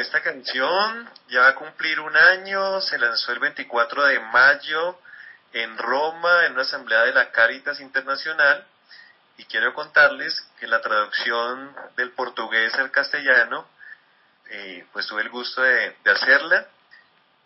esta 0.00 0.22
canción 0.22 1.08
ya 1.28 1.40
va 1.40 1.48
a 1.48 1.54
cumplir 1.54 2.00
un 2.00 2.16
año, 2.16 2.80
se 2.80 2.98
lanzó 2.98 3.32
el 3.32 3.38
24 3.38 4.06
de 4.06 4.20
mayo 4.20 4.98
en 5.52 5.76
Roma, 5.78 6.46
en 6.46 6.52
una 6.52 6.62
asamblea 6.62 7.02
de 7.02 7.12
la 7.12 7.30
Caritas 7.30 7.80
Internacional, 7.80 8.66
y 9.36 9.44
quiero 9.44 9.74
contarles 9.74 10.40
que 10.58 10.66
la 10.66 10.80
traducción 10.80 11.74
del 11.96 12.12
portugués 12.12 12.74
al 12.74 12.90
castellano, 12.90 13.68
eh, 14.50 14.86
pues 14.92 15.06
tuve 15.06 15.22
el 15.22 15.28
gusto 15.28 15.62
de, 15.62 15.96
de 16.04 16.10
hacerla, 16.10 16.66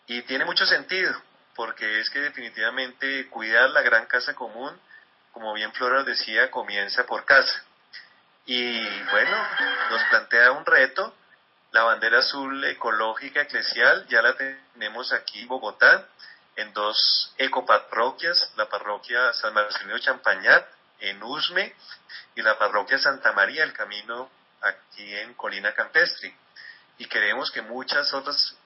y 0.07 0.23
tiene 0.23 0.45
mucho 0.45 0.67
sentido, 0.67 1.13
porque 1.55 2.01
es 2.01 2.11
que 2.11 2.21
definitivamente 2.21 3.29
cuidar 3.29 3.71
la 3.71 3.83
gran 3.83 4.07
casa 4.07 4.35
común, 4.35 4.79
como 5.33 5.53
bien 5.55 5.73
Flora 5.73 6.05
decía, 6.05 6.51
comienza 6.51 7.05
por 7.07 7.25
casa. 7.25 7.65
Y 8.47 8.81
bueno, 9.05 9.49
nos 9.91 10.03
plantea 10.05 10.53
un 10.53 10.67
reto, 10.67 11.15
la 11.75 11.83
bandera 11.83 12.21
azul 12.21 12.65
ecológica 12.65 13.43
eclesial 13.43 14.07
ya 14.07 14.23
la 14.23 14.37
tenemos 14.37 15.13
aquí 15.13 15.41
en 15.41 15.49
Bogotá, 15.49 16.07
en 16.55 16.73
dos 16.73 17.35
ecoparroquias, 17.37 18.53
la 18.57 18.69
parroquia 18.69 19.33
San 19.33 19.53
Marcelino 19.53 19.99
Champañat 19.99 20.65
en 21.01 21.21
Usme 21.21 21.75
y 22.37 22.43
la 22.43 22.57
parroquia 22.59 22.97
Santa 22.99 23.33
María 23.33 23.65
el 23.65 23.73
Camino 23.73 24.31
aquí 24.63 25.17
en 25.17 25.35
Colina 25.35 25.75
Campestri. 25.75 26.33
Y 26.99 27.07
queremos 27.07 27.51
que 27.51 27.61
muchas 27.61 28.15
otras 28.15 28.57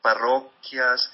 parroquias, 0.00 1.12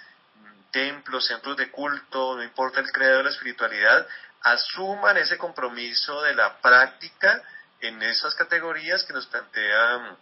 templos, 0.70 1.26
centros 1.26 1.56
de 1.56 1.68
culto, 1.72 2.36
no 2.36 2.44
importa 2.44 2.78
el 2.78 2.92
credo 2.92 3.18
de 3.18 3.24
la 3.24 3.30
espiritualidad, 3.30 4.06
asuman 4.42 5.16
ese 5.16 5.36
compromiso 5.36 6.22
de 6.22 6.36
la 6.36 6.58
práctica 6.58 7.42
en 7.80 8.00
esas 8.04 8.36
categorías 8.36 9.02
que 9.02 9.14
nos 9.14 9.26
plantean 9.26 10.16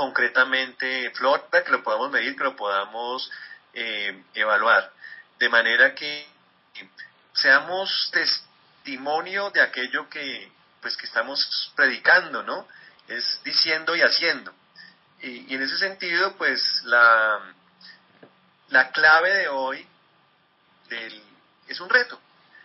concretamente 0.00 1.10
Flora, 1.10 1.62
que 1.62 1.70
lo 1.70 1.82
podamos 1.82 2.10
medir, 2.10 2.34
que 2.34 2.44
lo 2.44 2.56
podamos 2.56 3.30
eh, 3.74 4.24
evaluar, 4.32 4.90
de 5.38 5.46
manera 5.50 5.94
que 5.94 6.26
seamos 7.34 8.10
testimonio 8.10 9.50
de 9.50 9.60
aquello 9.60 10.08
que 10.08 10.50
pues 10.80 10.96
que 10.96 11.04
estamos 11.04 11.70
predicando, 11.76 12.42
¿no? 12.42 12.66
Es 13.08 13.42
diciendo 13.44 13.94
y 13.94 14.00
haciendo. 14.00 14.54
Y, 15.20 15.54
en 15.54 15.62
ese 15.62 15.76
sentido, 15.76 16.34
pues 16.38 16.64
la, 16.84 17.38
la 18.70 18.92
clave 18.92 19.34
de 19.34 19.48
hoy 19.48 19.86
es 21.68 21.78
un 21.78 21.90
reto, 21.90 22.18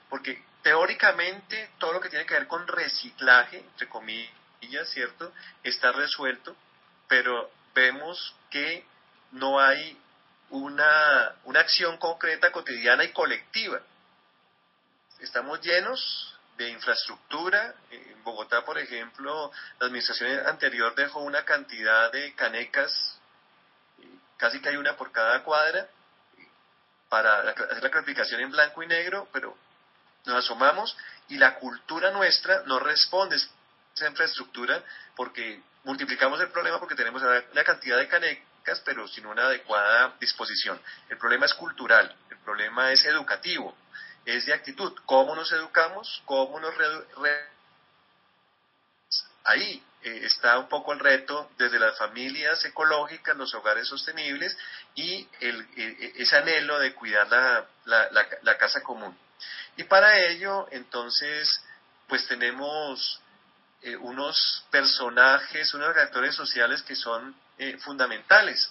porque 0.09 0.41
teóricamente 0.63 1.71
todo 1.79 1.91
lo 1.91 1.99
que 1.99 2.07
tiene 2.07 2.25
que 2.25 2.35
ver 2.35 2.47
con 2.47 2.65
reciclaje, 2.65 3.57
entre 3.57 3.89
comillas, 3.89 4.89
¿cierto? 4.93 5.33
Está 5.63 5.91
resuelto, 5.91 6.55
pero 7.07 7.51
vemos 7.73 8.35
que 8.49 8.85
no 9.31 9.59
hay 9.59 9.97
una, 10.49 11.35
una 11.43 11.59
acción 11.59 11.97
concreta, 11.97 12.51
cotidiana 12.51 13.03
y 13.03 13.11
colectiva. 13.11 13.81
Estamos 15.19 15.61
llenos 15.61 16.35
de 16.57 16.69
infraestructura. 16.69 17.75
En 17.91 18.23
Bogotá, 18.23 18.63
por 18.63 18.77
ejemplo, 18.77 19.51
la 19.79 19.87
administración 19.87 20.47
anterior 20.47 20.95
dejó 20.95 21.19
una 21.19 21.43
cantidad 21.43 22.11
de 22.11 22.33
canecas, 22.35 23.19
casi 24.37 24.61
que 24.61 24.69
hay 24.69 24.77
una 24.77 24.95
por 24.95 25.11
cada 25.11 25.43
cuadra, 25.43 25.87
para 27.09 27.39
hacer 27.39 27.83
la 27.83 27.91
clasificación 27.91 28.41
en 28.41 28.51
blanco 28.51 28.83
y 28.83 28.87
negro, 28.87 29.27
pero 29.31 29.57
nos 30.25 30.43
asomamos 30.43 30.95
y 31.27 31.37
la 31.37 31.55
cultura 31.55 32.11
nuestra 32.11 32.63
no 32.65 32.79
responde 32.79 33.35
a 33.35 33.39
esa 33.95 34.07
infraestructura 34.07 34.83
porque 35.15 35.61
multiplicamos 35.85 36.39
el 36.41 36.49
problema 36.49 36.79
porque 36.79 36.95
tenemos 36.95 37.21
la 37.21 37.63
cantidad 37.63 37.97
de 37.97 38.07
canecas 38.07 38.55
pero 38.83 39.07
sin 39.07 39.25
una 39.25 39.43
adecuada 39.43 40.15
disposición. 40.19 40.81
El 41.09 41.17
problema 41.17 41.45
es 41.45 41.53
cultural, 41.53 42.15
el 42.29 42.37
problema 42.39 42.91
es 42.91 43.05
educativo, 43.05 43.75
es 44.25 44.45
de 44.45 44.53
actitud. 44.53 44.93
¿Cómo 45.05 45.35
nos 45.35 45.51
educamos? 45.51 46.21
¿Cómo 46.25 46.59
nos. 46.59 46.73
Ahí 49.43 49.83
eh, 50.01 50.21
está 50.23 50.57
un 50.57 50.67
poco 50.67 50.93
el 50.93 50.99
reto 50.99 51.51
desde 51.57 51.77
las 51.77 51.97
familias 51.97 52.65
ecológicas, 52.65 53.37
los 53.37 53.53
hogares 53.53 53.87
sostenibles 53.87 54.57
y 54.95 55.27
el, 55.39 55.67
eh, 55.77 56.13
ese 56.15 56.37
anhelo 56.37 56.79
de 56.79 56.95
cuidar 56.95 57.27
la, 57.27 57.67
la, 57.85 58.27
la 58.41 58.57
casa 58.57 58.81
común. 58.81 59.15
Y 59.77 59.83
para 59.83 60.19
ello, 60.19 60.67
entonces, 60.71 61.63
pues 62.07 62.27
tenemos 62.27 63.21
eh, 63.81 63.95
unos 63.95 64.65
personajes, 64.71 65.73
unos 65.73 65.95
actores 65.97 66.35
sociales 66.35 66.81
que 66.83 66.95
son 66.95 67.35
eh, 67.57 67.77
fundamentales. 67.79 68.69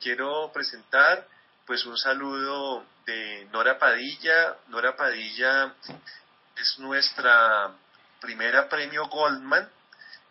Quiero 0.00 0.50
presentar 0.52 1.26
pues 1.66 1.84
un 1.84 1.98
saludo 1.98 2.84
de 3.04 3.46
Nora 3.52 3.78
Padilla. 3.78 4.56
Nora 4.68 4.96
Padilla 4.96 5.74
es 6.56 6.78
nuestra 6.78 7.72
primera 8.20 8.68
premio 8.68 9.06
Goldman 9.06 9.68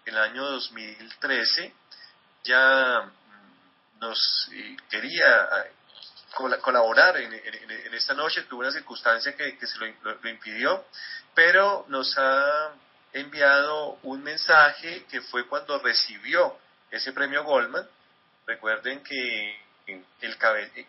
en 0.05 0.13
el 0.13 0.19
año 0.19 0.45
2013. 0.45 1.73
Ya 2.43 3.01
mm, 3.01 3.99
nos 3.99 4.49
eh, 4.53 4.77
quería 4.89 5.43
eh, 5.43 5.71
colaborar 6.61 7.17
en, 7.17 7.33
esta 7.93 8.13
noche, 8.13 8.43
tuvo 8.43 8.61
una 8.61 8.71
circunstancia 8.71 9.35
que, 9.35 9.57
se 9.65 9.77
lo, 9.77 10.29
impidió, 10.29 10.85
pero 11.33 11.85
nos 11.87 12.15
ha 12.17 12.71
enviado 13.13 13.97
un 14.03 14.23
mensaje 14.23 15.05
que 15.09 15.21
fue 15.21 15.47
cuando 15.47 15.79
recibió 15.79 16.57
ese 16.91 17.13
premio 17.13 17.43
Goldman. 17.43 17.87
Recuerden 18.45 19.03
que 19.03 19.59
el 20.21 20.37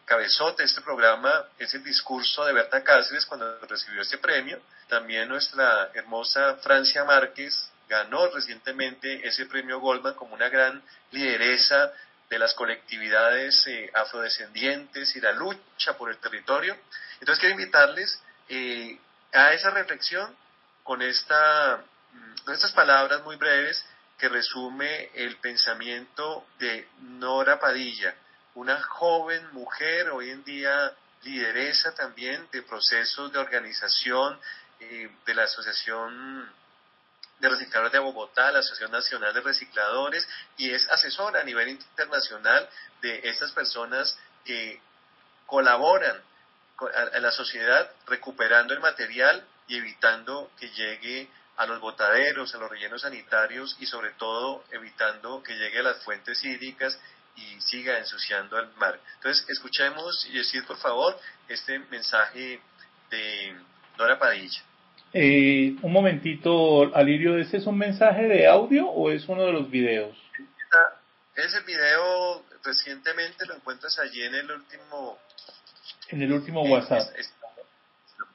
cabezote 0.04 0.62
de 0.62 0.66
este 0.66 0.80
programa 0.80 1.44
es 1.58 1.72
el 1.74 1.84
discurso 1.84 2.44
de 2.44 2.52
Berta 2.52 2.82
Cáceres 2.82 3.26
cuando 3.26 3.58
recibió 3.60 4.02
este 4.02 4.18
premio. 4.18 4.60
También 4.88 5.28
nuestra 5.28 5.90
hermosa 5.94 6.56
Francia 6.56 7.04
Márquez 7.04 7.70
ganó 7.88 8.28
recientemente 8.28 9.26
ese 9.26 9.46
premio 9.46 9.80
Goldman 9.80 10.14
como 10.14 10.34
una 10.34 10.48
gran 10.48 10.82
lideresa 11.12 11.92
de 12.28 12.38
las 12.38 12.54
colectividades 12.54 13.66
eh, 13.66 13.90
afrodescendientes 13.94 15.16
y 15.16 15.20
la 15.20 15.32
lucha 15.32 15.96
por 15.96 16.10
el 16.10 16.18
territorio. 16.18 16.76
Entonces 17.20 17.40
quiero 17.40 17.58
invitarles 17.58 18.20
eh, 18.48 18.98
a 19.32 19.52
esa 19.52 19.70
reflexión 19.70 20.34
con, 20.82 21.02
esta, 21.02 21.82
estas 22.52 22.72
palabras 22.72 23.22
muy 23.24 23.36
breves 23.36 23.84
que 24.18 24.28
resume 24.28 25.10
el 25.14 25.36
pensamiento 25.36 26.46
de 26.58 26.88
Nora 27.00 27.60
Padilla, 27.60 28.14
una 28.54 28.80
joven 28.82 29.52
mujer 29.52 30.10
hoy 30.10 30.30
en 30.30 30.42
día 30.44 30.92
lideresa 31.22 31.94
también 31.94 32.48
de 32.52 32.62
procesos 32.62 33.32
de 33.32 33.38
organización 33.38 34.38
eh, 34.80 35.10
de 35.26 35.34
la 35.34 35.44
Asociación 35.44 36.52
de 37.38 37.48
Recicladores 37.48 37.92
de 37.92 37.98
Bogotá, 38.00 38.50
la 38.50 38.60
Asociación 38.60 38.90
Nacional 38.90 39.32
de 39.32 39.40
Recicladores, 39.40 40.28
y 40.56 40.70
es 40.70 40.88
asesora 40.90 41.40
a 41.40 41.44
nivel 41.44 41.68
internacional 41.68 42.68
de 43.00 43.20
estas 43.28 43.52
personas 43.52 44.18
que 44.44 44.80
colaboran 45.46 46.16
a 47.12 47.18
la 47.18 47.32
sociedad 47.32 47.90
recuperando 48.06 48.74
el 48.74 48.80
material 48.80 49.44
y 49.66 49.78
evitando 49.78 50.50
que 50.58 50.70
llegue 50.70 51.28
a 51.59 51.66
los 51.66 51.80
botaderos, 51.80 52.54
a 52.54 52.59
los 52.59 52.70
rellenos 52.70 53.02
sanitarios 53.02 53.76
y 53.80 53.86
sobre 53.86 54.11
todo 54.12 54.64
evitando 54.70 55.42
que 55.42 55.54
llegue 55.54 55.80
a 55.80 55.82
las 55.82 56.04
fuentes 56.04 56.42
hídricas 56.44 56.98
y 57.36 57.61
siga 57.61 57.98
ensuciando 57.98 58.59
el 58.59 58.68
mar. 58.76 58.98
Entonces, 59.16 59.44
escuchemos, 59.48 60.26
y 60.30 60.38
decir 60.38 60.64
por 60.64 60.78
favor, 60.78 61.18
este 61.48 61.80
mensaje 61.90 62.61
de 63.11 63.56
Nora 63.98 64.18
Padilla. 64.18 64.62
Eh, 65.12 65.74
un 65.82 65.92
momentito, 65.92 66.94
Alirio, 66.94 67.36
¿ese 67.36 67.56
es 67.56 67.66
un 67.66 67.78
mensaje 67.78 68.22
de 68.28 68.46
audio 68.46 68.86
o 68.86 69.11
es 69.11 69.26
uno 69.28 69.44
de 69.44 69.52
los 69.52 69.68
videos? 69.68 70.16
Ese 71.34 71.61
video 71.62 72.44
recientemente 72.64 73.46
lo 73.46 73.54
encuentras 73.54 73.98
allí 73.98 74.22
en 74.22 74.34
el 74.34 74.50
último... 74.50 75.18
En 76.09 76.22
el 76.22 76.32
último 76.32 76.62
WhatsApp. 76.62 77.09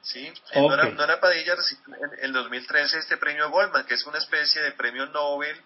Sí, 0.04 0.32
Nora, 0.54 1.20
Padilla 1.20 1.56
recibió 1.56 1.96
en 1.96 2.24
el 2.24 2.32
2013 2.32 2.98
este 2.98 3.16
premio 3.16 3.50
Goldman, 3.50 3.84
que 3.86 3.94
es 3.94 4.06
una 4.06 4.18
especie 4.18 4.62
de 4.62 4.72
premio 4.72 5.06
Nobel 5.06 5.56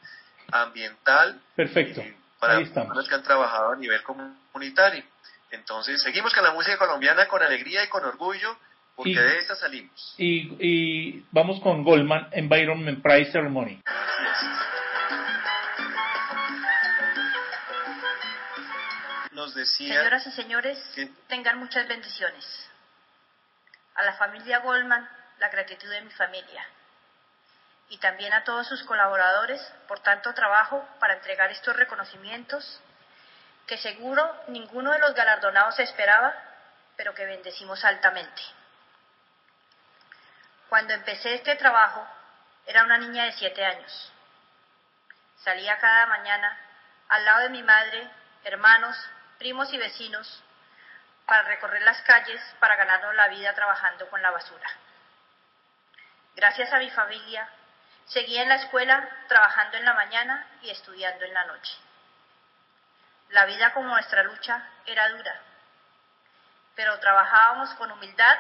ambiental. 0.51 1.41
Perfecto. 1.55 2.01
Eh, 2.01 2.17
para 2.39 2.59
personas 2.59 3.09
que 3.09 3.15
han 3.15 3.23
trabajado 3.23 3.73
a 3.73 3.77
nivel 3.77 4.03
comunitario. 4.03 5.03
Entonces, 5.51 6.01
seguimos 6.03 6.33
con 6.35 6.45
la 6.45 6.53
música 6.53 6.77
colombiana 6.79 7.27
con 7.27 7.43
alegría 7.43 7.85
y 7.85 7.89
con 7.89 8.05
orgullo 8.05 8.57
porque 8.99 9.21
de 9.21 9.39
esta 9.39 9.55
salimos. 9.55 10.15
Y, 10.19 10.57
y 10.59 11.25
vamos 11.31 11.61
con 11.61 11.85
Goldman 11.85 12.29
Environment 12.33 13.01
Prize 13.01 13.31
Ceremony. 13.31 13.81
Nos 19.31 19.55
decía... 19.55 19.95
Señoras 19.95 20.27
y 20.27 20.33
señores, 20.33 20.95
tengan 21.29 21.61
muchas 21.61 21.87
bendiciones. 21.87 22.68
A 23.99 24.05
la 24.05 24.13
familia 24.13 24.61
Goldman, 24.61 25.09
la 25.39 25.49
gratitud 25.49 25.91
de 25.91 26.03
mi 26.03 26.11
familia. 26.13 26.65
Y 27.89 27.99
también 27.99 28.33
a 28.33 28.45
todos 28.45 28.69
sus 28.69 28.85
colaboradores 28.85 29.61
por 29.89 29.99
tanto 29.99 30.33
trabajo 30.35 30.89
para 31.01 31.15
entregar 31.15 31.51
estos 31.51 31.75
reconocimientos 31.75 32.81
que 33.67 33.77
seguro 33.79 34.45
ninguno 34.47 34.93
de 34.93 35.01
los 35.01 35.15
galardonados 35.15 35.81
esperaba, 35.81 36.33
pero 36.97 37.13
que 37.13 37.27
bendecimos 37.27 37.85
altamente. 37.85 38.41
Cuando 40.69 40.95
empecé 40.95 41.35
este 41.35 41.57
trabajo, 41.57 42.07
era 42.67 42.85
una 42.85 42.99
niña 42.99 43.25
de 43.25 43.33
siete 43.33 43.65
años. 43.65 44.13
Salía 45.43 45.77
cada 45.79 46.07
mañana 46.07 46.57
al 47.09 47.25
lado 47.25 47.41
de 47.41 47.51
mi 47.51 47.65
madre, 47.65 48.09
hermanos, 48.45 48.97
primos 49.39 49.73
y 49.73 49.79
vecinos 49.79 50.45
para 51.29 51.43
recorrer 51.43 51.83
las 51.83 52.01
calles 52.03 52.41
para 52.59 52.77
ganarnos 52.77 53.15
la 53.15 53.29
vida 53.29 53.53
trabajando 53.53 54.09
con 54.09 54.23
la 54.23 54.31
basura. 54.31 54.67
Gracias 56.35 56.73
a 56.73 56.79
mi 56.79 56.91
familia, 56.91 57.47
seguía 58.07 58.43
en 58.43 58.49
la 58.49 58.55
escuela 58.55 59.07
trabajando 59.29 59.77
en 59.77 59.85
la 59.85 59.93
mañana 59.93 60.47
y 60.63 60.71
estudiando 60.71 61.27
en 61.27 61.35
la 61.35 61.45
noche. 61.45 61.73
La 63.29 63.45
vida 63.45 63.75
como 63.75 63.89
nuestra 63.91 64.23
lucha 64.23 64.69
era 64.87 65.07
dura, 65.11 65.39
pero 66.75 66.99
trabajábamos 66.99 67.75
con 67.75 67.93
humildad 67.93 68.39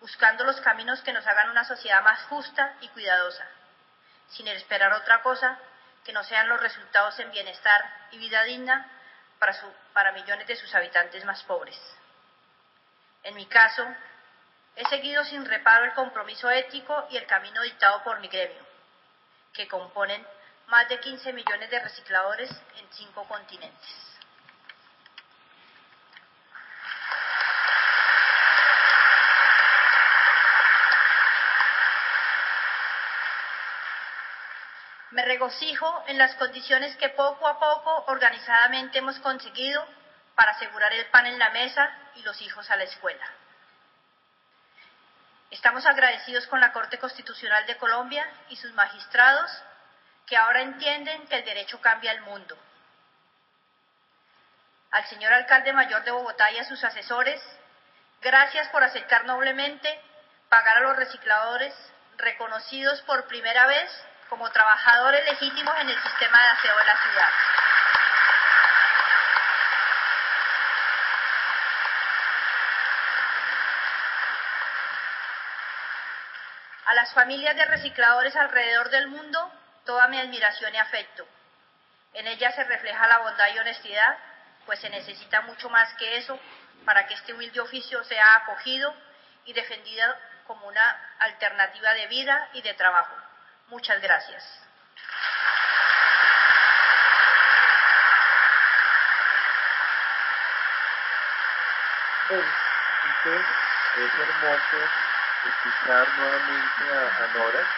buscando 0.00 0.44
los 0.44 0.58
caminos 0.62 1.02
que 1.02 1.12
nos 1.12 1.26
hagan 1.26 1.50
una 1.50 1.64
sociedad 1.64 2.02
más 2.02 2.22
justa 2.22 2.72
y 2.80 2.88
cuidadosa, 2.88 3.46
sin 4.30 4.48
esperar 4.48 4.94
otra 4.94 5.20
cosa 5.20 5.58
que 6.06 6.14
no 6.14 6.24
sean 6.24 6.48
los 6.48 6.58
resultados 6.58 7.18
en 7.18 7.30
bienestar 7.32 7.84
y 8.12 8.18
vida 8.18 8.44
digna 8.44 8.88
para, 9.38 9.54
para 9.92 10.12
millones 10.12 10.46
de 10.46 10.56
sus 10.56 10.74
habitantes 10.74 11.22
más 11.26 11.42
pobres. 11.42 11.78
En 13.28 13.34
mi 13.34 13.44
caso, 13.44 13.86
he 14.74 14.88
seguido 14.88 15.22
sin 15.24 15.44
reparo 15.44 15.84
el 15.84 15.92
compromiso 15.92 16.50
ético 16.50 17.06
y 17.10 17.18
el 17.18 17.26
camino 17.26 17.60
dictado 17.60 18.02
por 18.02 18.20
mi 18.20 18.28
gremio, 18.28 18.66
que 19.52 19.68
componen 19.68 20.26
más 20.68 20.88
de 20.88 20.98
15 20.98 21.34
millones 21.34 21.68
de 21.68 21.78
recicladores 21.78 22.50
en 22.50 22.88
cinco 22.92 23.28
continentes. 23.28 23.90
Me 35.10 35.22
regocijo 35.26 36.02
en 36.06 36.16
las 36.16 36.34
condiciones 36.36 36.96
que 36.96 37.10
poco 37.10 37.46
a 37.46 37.58
poco 37.58 38.04
organizadamente 38.06 39.00
hemos 39.00 39.18
conseguido 39.18 39.86
para 40.38 40.52
asegurar 40.52 40.92
el 40.92 41.04
pan 41.06 41.26
en 41.26 41.36
la 41.36 41.50
mesa 41.50 41.90
y 42.14 42.22
los 42.22 42.40
hijos 42.42 42.70
a 42.70 42.76
la 42.76 42.84
escuela. 42.84 43.28
Estamos 45.50 45.84
agradecidos 45.84 46.46
con 46.46 46.60
la 46.60 46.72
Corte 46.72 46.96
Constitucional 46.96 47.66
de 47.66 47.76
Colombia 47.76 48.24
y 48.48 48.54
sus 48.54 48.72
magistrados 48.74 49.50
que 50.26 50.36
ahora 50.36 50.62
entienden 50.62 51.26
que 51.26 51.38
el 51.38 51.44
derecho 51.44 51.80
cambia 51.80 52.12
el 52.12 52.20
mundo. 52.20 52.56
Al 54.92 55.04
señor 55.08 55.32
alcalde 55.32 55.72
mayor 55.72 56.04
de 56.04 56.12
Bogotá 56.12 56.52
y 56.52 56.58
a 56.58 56.64
sus 56.66 56.84
asesores, 56.84 57.42
gracias 58.20 58.68
por 58.68 58.84
aceptar 58.84 59.24
noblemente 59.24 60.00
pagar 60.48 60.76
a 60.76 60.82
los 60.82 60.96
recicladores 60.96 61.74
reconocidos 62.16 63.02
por 63.02 63.26
primera 63.26 63.66
vez 63.66 63.90
como 64.28 64.48
trabajadores 64.50 65.24
legítimos 65.24 65.74
en 65.80 65.88
el 65.88 66.00
sistema 66.00 66.40
de 66.40 66.48
aseo 66.48 66.76
de 66.76 66.84
la 66.84 66.96
ciudad. 67.02 67.32
A 76.88 76.94
las 76.94 77.12
familias 77.12 77.54
de 77.54 77.66
recicladores 77.66 78.34
alrededor 78.34 78.88
del 78.88 79.08
mundo, 79.08 79.52
toda 79.84 80.08
mi 80.08 80.18
admiración 80.18 80.74
y 80.74 80.78
afecto. 80.78 81.28
En 82.14 82.26
ellas 82.26 82.54
se 82.54 82.64
refleja 82.64 83.06
la 83.06 83.18
bondad 83.18 83.48
y 83.54 83.58
honestidad, 83.58 84.16
pues 84.64 84.80
se 84.80 84.88
necesita 84.88 85.42
mucho 85.42 85.68
más 85.68 85.92
que 85.98 86.16
eso 86.16 86.40
para 86.86 87.06
que 87.06 87.12
este 87.12 87.34
humilde 87.34 87.60
oficio 87.60 88.02
sea 88.04 88.36
acogido 88.36 88.94
y 89.44 89.52
defendido 89.52 90.14
como 90.46 90.66
una 90.66 91.14
alternativa 91.18 91.92
de 91.92 92.06
vida 92.06 92.48
y 92.54 92.62
de 92.62 92.72
trabajo. 92.72 93.14
Muchas 93.66 94.00
gracias. 94.00 94.42
Escuchar 105.46 106.08
nuevamente 106.16 106.84
a, 106.92 107.32
Nora. 107.34 107.68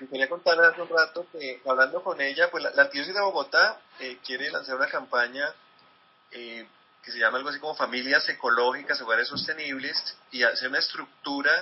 Me 0.00 0.08
quería 0.08 0.28
contar 0.28 0.60
hace 0.60 0.80
un 0.80 0.88
rato 0.88 1.26
que 1.32 1.60
hablando 1.66 2.02
con 2.02 2.20
ella, 2.20 2.50
pues 2.50 2.64
la, 2.64 2.70
la 2.70 2.84
de 2.84 3.20
Bogotá 3.20 3.80
eh, 4.00 4.18
quiere 4.24 4.50
lanzar 4.50 4.76
una 4.76 4.88
campaña 4.88 5.52
eh, 6.30 6.66
que 7.02 7.10
se 7.10 7.18
llama 7.18 7.38
algo 7.38 7.50
así 7.50 7.58
como 7.58 7.74
familias 7.74 8.28
ecológicas, 8.28 9.00
hogares 9.00 9.28
sostenibles, 9.28 10.16
y 10.30 10.42
hacer 10.42 10.68
una 10.68 10.78
estructura 10.78 11.52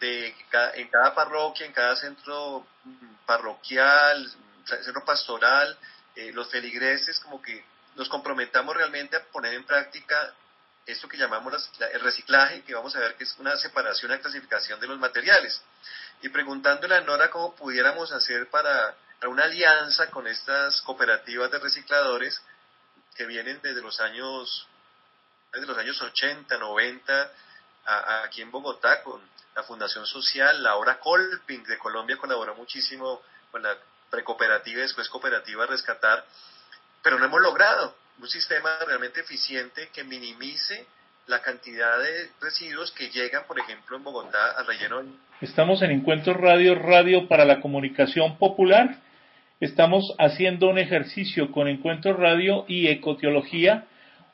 de 0.00 0.34
en 0.74 0.88
cada 0.88 1.14
parroquia, 1.14 1.66
en 1.66 1.72
cada 1.72 1.94
centro 1.96 2.66
mm, 2.84 3.14
parroquial, 3.26 4.32
centro 4.64 5.04
pastoral, 5.04 5.78
eh, 6.16 6.32
los 6.32 6.50
feligreses, 6.50 7.20
como 7.20 7.40
que 7.40 7.64
nos 7.94 8.08
comprometamos 8.08 8.76
realmente 8.76 9.16
a 9.16 9.24
poner 9.24 9.54
en 9.54 9.64
práctica 9.64 10.34
esto 10.86 11.08
que 11.08 11.16
llamamos 11.16 11.70
el 11.92 12.00
reciclaje, 12.00 12.62
que 12.62 12.74
vamos 12.74 12.94
a 12.96 13.00
ver 13.00 13.16
que 13.16 13.24
es 13.24 13.36
una 13.38 13.56
separación, 13.56 14.10
una 14.10 14.20
clasificación 14.20 14.80
de 14.80 14.88
los 14.88 14.98
materiales. 14.98 15.60
Y 16.22 16.28
preguntándole 16.28 16.96
a 16.96 17.00
Nora 17.02 17.30
cómo 17.30 17.54
pudiéramos 17.54 18.12
hacer 18.12 18.48
para, 18.48 18.94
una 19.26 19.44
alianza 19.44 20.10
con 20.10 20.26
estas 20.26 20.80
cooperativas 20.82 21.50
de 21.50 21.58
recicladores 21.60 22.42
que 23.14 23.26
vienen 23.26 23.60
desde 23.62 23.80
los 23.80 24.00
años, 24.00 24.66
desde 25.52 25.66
los 25.66 25.78
años 25.78 26.00
80, 26.00 26.58
90, 26.58 27.32
aquí 28.24 28.42
en 28.42 28.50
Bogotá, 28.50 29.02
con 29.02 29.20
la 29.54 29.62
Fundación 29.62 30.06
Social, 30.06 30.62
la 30.62 30.76
obra 30.76 30.98
Colping 30.98 31.62
de 31.64 31.78
Colombia 31.78 32.16
colaboró 32.16 32.54
muchísimo 32.54 33.22
con 33.50 33.62
la 33.62 33.76
precooperativa 34.10 34.78
y 34.78 34.82
después 34.82 35.08
cooperativa 35.08 35.66
Rescatar, 35.66 36.24
pero 37.02 37.18
no 37.18 37.26
hemos 37.26 37.40
logrado 37.40 37.94
un 38.20 38.28
sistema 38.28 38.70
realmente 38.86 39.20
eficiente 39.20 39.88
que 39.92 40.04
minimice 40.04 40.86
la 41.26 41.40
cantidad 41.40 41.98
de 41.98 42.30
residuos 42.40 42.92
que 42.92 43.08
llegan, 43.10 43.44
por 43.46 43.58
ejemplo, 43.58 43.96
en 43.96 44.04
Bogotá 44.04 44.52
al 44.58 44.66
relleno. 44.66 45.02
Estamos 45.40 45.82
en 45.82 45.90
Encuentro 45.90 46.34
Radio, 46.34 46.74
Radio 46.74 47.28
para 47.28 47.44
la 47.44 47.60
Comunicación 47.60 48.38
Popular. 48.38 48.96
Estamos 49.60 50.14
haciendo 50.18 50.68
un 50.68 50.78
ejercicio 50.78 51.52
con 51.52 51.68
Encuentro 51.68 52.14
Radio 52.14 52.64
y 52.66 52.88
Ecoteología. 52.88 53.86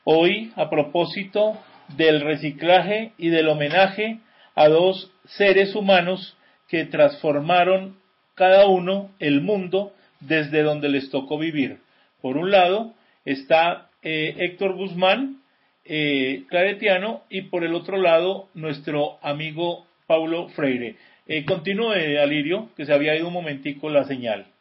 Hoy, 0.04 0.52
a 0.56 0.70
propósito 0.70 1.58
del 1.96 2.22
reciclaje 2.22 3.12
y 3.18 3.28
del 3.28 3.48
homenaje 3.48 4.20
a 4.54 4.68
dos 4.68 5.10
seres 5.26 5.74
humanos 5.74 6.36
que 6.68 6.84
transformaron 6.84 7.96
cada 8.34 8.66
uno 8.66 9.10
el 9.18 9.40
mundo 9.40 9.92
desde 10.20 10.62
donde 10.62 10.88
les 10.88 11.10
tocó 11.10 11.38
vivir. 11.38 11.80
Por 12.20 12.36
un 12.36 12.50
lado 12.50 12.94
está 13.24 13.90
eh, 14.02 14.34
Héctor 14.38 14.74
Guzmán, 14.74 15.42
eh, 15.84 16.44
claretiano, 16.48 17.24
y 17.28 17.42
por 17.42 17.64
el 17.64 17.74
otro 17.74 17.96
lado 17.96 18.48
nuestro 18.54 19.18
amigo 19.22 19.86
Paulo 20.06 20.48
Freire. 20.50 20.98
Eh, 21.26 21.44
continúe, 21.44 22.20
Alirio, 22.20 22.70
que 22.76 22.86
se 22.86 22.92
había 22.92 23.16
ido 23.16 23.28
un 23.28 23.34
momentico 23.34 23.90
la 23.90 24.04
señal. 24.04 24.52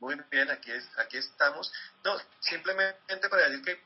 Muy 0.00 0.16
bien, 0.30 0.50
aquí, 0.50 0.70
aquí 0.98 1.16
estamos. 1.16 1.72
No, 2.04 2.16
simplemente 2.40 3.28
para 3.28 3.48
decir 3.48 3.64
que 3.64 3.78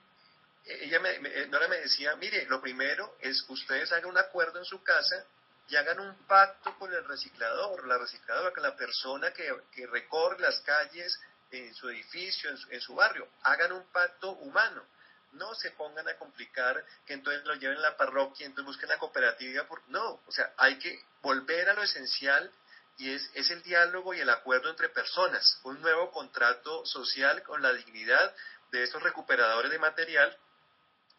ella 0.84 1.01
me, 1.01 1.18
Nora 1.47 1.68
me 1.68 1.76
decía, 1.76 2.14
mire, 2.16 2.45
lo 2.47 2.61
primero 2.61 3.16
es 3.20 3.43
que 3.43 3.53
ustedes 3.53 3.91
hagan 3.93 4.11
un 4.11 4.18
acuerdo 4.18 4.59
en 4.59 4.64
su 4.64 4.82
casa 4.82 5.24
y 5.68 5.76
hagan 5.76 6.01
un 6.01 6.14
pacto 6.26 6.76
con 6.78 6.93
el 6.93 7.05
reciclador, 7.07 7.86
la 7.86 7.99
recicladora, 7.99 8.53
con 8.53 8.62
la 8.62 8.76
persona 8.76 9.32
que, 9.32 9.49
que 9.72 9.86
recorre 9.86 10.41
las 10.41 10.61
calles 10.61 11.18
en 11.51 11.75
su 11.75 11.89
edificio, 11.89 12.51
en 12.71 12.81
su, 12.81 12.95
barrio. 12.95 13.29
Hagan 13.43 13.73
un 13.73 13.85
pacto 13.91 14.33
humano. 14.33 14.85
No 15.33 15.55
se 15.55 15.71
pongan 15.73 16.09
a 16.09 16.17
complicar 16.17 16.85
que 17.07 17.13
entonces 17.13 17.45
lo 17.45 17.55
lleven 17.55 17.79
a 17.79 17.83
la 17.83 17.97
parroquia, 17.97 18.47
entonces 18.47 18.67
busquen 18.67 18.89
la 18.89 18.99
cooperativa. 18.99 19.65
Por... 19.65 19.83
No, 19.89 20.21
o 20.27 20.33
sea, 20.33 20.53
hay 20.57 20.79
que 20.79 21.05
volver 21.21 21.69
a 21.69 21.75
lo 21.75 21.83
esencial 21.83 22.51
y 22.97 23.13
es, 23.13 23.31
es 23.35 23.51
el 23.51 23.63
diálogo 23.63 24.15
y 24.15 24.21
el 24.21 24.31
acuerdo 24.31 24.71
entre 24.71 24.89
personas. 24.89 25.61
Un 25.65 25.81
nuevo 25.83 26.11
contrato 26.11 26.85
social 26.87 27.43
con 27.43 27.63
la 27.63 27.73
dignidad 27.73 28.35
de 28.71 28.83
estos 28.83 29.03
recuperadores 29.03 29.71
de 29.71 29.79
material 29.79 30.37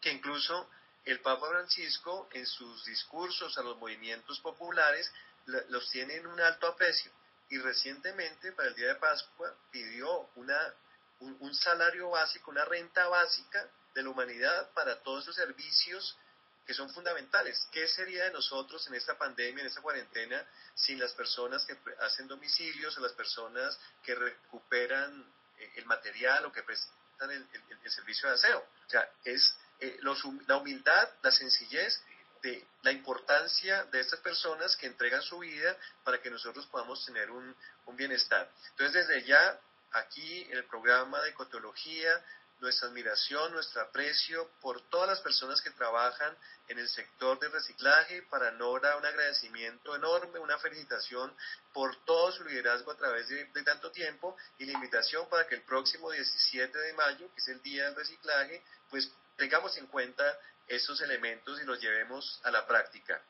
que 0.00 0.10
incluso 0.10 0.68
el 1.04 1.20
Papa 1.20 1.48
Francisco 1.48 2.28
en 2.32 2.46
sus 2.46 2.84
discursos 2.84 3.56
a 3.58 3.62
los 3.62 3.78
movimientos 3.78 4.40
populares 4.40 5.10
los 5.46 5.88
tiene 5.90 6.16
en 6.16 6.26
un 6.26 6.40
alto 6.40 6.66
aprecio. 6.66 7.10
Y 7.50 7.58
recientemente, 7.58 8.52
para 8.52 8.68
el 8.68 8.74
Día 8.74 8.88
de 8.88 8.94
Pascua, 8.94 9.54
pidió 9.70 10.30
una, 10.36 10.74
un, 11.18 11.54
salario 11.54 12.10
básico, 12.10 12.50
una 12.50 12.64
renta 12.64 13.08
básica 13.08 13.68
de 13.94 14.02
la 14.02 14.10
humanidad 14.10 14.70
para 14.72 15.02
todos 15.02 15.24
esos 15.24 15.36
servicios 15.36 16.16
que 16.64 16.74
son 16.74 16.88
fundamentales. 16.90 17.66
¿Qué 17.72 17.88
sería 17.88 18.24
de 18.24 18.32
nosotros 18.32 18.86
en 18.86 18.94
esta 18.94 19.18
pandemia, 19.18 19.62
en 19.62 19.66
esta 19.66 19.82
cuarentena, 19.82 20.46
sin 20.74 21.00
las 21.00 21.12
personas 21.12 21.66
que 21.66 21.76
hacen 22.00 22.28
domicilios 22.28 22.96
o 22.96 23.00
las 23.00 23.12
personas 23.12 23.78
que 24.04 24.14
recuperan 24.14 25.32
eh, 25.58 25.72
el 25.76 25.86
material 25.86 26.44
o 26.46 26.52
que 26.52 26.62
prestan 26.62 27.32
el, 27.32 27.46
el 27.82 27.90
servicio 27.90 28.28
de 28.28 28.36
aseo? 28.36 28.60
O 28.60 28.90
sea, 28.90 29.10
es 29.24 29.56
eh, 29.80 29.98
la 30.46 30.56
humildad, 30.56 31.08
la 31.22 31.32
sencillez 31.32 32.02
de 32.42 32.66
la 32.82 32.92
importancia 32.92 33.84
de 33.84 34.00
estas 34.00 34.20
personas 34.20 34.76
que 34.76 34.86
entregan 34.86 35.22
su 35.22 35.38
vida 35.38 35.76
para 36.04 36.20
que 36.20 36.30
nosotros 36.30 36.66
podamos 36.66 37.04
tener 37.04 37.30
un, 37.30 37.54
un 37.86 37.96
bienestar. 37.96 38.50
Entonces, 38.70 39.06
desde 39.06 39.24
ya, 39.24 39.58
aquí 39.92 40.42
en 40.42 40.58
el 40.58 40.64
programa 40.64 41.20
de 41.22 41.30
ecotología, 41.30 42.22
nuestra 42.60 42.88
admiración, 42.88 43.52
nuestro 43.52 43.80
aprecio 43.80 44.50
por 44.60 44.80
todas 44.90 45.08
las 45.08 45.20
personas 45.20 45.60
que 45.62 45.70
trabajan 45.70 46.36
en 46.68 46.78
el 46.78 46.88
sector 46.88 47.38
de 47.38 47.48
reciclaje. 47.48 48.22
Para 48.22 48.50
Nora, 48.52 48.96
un 48.96 49.06
agradecimiento 49.06 49.96
enorme, 49.96 50.38
una 50.38 50.58
felicitación 50.58 51.34
por 51.72 51.96
todo 52.04 52.30
su 52.32 52.44
liderazgo 52.44 52.92
a 52.92 52.96
través 52.96 53.28
de, 53.28 53.46
de, 53.46 53.62
tanto 53.62 53.90
tiempo 53.90 54.36
y 54.58 54.66
la 54.66 54.72
invitación 54.72 55.28
para 55.28 55.46
que 55.46 55.54
el 55.54 55.62
próximo 55.62 56.10
17 56.10 56.78
de 56.78 56.92
mayo, 56.92 57.32
que 57.34 57.40
es 57.40 57.48
el 57.48 57.62
Día 57.62 57.86
del 57.86 57.96
Reciclaje, 57.96 58.62
pues 58.90 59.10
tengamos 59.36 59.76
en 59.78 59.86
cuenta 59.86 60.38
esos 60.70 61.00
elementos 61.02 61.60
y 61.60 61.64
los 61.64 61.80
llevemos 61.80 62.40
a 62.44 62.50
la 62.50 62.66
práctica. 62.66 63.20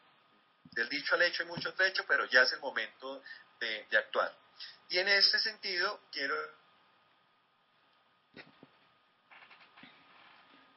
Del 0.73 0.89
dicho 0.89 1.15
al 1.15 1.23
hecho 1.23 1.43
hay 1.43 1.49
mucho 1.49 1.73
trecho, 1.75 2.05
pero 2.07 2.27
ya 2.27 2.43
es 2.43 2.53
el 2.53 2.61
momento 2.61 3.23
de, 3.59 3.87
actuar. 3.97 4.33
Y 4.91 4.99
en 4.99 5.09
este 5.09 5.39
sentido, 5.39 6.01
quiero... 6.13 6.37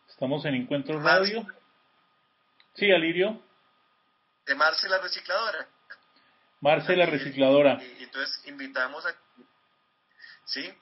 Estamos 0.07 0.45
en 0.45 0.55
Encuentro 0.55 1.01
Radio. 1.01 1.45
Sí, 2.76 2.91
Alirio. 2.91 3.41
De 4.45 4.55
Marce 4.55 4.88
la 4.88 4.99
recicladora. 4.99 5.68
Marce 6.61 6.95
la 6.95 7.05
recicladora. 7.05 7.84
Y, 7.84 8.03
entonces 8.03 8.47
invitamos 8.47 9.05
a... 9.05 9.14
¿Sí? 10.45 10.74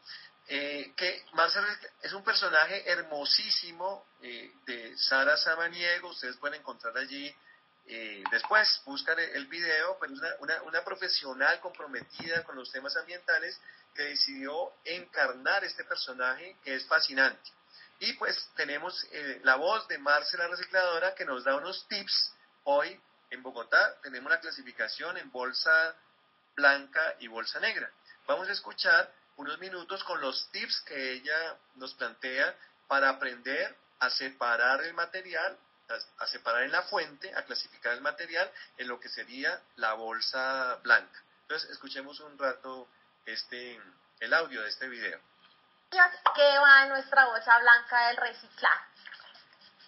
Eh, 0.48 0.94
que 0.96 1.26
Marcel 1.34 1.64
es 2.02 2.14
un 2.14 2.24
personaje 2.24 2.90
hermosísimo 2.90 4.06
eh, 4.22 4.52
de 4.66 4.98
Sara 4.98 5.38
Samaniego, 5.38 6.10
ustedes 6.10 6.38
pueden 6.38 6.60
encontrar 6.60 6.98
allí 6.98 7.34
eh, 7.88 8.24
después, 8.32 8.82
buscan 8.86 9.18
el, 9.20 9.48
video, 9.48 9.98
pero 10.00 10.14
pues 10.14 10.36
una, 10.40 10.62
una, 10.64 10.84
profesional 10.84 11.60
comprometida 11.60 12.44
con 12.44 12.56
los 12.56 12.72
temas 12.72 12.96
ambientales 12.96 13.60
que 13.96 14.04
decidió 14.04 14.72
encarnar 14.86 15.64
este 15.64 15.84
personaje 15.84 16.56
que 16.64 16.76
es 16.76 16.86
fascinante. 16.86 17.50
Y 18.00 18.14
pues 18.14 18.50
tenemos 18.56 19.06
la 19.44 19.56
voz 19.56 19.88
de 19.88 19.98
Marcela 20.00 20.48
Recicladora 20.48 21.14
que 21.14 21.26
nos 21.26 21.44
da 21.44 21.56
unos 21.56 21.88
tips 21.88 22.34
hoy 22.64 23.00
en 23.30 23.44
Bogotá. 23.44 23.96
Tenemos 24.02 24.32
la 24.32 24.40
clasificación 24.40 25.18
en 25.18 25.32
bolsa 25.32 25.96
blanca 26.56 27.16
y 27.20 27.28
bolsa 27.28 27.60
negra. 27.60 27.92
Vamos 28.28 28.48
a 28.50 28.52
escuchar 28.52 29.12
unos 29.38 29.60
minutos 29.60 30.04
con 30.04 30.22
los 30.22 30.50
tips 30.52 30.82
que 30.82 31.14
ella 31.14 31.58
nos 31.76 31.94
plantea 31.96 32.56
para 32.88 33.10
aprender 33.10 33.76
a 34.02 34.10
separar 34.10 34.82
el 34.82 34.94
material, 34.94 35.58
a, 36.18 36.28
separar 36.28 36.64
en 36.64 36.72
la 36.72 36.82
fuente, 36.84 37.34
a 37.36 37.44
clasificar 37.44 37.94
el 37.94 38.02
material 38.02 38.52
en 38.78 38.88
lo 38.88 39.00
que 39.00 39.10
sería 39.10 39.62
la 39.76 39.94
bolsa 39.94 40.76
blanca. 40.84 41.22
Entonces, 41.44 41.70
escuchemos 41.70 42.20
un 42.20 42.38
rato 42.38 42.88
este, 43.26 43.80
el 44.20 44.34
audio 44.34 44.62
de 44.62 44.70
este 44.70 44.88
video. 44.88 45.20
¿Qué 45.90 46.58
va 46.58 46.84
en 46.84 46.90
nuestra 46.90 47.26
bolsa 47.26 47.60
blanca 47.60 48.08
del 48.08 48.18
reciclaje? 48.18 48.86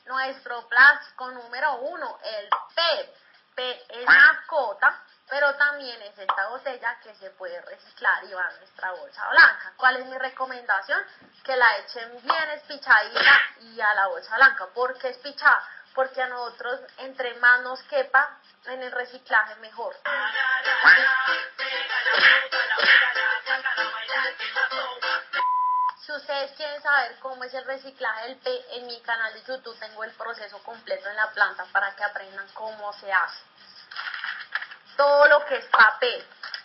Nuestro 0.05 0.67
plástico 0.67 1.31
número 1.31 1.75
uno, 1.75 2.19
el 2.23 2.49
PET. 2.75 3.23
P 3.55 3.85
es 3.89 4.05
mascota, 4.05 5.03
pero 5.29 5.55
también 5.55 6.01
es 6.01 6.17
esta 6.17 6.47
botella 6.49 6.99
que 7.01 7.15
se 7.15 7.29
puede 7.31 7.59
reciclar 7.61 8.23
y 8.25 8.33
va 8.33 8.45
a 8.45 8.51
nuestra 8.51 8.91
bolsa 8.91 9.29
blanca. 9.29 9.73
¿Cuál 9.77 9.97
es 9.97 10.05
mi 10.05 10.17
recomendación? 10.17 10.99
Que 11.43 11.55
la 11.55 11.77
echen 11.77 12.21
bien 12.21 12.49
espichadita 12.51 13.41
y 13.61 13.79
a 13.79 13.93
la 13.93 14.07
bolsa 14.07 14.35
blanca. 14.35 14.67
¿Por 14.73 14.97
qué 14.99 15.09
espichada? 15.09 15.63
Porque 15.95 16.21
a 16.21 16.27
nosotros, 16.27 16.81
entre 16.97 17.35
más 17.35 17.61
nos 17.61 17.81
quepa 17.83 18.37
en 18.65 18.81
el 18.81 18.91
reciclaje, 18.91 19.55
mejor. 19.55 19.95
Si 25.99 26.11
ustedes 26.11 26.51
quieren 26.57 26.81
saber 26.81 27.17
cómo 27.19 27.43
es 27.43 27.53
el 27.53 27.63
reciclaje 27.65 28.27
del 28.27 28.37
P, 28.37 28.77
en 28.77 28.87
mi 28.87 28.99
canal 29.01 29.33
de 29.33 29.43
YouTube 29.43 29.79
tengo 29.79 30.03
el 30.03 30.11
proceso 30.11 30.61
completo 30.63 31.09
en 31.09 31.15
la 31.15 31.31
planta 31.31 31.65
para 31.71 31.95
que 31.95 32.03
aprendan 32.03 32.47
cómo 32.53 32.91
se 32.93 33.11
hace 33.11 33.52
todo 34.95 35.27
lo 35.27 35.45
que 35.45 35.55
es 35.57 35.65
papel, 35.65 36.23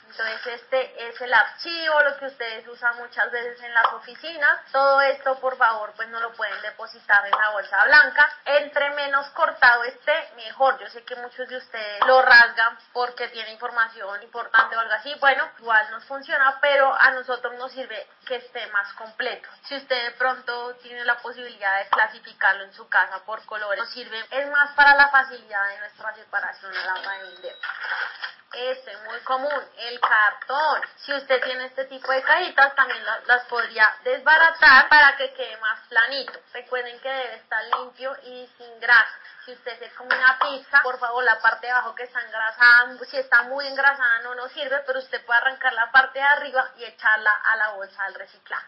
Entonces 0.08 0.46
este 0.46 1.08
es 1.08 1.20
el 1.20 1.32
archivo, 1.32 2.02
lo 2.02 2.16
que 2.16 2.26
ustedes 2.26 2.66
usan 2.66 2.96
muchas 2.96 3.30
veces 3.30 3.60
en 3.62 3.74
las 3.74 3.92
oficinas. 3.92 4.60
Todo 4.72 5.00
esto, 5.02 5.38
por 5.38 5.56
favor, 5.56 5.92
pues 5.96 6.08
no 6.08 6.18
lo 6.20 6.32
pueden 6.32 6.60
depositar 6.62 7.26
en 7.26 7.38
la 7.38 7.50
bolsa 7.50 7.84
blanca. 7.84 8.32
Entre 8.46 8.90
menos 8.90 9.28
cortado 9.30 9.84
esté, 9.84 10.32
mejor. 10.36 10.78
Yo 10.78 10.88
sé 10.88 11.04
que 11.04 11.14
muchos 11.16 11.46
de 11.48 11.58
ustedes 11.58 12.06
lo 12.06 12.22
rasgan 12.22 12.78
porque 12.92 13.28
tiene 13.28 13.52
información 13.52 14.22
importante 14.22 14.76
o 14.76 14.80
algo 14.80 14.94
así. 14.94 15.14
Bueno, 15.20 15.46
igual 15.58 15.90
nos 15.90 16.04
funciona, 16.06 16.58
pero 16.60 16.94
a 16.94 17.10
nosotros 17.10 17.54
nos 17.54 17.70
sirve 17.72 18.08
que 18.26 18.36
esté 18.36 18.66
más 18.68 18.92
completo. 18.94 19.48
Si 19.64 19.76
usted 19.76 20.04
de 20.04 20.12
pronto 20.12 20.74
tiene 20.76 21.04
la 21.04 21.18
posibilidad 21.18 21.78
de 21.78 21.88
clasificarlo 21.90 22.64
en 22.64 22.72
su 22.72 22.88
casa 22.88 23.22
por 23.24 23.44
colores, 23.44 23.78
nos 23.78 23.90
sirve. 23.90 24.24
Es 24.30 24.50
más 24.50 24.70
para 24.74 24.94
la 24.94 25.08
facilidad 25.08 25.68
de 25.68 25.78
nuestra 25.80 26.14
separación 26.14 26.74
a 26.74 26.84
la 26.86 26.92
hora 26.94 27.12
de 27.12 27.24
vender. 27.24 27.56
Este, 28.52 28.96
muy 29.08 29.20
común, 29.20 29.52
el 29.76 30.00
cartón. 30.00 30.80
Si 30.96 31.12
usted 31.12 31.40
tiene 31.44 31.66
este 31.66 31.84
tipo 31.84 32.10
de 32.10 32.22
cajitas, 32.22 32.74
también 32.74 33.04
la- 33.04 33.20
las 33.26 33.44
podría 33.44 33.94
desbaratar 34.04 34.88
para 34.88 35.16
que 35.16 35.32
quede 35.34 35.56
más 35.58 35.78
planito. 35.88 36.40
Recuerden 36.54 36.98
que 37.00 37.08
debe 37.10 37.34
estar 37.36 37.62
limpio 37.78 38.16
y 38.22 38.48
sin 38.56 38.80
grasa. 38.80 39.18
Si 39.44 39.52
usted 39.52 39.78
se 39.78 39.94
come 39.94 40.16
una 40.16 40.38
pizza, 40.38 40.82
por 40.82 40.98
favor, 40.98 41.22
la 41.24 41.38
parte 41.40 41.66
de 41.66 41.72
abajo 41.72 41.94
que 41.94 42.04
está 42.04 42.20
engrasada, 42.22 42.96
si 43.10 43.18
está 43.18 43.42
muy 43.42 43.66
engrasada 43.66 44.20
no 44.20 44.34
nos 44.34 44.50
sirve, 44.52 44.82
pero 44.86 44.98
usted 44.98 45.24
puede 45.26 45.40
arrancar 45.40 45.72
la 45.74 45.90
parte 45.90 46.18
de 46.18 46.24
arriba 46.24 46.70
y 46.76 46.84
echarla 46.84 47.30
a 47.30 47.56
la 47.56 47.68
bolsa 47.72 48.02
del 48.04 48.14
reciclaje. 48.14 48.66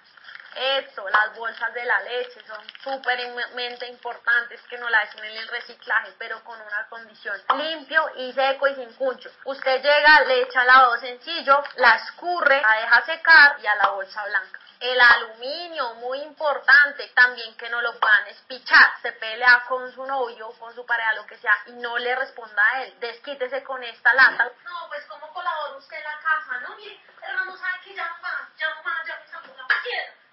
Esto, 0.57 1.09
las 1.09 1.34
bolsas 1.36 1.72
de 1.74 1.84
la 1.84 2.01
leche 2.03 2.40
son 2.46 2.61
súpermente 2.82 3.86
importantes 3.86 4.61
que 4.62 4.78
no 4.78 4.88
la 4.88 5.03
echen 5.05 5.24
en 5.24 5.36
el 5.36 5.48
reciclaje, 5.48 6.12
pero 6.18 6.42
con 6.44 6.61
una 6.61 6.88
condición 6.88 7.40
limpio 7.57 8.11
y 8.16 8.32
seco 8.32 8.66
y 8.68 8.74
sin 8.74 8.92
cuncho. 8.94 9.30
Usted 9.44 9.82
llega, 9.82 10.20
le 10.22 10.42
echa 10.42 10.64
lavado 10.64 10.98
sencillo, 10.98 11.62
la 11.76 11.96
escurre, 11.96 12.61
la 12.61 12.80
deja 12.80 13.03
secar 13.07 13.57
y 13.62 13.66
a 13.66 13.76
la 13.76 13.90
bolsa 13.90 14.24
blanca. 14.24 14.61
El 14.80 14.98
aluminio, 14.98 15.94
muy 15.96 16.22
importante, 16.22 17.09
también 17.14 17.55
que 17.59 17.68
no 17.68 17.82
lo 17.82 18.01
puedan 18.01 18.26
espichar. 18.28 18.94
Se 19.03 19.12
pelea 19.12 19.64
con 19.68 19.92
su 19.92 20.07
novio, 20.07 20.51
con 20.59 20.74
su 20.74 20.86
pareja, 20.86 21.12
lo 21.12 21.26
que 21.26 21.36
sea, 21.36 21.55
y 21.66 21.72
no 21.72 21.98
le 21.98 22.16
responda 22.16 22.62
a 22.66 22.82
él. 22.84 22.98
Desquítese 22.98 23.62
con 23.62 23.82
esta 23.84 24.14
lata. 24.14 24.51
No, 24.64 24.88
pues 24.88 25.05
¿cómo 25.05 25.30
colabora 25.34 25.76
usted 25.76 25.98
en 25.98 26.05
la 26.05 26.18
casa? 26.20 26.61
No, 26.61 26.76
mire, 26.76 26.98
Hernando 27.22 27.59
sabe 27.59 27.80
que 27.84 27.94
ya 27.94 28.16
más, 28.22 28.57
ya 28.57 28.74
más, 28.82 29.07
ya 29.07 29.14
la 29.16 29.82
piedra. 29.82 30.14
Créanme 30.14 30.30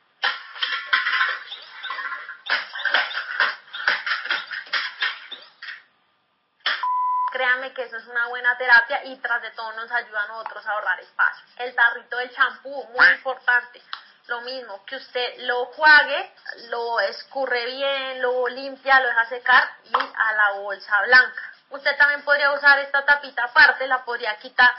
que 7.78 7.84
eso 7.84 7.97
es 7.97 8.07
una 8.07 8.28
buena 8.28 8.57
terapia 8.57 9.05
y 9.05 9.15
tras 9.17 9.39
de 9.43 9.51
todo 9.51 9.71
nos 9.73 9.91
ayuda 9.91 10.23
a 10.23 10.28
nosotros 10.30 10.65
a 10.65 10.71
ahorrar 10.71 10.99
espacio. 10.99 11.45
El 11.57 11.75
tarrito 11.75 12.17
del 12.17 12.34
champú, 12.34 12.84
muy 12.86 13.07
importante. 13.09 13.82
Lo 14.25 14.41
mismo, 14.41 14.84
que 14.84 14.95
usted 14.95 15.38
lo 15.41 15.65
juague, 15.67 16.34
lo 16.69 16.99
escurre 17.01 17.67
bien, 17.67 18.21
lo 18.21 18.47
limpia, 18.47 18.99
lo 18.99 19.07
deja 19.09 19.25
secar 19.30 19.63
y 19.84 19.93
a 19.95 20.34
la 20.34 20.51
bolsa 20.59 21.01
blanca. 21.03 21.53
Usted 21.69 21.95
también 21.97 22.23
podría 22.23 22.51
usar 22.51 22.80
esta 22.80 23.05
tapita 23.05 23.43
aparte, 23.43 23.86
la 23.86 24.03
podría 24.03 24.36
quitar 24.38 24.69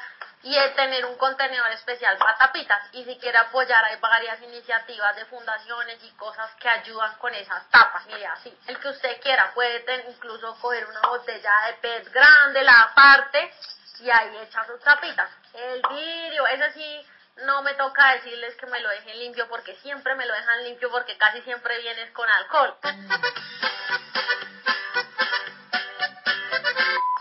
y 0.42 0.56
eh, 0.56 0.68
tener 0.76 1.04
un 1.06 1.16
contenedor 1.16 1.70
especial 1.72 2.16
para 2.18 2.36
tapitas. 2.36 2.82
Y 2.92 3.04
si 3.04 3.18
quiere 3.18 3.38
apoyar, 3.38 3.84
hay 3.84 3.96
varias 3.96 4.40
iniciativas 4.42 5.16
de 5.16 5.24
fundaciones 5.26 5.98
y 6.04 6.10
cosas 6.12 6.50
que 6.60 6.68
ayudan 6.68 7.16
con 7.18 7.34
esas 7.34 7.68
tapas. 7.70 8.06
Mire, 8.06 8.26
así, 8.26 8.56
el 8.66 8.78
que 8.78 8.88
usted 8.88 9.20
quiera, 9.20 9.52
puede 9.54 9.84
incluso 10.08 10.56
coger 10.60 10.86
una 10.86 11.00
botella 11.08 11.52
de 11.66 11.72
PET 11.74 12.12
grande, 12.12 12.62
la 12.62 12.82
aparte, 12.82 13.52
y 14.00 14.10
ahí 14.10 14.36
echa 14.42 14.64
sus 14.66 14.80
tapitas. 14.80 15.30
El 15.54 15.82
vidrio, 15.88 16.46
ese 16.46 16.72
sí, 16.72 17.06
no 17.44 17.62
me 17.62 17.74
toca 17.74 18.14
decirles 18.14 18.54
que 18.56 18.66
me 18.66 18.80
lo 18.80 18.88
dejen 18.90 19.18
limpio 19.18 19.48
porque 19.48 19.74
siempre 19.76 20.14
me 20.14 20.26
lo 20.26 20.34
dejan 20.34 20.64
limpio 20.64 20.90
porque 20.90 21.16
casi 21.18 21.40
siempre 21.42 21.78
vienes 21.80 22.10
con 22.12 22.28
alcohol. 22.28 22.76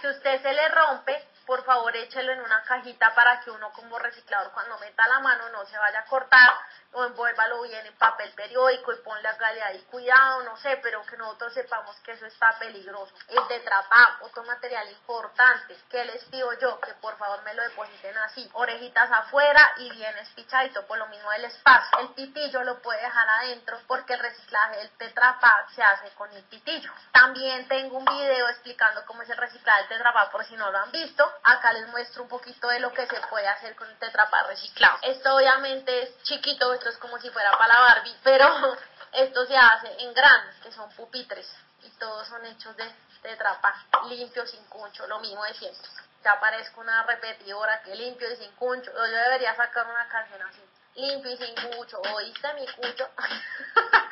Si 0.01 0.07
usted 0.07 0.41
se 0.41 0.53
le 0.53 0.69
rompe, 0.69 1.27
por 1.47 1.63
favor 1.63 1.95
échelo 1.95 2.33
en 2.33 2.41
una 2.41 2.61
cajita 2.63 3.15
para 3.15 3.39
que 3.39 3.49
uno 3.49 3.71
como 3.71 3.97
reciclador 3.97 4.51
cuando 4.51 4.77
meta 4.79 5.07
la 5.07 5.19
mano 5.21 5.49
no 5.49 5.65
se 5.65 5.77
vaya 5.77 6.01
a 6.01 6.05
cortar 6.05 6.53
o 6.91 7.05
envuélvalo 7.05 7.61
bien 7.63 7.85
en 7.85 7.95
papel 7.95 8.31
periódico 8.33 8.91
y 8.91 8.97
ponle 8.97 9.27
acá 9.27 9.47
ahí 9.47 9.79
cuidado, 9.91 10.43
no 10.43 10.57
sé, 10.57 10.77
pero 10.81 11.05
que 11.05 11.17
nosotros 11.17 11.53
sepamos 11.53 11.95
que 11.97 12.11
eso 12.11 12.25
está 12.25 12.57
peligroso. 12.59 13.13
El 13.29 13.47
tetrapá, 13.47 14.17
otro 14.21 14.43
material 14.43 14.89
importante, 14.89 15.77
que 15.89 16.03
les 16.05 16.23
pido 16.25 16.51
yo 16.59 16.79
que 16.81 16.93
por 16.95 17.17
favor 17.17 17.41
me 17.43 17.53
lo 17.53 17.63
depositen 17.63 18.17
así, 18.17 18.49
orejitas 18.53 19.11
afuera 19.11 19.73
y 19.77 19.91
bien 19.91 20.17
espichadito, 20.17 20.85
por 20.87 20.97
lo 20.97 21.07
mismo 21.07 21.31
el 21.33 21.45
espacio. 21.45 21.99
El 21.99 22.09
pitillo 22.09 22.63
lo 22.63 22.81
puede 22.81 23.01
dejar 23.01 23.29
adentro 23.29 23.79
porque 23.87 24.13
el 24.13 24.19
reciclaje 24.19 24.77
del 24.77 24.89
tetrapá 24.97 25.67
se 25.75 25.83
hace 25.83 26.09
con 26.15 26.31
el 26.33 26.43
pitillo. 26.43 26.91
También 27.11 27.67
tengo 27.67 27.97
un 27.97 28.05
video 28.05 28.49
explicando 28.49 29.05
cómo 29.05 29.21
es 29.21 29.29
el 29.29 29.37
reciclaje 29.37 29.81
del 29.81 29.89
tetrapá 29.89 30.29
por 30.31 30.43
si 30.45 30.55
no 30.55 30.71
lo 30.71 30.77
han 30.77 30.91
visto. 30.91 31.31
Acá 31.43 31.73
les 31.73 31.87
muestro 31.87 32.23
un 32.23 32.29
poquito 32.29 32.67
de 32.69 32.79
lo 32.79 32.91
que 32.93 33.05
se 33.07 33.19
puede 33.29 33.47
hacer 33.47 33.75
con 33.75 33.89
el 33.89 33.97
tetrapá 33.97 34.43
reciclado. 34.43 34.97
Esto 35.01 35.35
obviamente 35.35 36.03
es 36.03 36.23
chiquito, 36.23 36.73
esto 36.73 36.89
es 36.89 36.97
como 36.97 37.19
si 37.19 37.29
fuera 37.29 37.57
para 37.57 37.73
la 37.73 37.79
Barbie, 37.79 38.15
pero 38.23 38.77
esto 39.13 39.45
se 39.45 39.57
hace 39.57 40.01
en 40.01 40.13
grandes, 40.13 40.55
que 40.57 40.71
son 40.71 40.89
pupitres 40.91 41.47
y 41.83 41.89
todos 41.91 42.27
son 42.27 42.45
hechos 42.45 42.75
de 42.75 42.91
tetrapá, 43.21 43.85
limpio, 44.07 44.45
sin 44.45 44.63
cuncho, 44.65 45.07
lo 45.07 45.19
mismo 45.19 45.43
de 45.43 45.53
siempre. 45.53 45.89
Ya 46.23 46.39
parezco 46.39 46.81
una 46.81 47.03
repetidora 47.03 47.81
que 47.83 47.95
limpio 47.95 48.31
y 48.31 48.35
sin 48.35 48.51
cuncho. 48.53 48.91
Yo 48.91 49.03
debería 49.03 49.55
sacar 49.55 49.87
una 49.87 50.07
canción 50.09 50.41
así. 50.41 50.61
Limpio 50.95 51.31
y 51.31 51.37
sin 51.37 51.55
cucho. 51.55 52.01
¿Oíste 52.01 52.53
mi 52.55 52.67
cucho? 52.67 53.09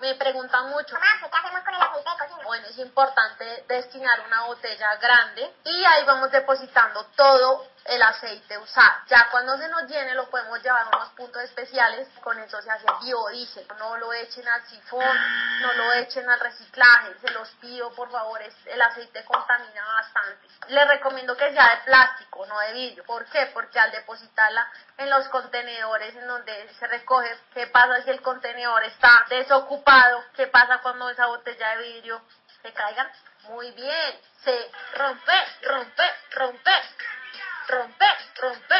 Me 0.00 0.14
preguntan 0.16 0.70
mucho. 0.70 0.96
¿qué 0.96 1.38
hacemos 1.38 1.62
con 1.64 1.74
el 1.74 1.82
aceite 1.82 2.10
de 2.10 2.16
cocina? 2.18 2.44
Bueno, 2.44 2.66
es 2.68 2.78
importante 2.78 3.64
destinar 3.68 4.20
una 4.26 4.42
botella 4.46 4.96
grande 4.96 5.54
y 5.64 5.84
ahí 5.84 6.04
vamos 6.04 6.30
depositando 6.30 7.04
todo 7.16 7.66
el 7.84 8.02
aceite 8.02 8.56
usado. 8.58 8.94
Ya 9.08 9.28
cuando 9.30 9.58
se 9.58 9.68
nos 9.68 9.82
llene 9.88 10.14
lo 10.14 10.28
podemos 10.30 10.62
llevar 10.62 10.82
a 10.82 10.96
unos 10.96 11.10
puntos 11.10 11.42
especiales, 11.42 12.08
con 12.22 12.38
eso 12.38 12.60
se 12.62 12.70
hace 12.70 12.86
biodiesel. 13.02 13.66
No 13.78 13.96
lo 13.98 14.12
echen 14.12 14.46
al 14.48 14.66
sifón, 14.66 15.60
no 15.60 15.72
lo 15.74 15.92
echen 15.92 16.28
al 16.28 16.40
reciclaje, 16.40 17.14
se 17.20 17.30
los 17.32 17.48
pido 17.60 17.92
por 17.94 18.10
favor, 18.10 18.40
es- 18.42 18.66
el 18.66 18.80
aceite 18.80 19.24
contamina 19.24 19.84
bastante. 19.84 20.48
Les 20.68 20.88
recomiendo 20.88 21.36
que 21.36 21.52
sea 21.52 21.76
de 21.76 21.82
plástico, 21.84 22.46
no 22.46 22.58
de 22.60 22.72
vidrio. 22.72 23.04
¿Por 23.04 23.24
qué? 23.26 23.46
Porque 23.52 23.78
al 23.78 23.90
depositarla 23.90 24.66
en 24.96 25.10
los 25.10 25.28
contenedores 25.28 26.14
en 26.16 26.26
donde 26.26 26.72
se 26.78 26.86
recoge, 26.86 27.38
¿qué 27.52 27.66
pasa 27.66 28.02
si 28.02 28.10
el 28.10 28.22
contenedor 28.22 28.82
está 28.84 29.26
desocupado? 29.28 30.24
¿Qué 30.34 30.46
pasa 30.46 30.78
cuando 30.78 31.10
esa 31.10 31.26
botella 31.26 31.76
de 31.76 31.82
vidrio 31.82 32.22
se 32.62 32.72
caiga? 32.72 33.10
Muy 33.48 33.70
bien, 33.72 34.18
se 34.42 34.70
rompe, 34.94 35.32
rompe, 35.62 36.02
rompe, 36.34 36.70
rompe, 37.68 38.06
rompe. 38.40 38.74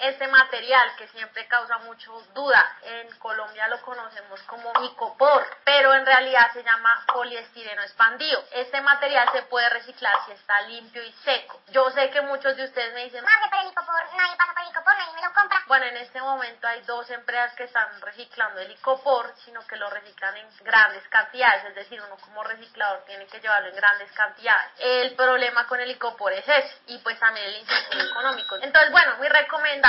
Este 0.00 0.28
material 0.28 0.94
que 0.96 1.08
siempre 1.08 1.48
causa 1.48 1.78
mucho 1.78 2.12
duda, 2.32 2.76
en 2.82 3.18
Colombia 3.18 3.66
lo 3.66 3.80
conocemos 3.82 4.40
como 4.44 4.72
icopor, 4.84 5.44
pero 5.64 5.92
en 5.92 6.06
realidad 6.06 6.52
se 6.52 6.62
llama 6.62 7.04
poliestireno 7.12 7.82
expandido. 7.82 8.44
Este 8.52 8.80
material 8.80 9.28
se 9.32 9.42
puede 9.42 9.68
reciclar 9.70 10.14
si 10.24 10.32
está 10.32 10.60
limpio 10.62 11.02
y 11.02 11.12
seco. 11.24 11.60
Yo 11.70 11.90
sé 11.90 12.10
que 12.10 12.20
muchos 12.20 12.56
de 12.56 12.64
ustedes 12.64 12.94
me 12.94 13.04
dicen, 13.04 13.24
Madre, 13.24 13.50
por 13.50 13.58
el 13.58 13.72
icopor, 13.72 14.16
nadie 14.16 14.36
pasa 14.36 14.52
por 14.54 14.62
el 14.62 14.68
icopor, 14.68 14.94
nadie 14.98 15.14
me 15.14 15.22
lo 15.22 15.34
compra. 15.34 15.62
bueno, 15.66 15.86
en 15.86 15.96
este 15.96 16.20
momento 16.20 16.68
hay 16.68 16.80
dos 16.82 17.10
empresas 17.10 17.54
que 17.56 17.64
están 17.64 18.00
reciclando 18.00 18.60
el 18.60 18.70
icopor, 18.70 19.34
sino 19.44 19.66
que 19.66 19.76
lo 19.76 19.90
reciclan 19.90 20.36
en 20.36 20.48
grandes 20.60 21.06
cantidades, 21.08 21.64
es 21.64 21.74
decir, 21.74 22.00
uno 22.00 22.16
como 22.18 22.44
reciclador 22.44 23.04
tiene 23.04 23.26
que 23.26 23.40
llevarlo 23.40 23.68
en 23.70 23.76
grandes 23.76 24.12
cantidades. 24.12 24.70
El 24.78 25.16
problema 25.16 25.66
con 25.66 25.80
el 25.80 25.90
icopor 25.90 26.32
es 26.34 26.48
ese, 26.48 26.78
y 26.86 26.98
pues 26.98 27.18
también 27.18 27.46
el 27.46 27.56
incentivo 27.56 28.02
económico. 28.02 28.56
Entonces, 28.62 28.92
bueno, 28.92 29.16
mi 29.18 29.28
recomendación 29.28 29.87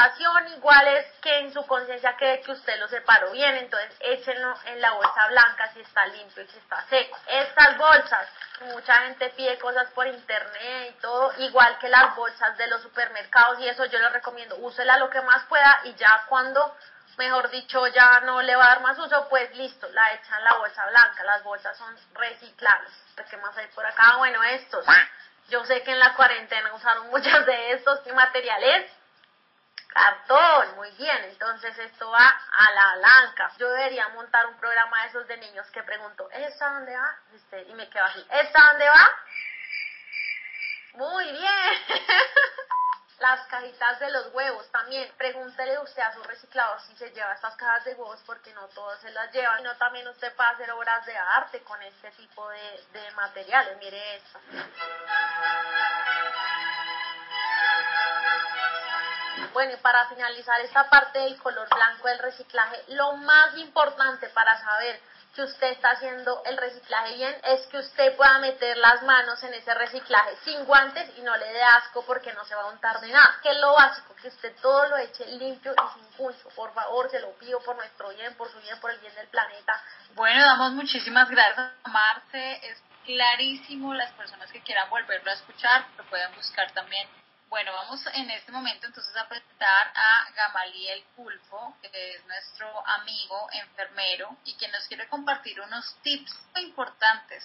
igual 0.55 0.87
es 0.87 1.05
que 1.21 1.39
en 1.39 1.53
su 1.53 1.65
conciencia 1.65 2.15
quede 2.17 2.41
que 2.41 2.51
usted 2.51 2.79
lo 2.79 2.87
separó 2.87 3.31
bien, 3.31 3.55
entonces 3.57 3.95
échenlo 3.99 4.53
en 4.65 4.81
la 4.81 4.91
bolsa 4.91 5.27
blanca 5.27 5.71
si 5.73 5.81
está 5.81 6.05
limpio 6.07 6.43
y 6.43 6.47
si 6.47 6.57
está 6.57 6.83
seco. 6.89 7.17
Estas 7.27 7.77
bolsas, 7.77 8.27
mucha 8.61 8.93
gente 9.03 9.29
pide 9.29 9.57
cosas 9.59 9.89
por 9.91 10.07
internet 10.07 10.95
y 10.95 11.01
todo, 11.01 11.33
igual 11.39 11.77
que 11.79 11.89
las 11.89 12.15
bolsas 12.15 12.57
de 12.57 12.67
los 12.67 12.81
supermercados 12.81 13.59
y 13.59 13.67
eso 13.67 13.85
yo 13.85 13.99
les 13.99 14.13
recomiendo, 14.13 14.57
úsela 14.57 14.97
lo 14.97 15.09
que 15.09 15.21
más 15.21 15.43
pueda 15.45 15.81
y 15.85 15.95
ya 15.95 16.25
cuando 16.27 16.75
mejor 17.17 17.49
dicho, 17.49 17.85
ya 17.87 18.21
no 18.21 18.41
le 18.41 18.55
va 18.55 18.63
a 18.63 18.69
dar 18.69 18.81
más 18.81 18.97
uso, 18.97 19.27
pues 19.29 19.53
listo, 19.55 19.89
la 19.89 20.13
echan 20.13 20.37
en 20.37 20.43
la 20.45 20.53
bolsa 20.53 20.85
blanca. 20.87 21.23
Las 21.25 21.43
bolsas 21.43 21.77
son 21.77 21.93
reciclables. 22.13 22.91
¿Qué 23.29 23.35
más 23.37 23.55
hay 23.57 23.67
por 23.75 23.85
acá? 23.85 24.15
Bueno, 24.17 24.41
estos. 24.45 24.85
Yo 25.49 25.65
sé 25.65 25.83
que 25.83 25.91
en 25.91 25.99
la 25.99 26.15
cuarentena 26.15 26.73
usaron 26.73 27.07
muchos 27.11 27.45
de 27.45 27.73
estos. 27.73 27.99
¿Qué 27.99 28.13
materiales? 28.13 28.89
Cartón, 29.89 30.75
muy 30.75 30.91
bien. 30.91 31.23
Entonces 31.25 31.77
esto 31.79 32.09
va 32.09 32.27
a 32.27 32.71
la 32.71 32.95
blanca. 32.97 33.51
Yo 33.57 33.69
debería 33.71 34.07
montar 34.09 34.45
un 34.47 34.57
programa 34.59 35.01
de 35.01 35.09
esos 35.09 35.27
de 35.27 35.37
niños 35.37 35.69
que 35.71 35.83
pregunto, 35.83 36.29
¿esta 36.31 36.69
dónde 36.73 36.95
va? 36.95 37.15
Este, 37.33 37.63
Y 37.63 37.73
me 37.73 37.89
quedo 37.89 38.05
así, 38.05 38.25
¿esta 38.29 38.69
dónde 38.69 38.87
va? 38.87 39.11
Muy 40.93 41.31
bien. 41.31 41.87
Las 43.19 43.45
cajitas 43.47 43.99
de 43.99 44.11
los 44.11 44.33
huevos 44.33 44.71
también. 44.71 45.11
Pregúntele 45.17 45.77
usted 45.79 46.01
a 46.01 46.13
su 46.13 46.23
reciclador 46.23 46.79
si 46.81 46.95
se 46.95 47.11
lleva 47.11 47.33
estas 47.33 47.55
cajas 47.57 47.83
de 47.83 47.95
huevos 47.95 48.21
porque 48.25 48.53
no 48.53 48.67
todos 48.69 48.97
se 49.01 49.11
las 49.11 49.29
llevan. 49.33 49.61
no 49.63 49.75
también 49.75 50.07
usted 50.07 50.33
puede 50.35 50.49
hacer 50.51 50.71
obras 50.71 51.05
de 51.05 51.17
arte 51.17 51.61
con 51.63 51.81
este 51.81 52.11
tipo 52.11 52.47
de, 52.47 52.85
de 52.93 53.11
materiales. 53.11 53.77
Mire 53.77 54.15
esta. 54.15 54.39
Bueno, 59.59 59.73
y 59.73 59.81
para 59.81 60.07
finalizar 60.07 60.57
esta 60.61 60.89
parte 60.89 61.19
del 61.19 61.37
color 61.37 61.67
blanco 61.67 62.07
del 62.07 62.19
reciclaje, 62.19 62.81
lo 62.93 63.17
más 63.17 63.57
importante 63.57 64.29
para 64.29 64.57
saber 64.57 65.01
que 65.35 65.41
usted 65.41 65.71
está 65.71 65.89
haciendo 65.89 66.41
el 66.45 66.55
reciclaje 66.55 67.15
bien 67.15 67.35
es 67.43 67.67
que 67.67 67.79
usted 67.79 68.15
pueda 68.15 68.39
meter 68.39 68.77
las 68.77 69.03
manos 69.03 69.43
en 69.43 69.53
ese 69.53 69.73
reciclaje 69.73 70.37
sin 70.45 70.63
guantes 70.63 71.11
y 71.17 71.21
no 71.23 71.35
le 71.35 71.45
dé 71.51 71.61
asco 71.61 72.05
porque 72.05 72.31
no 72.31 72.45
se 72.45 72.55
va 72.55 72.61
a 72.61 72.67
untar 72.67 73.01
de 73.01 73.09
nada. 73.09 73.37
Que 73.43 73.51
es 73.51 73.57
lo 73.57 73.73
básico, 73.73 74.15
que 74.15 74.29
usted 74.29 74.55
todo 74.61 74.87
lo 74.87 74.95
eche 74.95 75.25
limpio 75.25 75.73
y 75.73 75.99
sin 75.99 76.09
puncho. 76.13 76.47
Por 76.55 76.73
favor, 76.73 77.11
se 77.11 77.19
lo 77.19 77.31
pido 77.33 77.59
por 77.59 77.75
nuestro 77.75 78.11
bien, 78.11 78.33
por 78.37 78.49
su 78.49 78.61
bien, 78.61 78.79
por 78.79 78.91
el 78.91 78.99
bien 78.99 79.13
del 79.15 79.27
planeta. 79.27 79.83
Bueno, 80.15 80.41
damos 80.41 80.71
muchísimas 80.71 81.29
gracias 81.29 81.73
a 81.83 81.89
Marce. 81.89 82.65
Es 82.65 82.81
clarísimo 83.03 83.93
las 83.93 84.13
personas 84.13 84.49
que 84.53 84.63
quieran 84.63 84.89
volverlo 84.89 85.29
a 85.29 85.33
escuchar, 85.33 85.85
lo 85.97 86.05
pueden 86.05 86.33
buscar 86.35 86.71
también 86.71 87.09
bueno, 87.49 87.73
vamos 87.73 87.99
en 88.13 88.29
este 88.29 88.51
momento 88.51 88.85
entonces 88.85 89.15
a 89.17 89.27
presentar 89.27 89.91
a 89.95 90.31
Gamaliel 90.35 91.03
Pulfo, 91.15 91.75
que 91.81 92.13
es 92.13 92.23
nuestro 92.25 92.87
amigo 92.87 93.49
enfermero 93.51 94.37
y 94.45 94.53
que 94.53 94.67
nos 94.67 94.87
quiere 94.87 95.07
compartir 95.07 95.59
unos 95.59 95.97
tips 96.03 96.31
importantes 96.57 97.43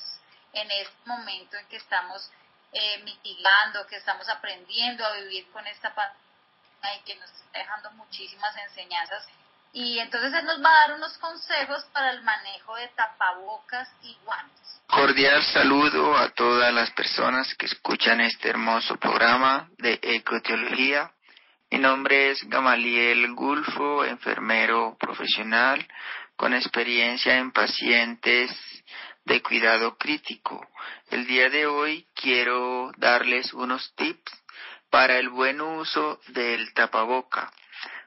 en 0.52 0.70
este 0.70 0.96
momento 1.06 1.56
en 1.56 1.66
que 1.68 1.78
estamos 1.78 2.30
eh, 2.72 2.98
mitigando, 2.98 3.86
que 3.86 3.96
estamos 3.96 4.28
aprendiendo 4.28 5.04
a 5.06 5.12
vivir 5.14 5.50
con 5.52 5.66
esta 5.66 5.94
pandemia 5.94 6.96
y 6.96 7.00
que 7.00 7.16
nos 7.16 7.30
está 7.30 7.58
dejando 7.58 7.90
muchísimas 7.92 8.54
enseñanzas 8.58 9.26
y 9.74 9.98
entonces 9.98 10.32
él 10.32 10.46
nos 10.46 10.64
va 10.64 10.70
a 10.70 10.88
dar 10.88 10.96
unos 10.96 11.18
consejos 11.18 11.84
para 11.92 12.12
el 12.12 12.22
manejo 12.22 12.76
de 12.76 12.88
tapabocas 12.94 13.88
y 14.02 14.16
guantes. 14.24 14.80
Cordial 14.86 15.42
saludo 15.42 16.16
a 16.16 16.28
todas 16.30 16.72
las 16.72 16.92
personas 16.92 17.52
que 17.56 17.66
escuchan 17.66 18.20
este 18.20 18.50
hermoso 18.50 18.96
programa 18.96 19.68
de 19.78 19.98
ecoteología. 20.00 21.10
Mi 21.72 21.78
nombre 21.78 22.30
es 22.30 22.48
Gamaliel 22.48 23.34
Gulfo, 23.34 24.04
enfermero 24.04 24.96
profesional 24.98 25.84
con 26.36 26.54
experiencia 26.54 27.36
en 27.36 27.50
pacientes 27.50 28.52
de 29.24 29.42
cuidado 29.42 29.96
crítico. 29.98 30.64
El 31.10 31.26
día 31.26 31.50
de 31.50 31.66
hoy 31.66 32.06
quiero 32.14 32.92
darles 32.96 33.52
unos 33.52 33.92
tips 33.96 34.44
para 34.88 35.18
el 35.18 35.30
buen 35.30 35.60
uso 35.60 36.20
del 36.28 36.72
tapaboca. 36.74 37.50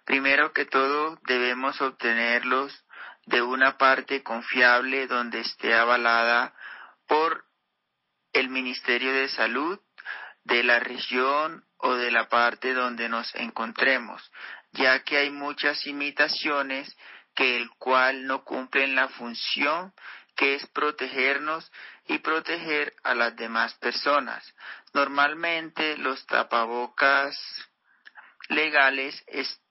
Primero 0.08 0.54
que 0.54 0.64
todo, 0.64 1.20
debemos 1.28 1.82
obtenerlos 1.82 2.86
de 3.26 3.42
una 3.42 3.78
parte 3.78 4.24
confiable 4.24 5.06
donde 5.06 5.42
esté 5.42 5.74
avalada 5.74 6.56
por 7.08 7.44
el 8.32 8.48
Ministerio 8.48 9.12
de 9.12 9.28
Salud 9.28 9.78
de 10.46 10.64
la 10.64 10.80
región 10.80 11.66
o 11.76 11.96
de 11.96 12.10
la 12.10 12.30
parte 12.30 12.74
donde 12.74 13.10
nos 13.10 13.36
encontremos, 13.36 14.32
ya 14.72 15.04
que 15.04 15.18
hay 15.18 15.30
muchas 15.30 15.86
imitaciones 15.86 16.96
que 17.36 17.58
el 17.58 17.70
cual 17.72 18.28
no 18.28 18.46
cumplen 18.46 18.96
la 18.96 19.10
función 19.10 19.94
que 20.38 20.56
es 20.56 20.66
protegernos 20.68 21.70
y 22.06 22.20
proteger 22.20 22.94
a 23.04 23.14
las 23.14 23.36
demás 23.36 23.74
personas. 23.74 24.56
Normalmente 24.94 25.98
los 25.98 26.26
tapabocas 26.28 27.38
legales 28.48 29.22
están 29.28 29.67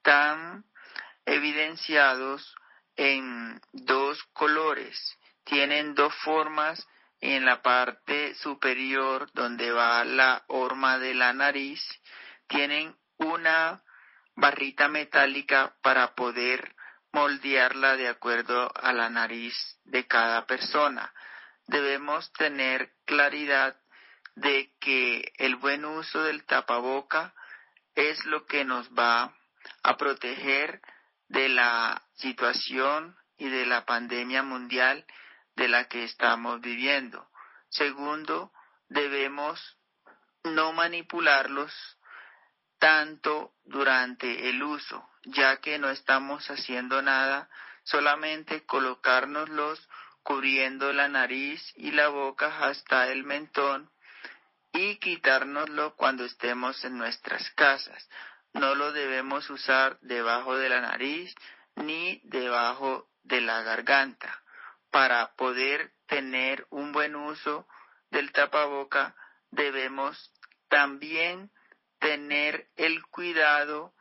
evidenciados 1.24 2.54
en 2.96 3.60
dos 3.72 4.22
colores. 4.32 5.18
Tienen 5.44 5.94
dos 5.94 6.14
formas 6.22 6.86
en 7.20 7.44
la 7.44 7.62
parte 7.62 8.34
superior 8.36 9.30
donde 9.32 9.70
va 9.70 10.04
la 10.04 10.44
horma 10.48 10.98
de 10.98 11.14
la 11.14 11.32
nariz. 11.32 11.82
Tienen 12.46 12.94
una 13.18 13.82
barrita 14.34 14.88
metálica 14.88 15.74
para 15.82 16.14
poder 16.14 16.74
moldearla 17.12 17.96
de 17.96 18.08
acuerdo 18.08 18.70
a 18.76 18.92
la 18.92 19.08
nariz 19.08 19.54
de 19.84 20.06
cada 20.06 20.46
persona. 20.46 21.12
Debemos 21.66 22.32
tener 22.34 22.92
claridad 23.06 23.76
de 24.34 24.70
que 24.78 25.32
el 25.38 25.56
buen 25.56 25.84
uso 25.84 26.22
del 26.22 26.44
tapaboca 26.44 27.34
es 27.94 28.24
lo 28.26 28.44
que 28.44 28.64
nos 28.64 28.90
va 28.90 29.34
a 29.82 29.96
proteger 29.96 30.80
de 31.28 31.48
la 31.48 32.02
situación 32.14 33.16
y 33.36 33.48
de 33.48 33.66
la 33.66 33.84
pandemia 33.84 34.42
mundial 34.42 35.04
de 35.54 35.68
la 35.68 35.88
que 35.88 36.04
estamos 36.04 36.60
viviendo. 36.60 37.28
Segundo, 37.68 38.52
debemos 38.88 39.78
no 40.44 40.72
manipularlos 40.72 41.72
tanto 42.78 43.54
durante 43.64 44.48
el 44.48 44.62
uso, 44.62 45.08
ya 45.24 45.56
que 45.58 45.78
no 45.78 45.90
estamos 45.90 46.48
haciendo 46.50 47.02
nada, 47.02 47.48
solamente 47.82 48.64
colocárnoslos 48.64 49.88
cubriendo 50.22 50.92
la 50.92 51.08
nariz 51.08 51.62
y 51.76 51.92
la 51.92 52.08
boca 52.08 52.66
hasta 52.66 53.08
el 53.08 53.24
mentón 53.24 53.90
y 54.72 54.96
quitárnoslo 54.96 55.94
cuando 55.96 56.24
estemos 56.24 56.84
en 56.84 56.98
nuestras 56.98 57.50
casas. 57.52 58.08
No 58.56 58.74
lo 58.74 58.92
debemos 58.92 59.50
usar 59.50 59.98
debajo 60.00 60.56
de 60.56 60.70
la 60.70 60.80
nariz 60.80 61.34
ni 61.74 62.22
debajo 62.24 63.06
de 63.22 63.42
la 63.42 63.62
garganta. 63.62 64.42
Para 64.90 65.34
poder 65.34 65.92
tener 66.06 66.66
un 66.70 66.90
buen 66.92 67.16
uso 67.16 67.68
del 68.10 68.32
tapaboca 68.32 69.14
debemos 69.50 70.32
también 70.68 71.50
tener 71.98 72.68
el 72.76 73.04
cuidado 73.06 73.92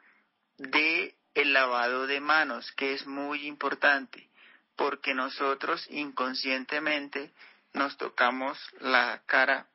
de 0.57 1.17
el 1.33 1.51
lavado 1.51 2.07
de 2.07 2.21
manos, 2.21 2.71
que 2.77 2.93
es 2.93 3.05
muy 3.05 3.47
importante, 3.47 4.29
porque 4.77 5.13
nosotros 5.13 5.85
inconscientemente 5.89 7.33
nos 7.73 7.97
tocamos 7.97 8.57
la 8.79 9.21
cara 9.25 9.67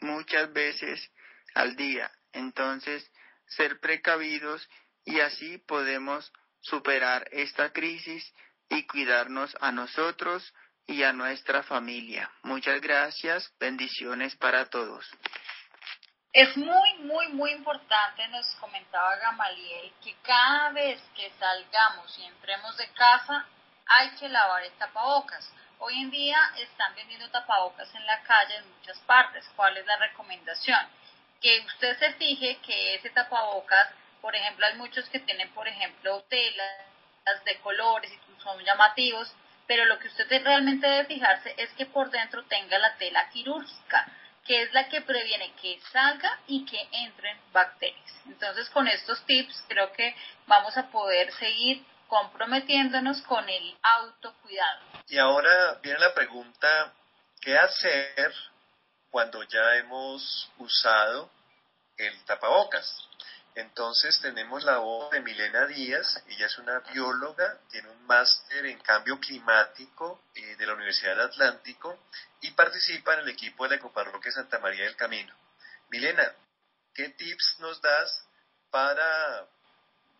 muchas 0.00 0.52
veces 0.52 1.12
al 1.54 1.76
día. 1.76 2.10
Entonces, 2.32 3.08
ser 3.50 3.78
precavidos 3.80 4.68
y 5.04 5.20
así 5.20 5.58
podemos 5.58 6.32
superar 6.60 7.28
esta 7.32 7.72
crisis 7.72 8.34
y 8.68 8.86
cuidarnos 8.86 9.56
a 9.60 9.72
nosotros 9.72 10.54
y 10.86 11.02
a 11.02 11.12
nuestra 11.12 11.62
familia. 11.62 12.30
Muchas 12.42 12.80
gracias, 12.80 13.52
bendiciones 13.58 14.34
para 14.36 14.66
todos. 14.66 15.08
Es 16.32 16.56
muy, 16.56 16.94
muy, 17.00 17.28
muy 17.28 17.50
importante, 17.52 18.26
nos 18.28 18.46
comentaba 18.60 19.16
Gamaliel, 19.16 19.92
que 20.02 20.14
cada 20.22 20.70
vez 20.70 21.02
que 21.16 21.28
salgamos 21.38 22.16
y 22.18 22.24
entremos 22.24 22.76
de 22.76 22.88
casa 22.92 23.46
hay 23.86 24.10
que 24.10 24.28
lavar 24.28 24.62
el 24.62 24.72
tapabocas. 24.72 25.52
Hoy 25.78 26.00
en 26.00 26.10
día 26.10 26.38
están 26.58 26.94
vendiendo 26.94 27.28
tapabocas 27.30 27.92
en 27.94 28.06
la 28.06 28.22
calle 28.22 28.56
en 28.58 28.70
muchas 28.76 28.98
partes. 29.00 29.44
¿Cuál 29.56 29.76
es 29.76 29.86
la 29.86 29.96
recomendación? 29.96 30.86
Que 31.40 31.60
usted 31.60 31.98
se 31.98 32.12
fije 32.14 32.58
que 32.66 32.94
ese 32.94 33.10
tapabocas, 33.10 33.88
por 34.20 34.34
ejemplo, 34.36 34.66
hay 34.66 34.74
muchos 34.74 35.08
que 35.08 35.20
tienen, 35.20 35.50
por 35.54 35.66
ejemplo, 35.66 36.22
telas 36.28 37.44
de 37.44 37.56
colores 37.60 38.12
y 38.12 38.42
son 38.42 38.62
llamativos, 38.64 39.32
pero 39.66 39.84
lo 39.84 39.98
que 39.98 40.08
usted 40.08 40.26
realmente 40.42 40.86
debe 40.86 41.06
fijarse 41.06 41.54
es 41.56 41.70
que 41.74 41.86
por 41.86 42.10
dentro 42.10 42.44
tenga 42.44 42.78
la 42.78 42.96
tela 42.96 43.28
quirúrgica, 43.30 44.06
que 44.44 44.62
es 44.62 44.72
la 44.72 44.88
que 44.88 45.00
previene 45.00 45.52
que 45.62 45.80
salga 45.92 46.40
y 46.46 46.66
que 46.66 46.88
entren 46.92 47.38
bacterias. 47.52 48.22
Entonces, 48.26 48.68
con 48.70 48.88
estos 48.88 49.24
tips 49.26 49.64
creo 49.68 49.92
que 49.92 50.14
vamos 50.46 50.76
a 50.76 50.90
poder 50.90 51.32
seguir 51.34 51.84
comprometiéndonos 52.08 53.22
con 53.22 53.48
el 53.48 53.78
autocuidado. 53.82 54.80
Y 55.08 55.18
ahora 55.18 55.78
viene 55.82 56.00
la 56.00 56.12
pregunta, 56.12 56.92
¿qué 57.40 57.56
hacer 57.56 58.34
cuando 59.10 59.42
ya 59.44 59.76
hemos 59.76 60.50
usado 60.58 61.30
el 61.96 62.24
tapabocas? 62.24 63.08
Entonces 63.54 64.20
tenemos 64.20 64.62
la 64.64 64.78
voz 64.78 65.10
de 65.10 65.20
Milena 65.20 65.66
Díaz, 65.66 66.22
ella 66.28 66.46
es 66.46 66.56
una 66.58 66.78
bióloga, 66.80 67.58
tiene 67.68 67.88
un 67.88 68.06
máster 68.06 68.64
en 68.66 68.78
cambio 68.78 69.18
climático 69.18 70.22
eh, 70.34 70.56
de 70.56 70.66
la 70.66 70.74
Universidad 70.74 71.16
del 71.16 71.26
Atlántico 71.26 71.98
y 72.40 72.52
participa 72.52 73.14
en 73.14 73.20
el 73.20 73.28
equipo 73.28 73.64
de 73.64 73.70
la 73.70 73.76
Ecoparroquia 73.76 74.30
Santa 74.30 74.60
María 74.60 74.84
del 74.84 74.96
Camino. 74.96 75.34
Milena, 75.90 76.32
¿qué 76.94 77.08
tips 77.08 77.56
nos 77.58 77.80
das 77.82 78.24
para 78.70 79.46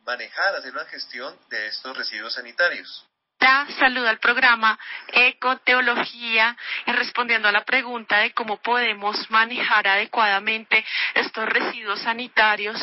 manejar, 0.00 0.56
hacer 0.56 0.72
una 0.72 0.86
gestión 0.86 1.38
de 1.48 1.68
estos 1.68 1.96
residuos 1.96 2.34
sanitarios? 2.34 3.06
Da 3.40 3.66
salud 3.78 4.06
al 4.06 4.18
programa 4.18 4.78
Ecoteología 5.08 6.56
y 6.86 6.92
respondiendo 6.92 7.48
a 7.48 7.52
la 7.52 7.64
pregunta 7.64 8.18
de 8.18 8.32
cómo 8.32 8.58
podemos 8.58 9.28
manejar 9.30 9.88
adecuadamente 9.88 10.84
estos 11.14 11.46
residuos 11.48 12.02
sanitarios, 12.02 12.78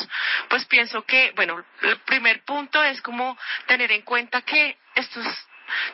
pues 0.50 0.66
pienso 0.66 1.04
que, 1.04 1.32
bueno, 1.36 1.64
el 1.84 2.00
primer 2.00 2.44
punto 2.44 2.84
es 2.84 3.02
como 3.02 3.38
tener 3.68 3.92
en 3.92 4.02
cuenta 4.02 4.42
que 4.42 4.78
estos 4.96 5.26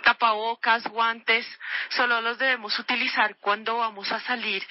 tapabocas, 0.03 0.83
guantes, 0.87 1.45
solo 1.89 2.21
los 2.21 2.37
debemos 2.37 2.77
utilizar 2.79 3.35
cuando 3.41 3.77
vamos 3.77 4.11
a 4.11 4.19
salir 4.21 4.65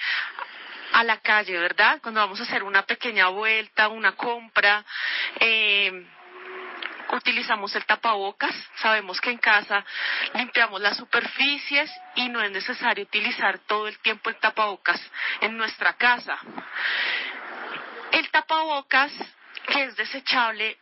a 0.93 1.03
la 1.03 1.17
calle, 1.17 1.57
¿verdad? 1.57 1.99
Cuando 2.01 2.21
vamos 2.21 2.39
a 2.39 2.43
hacer 2.43 2.63
una 2.63 2.83
pequeña 2.83 3.27
vuelta, 3.27 3.89
una 3.89 4.13
compra. 4.13 4.83
Eh, 5.39 6.07
utilizamos 7.15 7.75
el 7.75 7.85
tapabocas, 7.85 8.55
sabemos 8.75 9.19
que 9.21 9.31
en 9.31 9.37
casa 9.37 9.85
limpiamos 10.33 10.81
las 10.81 10.97
superficies 10.97 11.91
y 12.15 12.29
no 12.29 12.41
es 12.41 12.51
necesario 12.51 13.03
utilizar 13.03 13.59
todo 13.59 13.87
el 13.87 13.97
tiempo 13.99 14.29
el 14.29 14.37
tapabocas 14.37 15.01
en 15.41 15.57
nuestra 15.57 15.93
casa. 15.93 16.37
El 18.11 18.29
tapabocas, 18.29 19.11
que 19.67 19.83
es 19.83 19.95
desechable, 19.95 20.77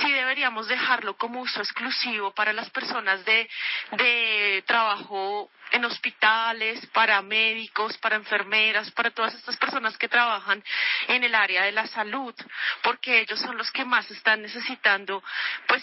sí 0.00 0.10
deberíamos 0.12 0.68
dejarlo 0.68 1.16
como 1.16 1.40
uso 1.40 1.60
exclusivo 1.60 2.32
para 2.32 2.52
las 2.52 2.70
personas 2.70 3.24
de, 3.24 3.48
de 3.92 4.64
trabajo 4.66 5.50
en 5.72 5.84
hospitales, 5.84 6.86
para 6.88 7.22
médicos, 7.22 7.96
para 7.98 8.16
enfermeras, 8.16 8.90
para 8.92 9.10
todas 9.10 9.34
estas 9.34 9.56
personas 9.56 9.96
que 9.96 10.08
trabajan 10.08 10.62
en 11.08 11.24
el 11.24 11.34
área 11.34 11.64
de 11.64 11.72
la 11.72 11.86
salud, 11.86 12.34
porque 12.82 13.20
ellos 13.20 13.40
son 13.40 13.56
los 13.56 13.70
que 13.70 13.84
más 13.84 14.10
están 14.10 14.42
necesitando, 14.42 15.22
pues, 15.66 15.82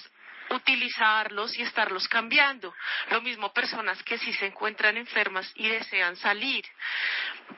utilizarlos 0.52 1.58
y 1.58 1.62
estarlos 1.62 2.08
cambiando. 2.08 2.74
Lo 3.12 3.22
mismo 3.22 3.54
personas 3.54 4.02
que 4.04 4.18
si 4.18 4.34
se 4.34 4.48
encuentran 4.48 4.98
enfermas 4.98 5.52
y 5.56 5.68
desean 5.70 6.16
salir 6.16 6.66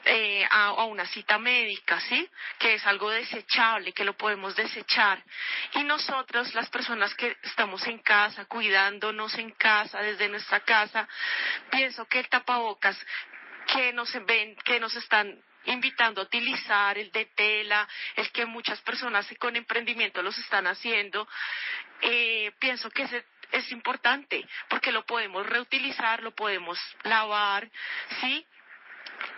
eh, 0.05 0.45
a, 0.49 0.83
una 0.85 1.05
cita 1.05 1.37
médica, 1.37 1.99
¿sí? 2.01 2.27
Que 2.57 2.75
es 2.75 2.85
algo 2.85 3.09
desechable, 3.09 3.93
que 3.93 4.03
lo 4.03 4.17
podemos 4.17 4.55
desechar. 4.55 5.23
Y 5.73 5.83
nosotros, 5.83 6.53
las 6.53 6.69
personas 6.69 7.13
que 7.15 7.37
estamos 7.43 7.85
en 7.87 7.99
casa, 7.99 8.45
cuidándonos 8.45 9.35
en 9.35 9.51
casa, 9.51 10.01
desde 10.01 10.29
nuestra 10.29 10.61
casa, 10.61 11.07
pienso 11.69 12.05
que 12.05 12.19
el 12.19 12.29
tapabocas 12.29 12.97
que 13.67 13.93
nos 13.93 14.11
ven, 14.25 14.55
que 14.63 14.79
nos 14.79 14.95
están 14.95 15.41
invitando 15.65 16.21
a 16.21 16.23
utilizar 16.23 16.97
el 16.97 17.11
de 17.11 17.25
tela, 17.25 17.87
el 18.15 18.31
que 18.31 18.45
muchas 18.45 18.81
personas 18.81 19.27
con 19.39 19.55
emprendimiento 19.55 20.21
los 20.23 20.37
están 20.37 20.65
haciendo, 20.67 21.27
eh, 22.01 22.51
pienso 22.59 22.89
que 22.89 23.03
ese 23.03 23.25
es 23.51 23.71
importante 23.71 24.47
porque 24.69 24.91
lo 24.91 25.05
podemos 25.05 25.45
reutilizar, 25.45 26.23
lo 26.23 26.31
podemos 26.31 26.79
lavar, 27.03 27.69
¿sí? 28.21 28.45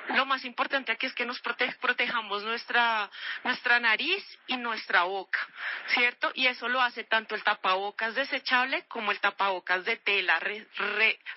Lo 0.10 0.26
más 0.26 0.44
importante 0.46 0.92
aquí 0.92 1.06
es 1.06 1.14
que 1.14 1.26
nos 1.26 1.42
protejamos 1.42 2.44
nuestra, 2.44 3.10
nuestra 3.44 3.80
nariz 3.80 4.24
y 4.48 4.58
nuestra 4.58 5.04
boca, 5.04 5.40
¿cierto? 5.88 6.32
Y 6.36 6.48
eso 6.48 6.68
lo 6.68 6.82
hace 6.82 7.04
tanto 7.06 7.36
el 7.36 7.44
tapabocas 7.44 8.14
desechable 8.16 8.86
como 8.88 9.12
el 9.12 9.20
tapabocas 9.20 9.86
de 9.86 9.98
tela 9.98 10.40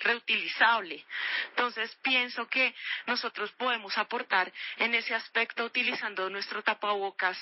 reutilizable. 0.00 1.04
Entonces, 1.50 1.96
pienso 2.02 2.48
que 2.48 2.74
nosotros 3.06 3.52
podemos 3.52 3.96
aportar 3.98 4.52
en 4.78 4.94
ese 4.94 5.14
aspecto 5.14 5.64
utilizando 5.64 6.28
nuestro 6.28 6.62
tapabocas 6.62 7.38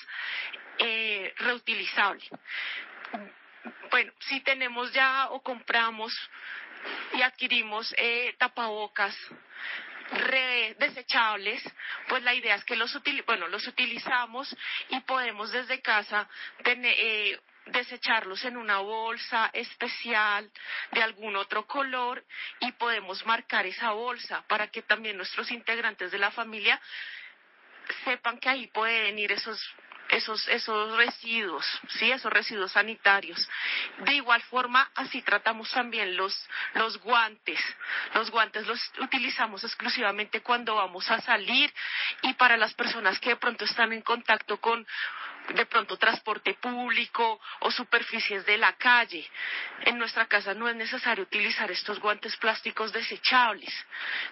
eh, 0.79 1.33
reutilizable. 1.39 2.25
Bueno, 3.91 4.13
si 4.21 4.41
tenemos 4.41 4.93
ya 4.93 5.29
o 5.31 5.43
compramos 5.43 6.13
y 7.15 7.23
adquirimos 7.23 7.95
eh, 7.97 8.35
tapabocas 8.39 9.17
desechables, 10.79 11.63
pues 12.09 12.23
la 12.23 12.35
idea 12.35 12.55
es 12.55 12.65
que 12.65 12.77
los, 12.77 12.99
bueno, 13.27 13.49
los 13.49 13.67
utilizamos 13.67 14.55
y 14.89 15.01
podemos 15.01 15.51
desde 15.53 15.81
casa 15.81 16.29
eh, 16.65 17.39
desecharlos 17.67 18.45
en 18.45 18.57
una 18.57 18.79
bolsa 18.79 19.51
especial 19.53 20.51
de 20.93 21.03
algún 21.03 21.37
otro 21.37 21.67
color 21.67 22.25
y 22.61 22.73
podemos 22.73 23.25
marcar 23.27 23.67
esa 23.67 23.93
bolsa 23.93 24.45
para 24.49 24.69
que 24.69 24.83
también 24.83 25.17
nuestros 25.17 25.51
integrantes 25.51 26.11
de 26.11 26.19
la 26.19 26.31
familia 26.31 26.81
sepan 28.05 28.39
que 28.39 28.49
ahí 28.49 28.67
pueden 28.69 29.19
ir 29.19 29.33
esos 29.33 29.61
esos, 30.15 30.47
esos 30.49 30.97
residuos, 30.97 31.67
¿sí? 31.99 32.11
esos 32.11 32.33
residuos 32.33 32.73
sanitarios. 32.73 33.49
De 33.99 34.15
igual 34.15 34.43
forma, 34.43 34.91
así 34.95 35.23
tratamos 35.23 35.71
también 35.71 36.17
los, 36.17 36.49
los 36.75 36.99
guantes. 36.99 37.61
Los 38.15 38.31
guantes 38.31 38.67
los 38.67 38.81
utilizamos 39.01 39.65
exclusivamente 39.65 40.41
cuando 40.41 40.77
vamos 40.77 41.11
a 41.11 41.21
salir 41.21 41.73
y 42.23 42.35
para 42.35 42.57
las 42.57 42.75
personas 42.75 43.19
que 43.19 43.31
de 43.31 43.37
pronto 43.37 43.65
están 43.65 43.93
en 43.93 44.03
contacto 44.03 44.59
con 44.59 44.87
de 45.49 45.67
pronto 45.67 45.99
transporte 45.99 46.55
público 46.55 47.39
o 47.61 47.71
superficies 47.71 48.47
de 48.47 48.57
la 48.57 48.73
calle. 48.75 49.29
En 49.83 49.99
nuestra 49.99 50.27
casa 50.27 50.55
no 50.55 50.69
es 50.69 50.77
necesario 50.77 51.25
utilizar 51.25 51.71
estos 51.71 52.01
guantes 52.01 52.37
plásticos 52.39 52.93
desechables. 52.93 53.75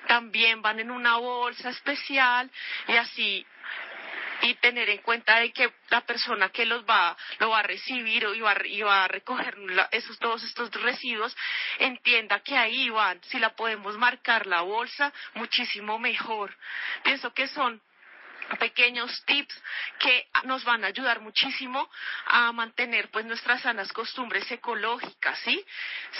También 0.07 0.63
van 0.63 0.81
en 0.81 0.91
una 0.91 1.17
bolsa 1.17 1.69
especial 1.69 2.51
y 2.89 2.97
así 2.97 3.47
y 4.43 4.55
tener 4.55 4.89
en 4.91 4.99
cuenta 4.99 5.39
de 5.39 5.53
que 5.53 5.73
la 5.89 6.03
persona 6.03 6.51
que 6.51 6.67
los 6.67 6.85
va 6.85 7.17
lo 7.39 7.51
va 7.51 7.61
a 7.61 7.63
recibir 7.63 8.27
o 8.27 8.39
va, 8.41 8.57
y 8.65 8.83
va 8.83 9.05
a 9.05 9.09
recoger 9.09 9.57
esos 9.93 10.19
todos 10.19 10.43
estos 10.45 10.71
residuos 10.83 11.35
entienda 11.79 12.41
que 12.41 12.57
ahí 12.57 12.91
van 12.91 13.23
si 13.25 13.39
la 13.39 13.55
podemos 13.55 13.97
marcar 13.97 14.47
la 14.47 14.63
bolsa 14.63 15.13
muchísimo 15.35 15.99
mejor 15.99 16.55
pienso 17.03 17.33
que 17.33 17.47
son 17.49 17.81
pequeños 18.59 19.25
tips 19.25 19.55
que 19.99 20.27
nos 20.45 20.65
van 20.65 20.85
a 20.85 20.89
ayudar 20.89 21.21
muchísimo 21.21 21.89
a 22.27 22.53
mantener 22.53 23.11
pues 23.11 23.25
nuestras 23.25 23.63
sanas 23.63 23.93
costumbres 23.93 24.51
ecológicas, 24.51 25.39
¿sí? 25.41 25.65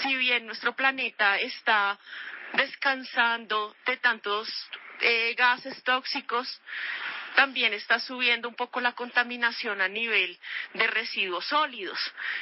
Si 0.01 0.15
bien 0.15 0.45
nuestro 0.45 0.75
planeta 0.75 1.37
está 1.37 1.99
descansando 2.53 3.75
de 3.85 3.97
tantos 3.97 4.49
eh, 5.01 5.33
gases 5.35 5.81
tóxicos, 5.83 6.61
también 7.35 7.73
está 7.73 7.99
subiendo 7.99 8.47
un 8.47 8.55
poco 8.55 8.79
la 8.79 8.93
contaminación 8.93 9.81
a 9.81 9.87
nivel 9.87 10.37
de 10.73 10.87
residuos 10.87 11.45
sólidos. 11.45 11.99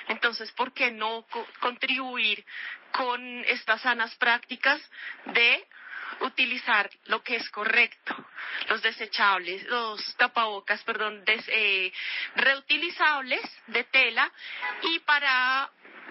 Entonces, 0.07 0.51
¿por 0.51 0.73
qué 0.73 0.91
no 0.91 1.25
contribuir 1.59 2.45
con 2.91 3.43
estas 3.45 3.81
sanas 3.81 4.13
prácticas 4.15 4.81
de 5.25 5.65
utilizar 6.19 6.89
lo 7.05 7.23
que 7.23 7.37
es 7.37 7.49
correcto, 7.49 8.15
los 8.67 8.81
desechables, 8.81 9.63
los 9.67 10.15
tapabocas, 10.17 10.83
perdón, 10.83 11.23
eh, 11.25 11.91
reutilizables 12.35 13.41
de 13.67 13.83
tela 13.85 14.31
y 14.83 14.99
para 14.99 15.69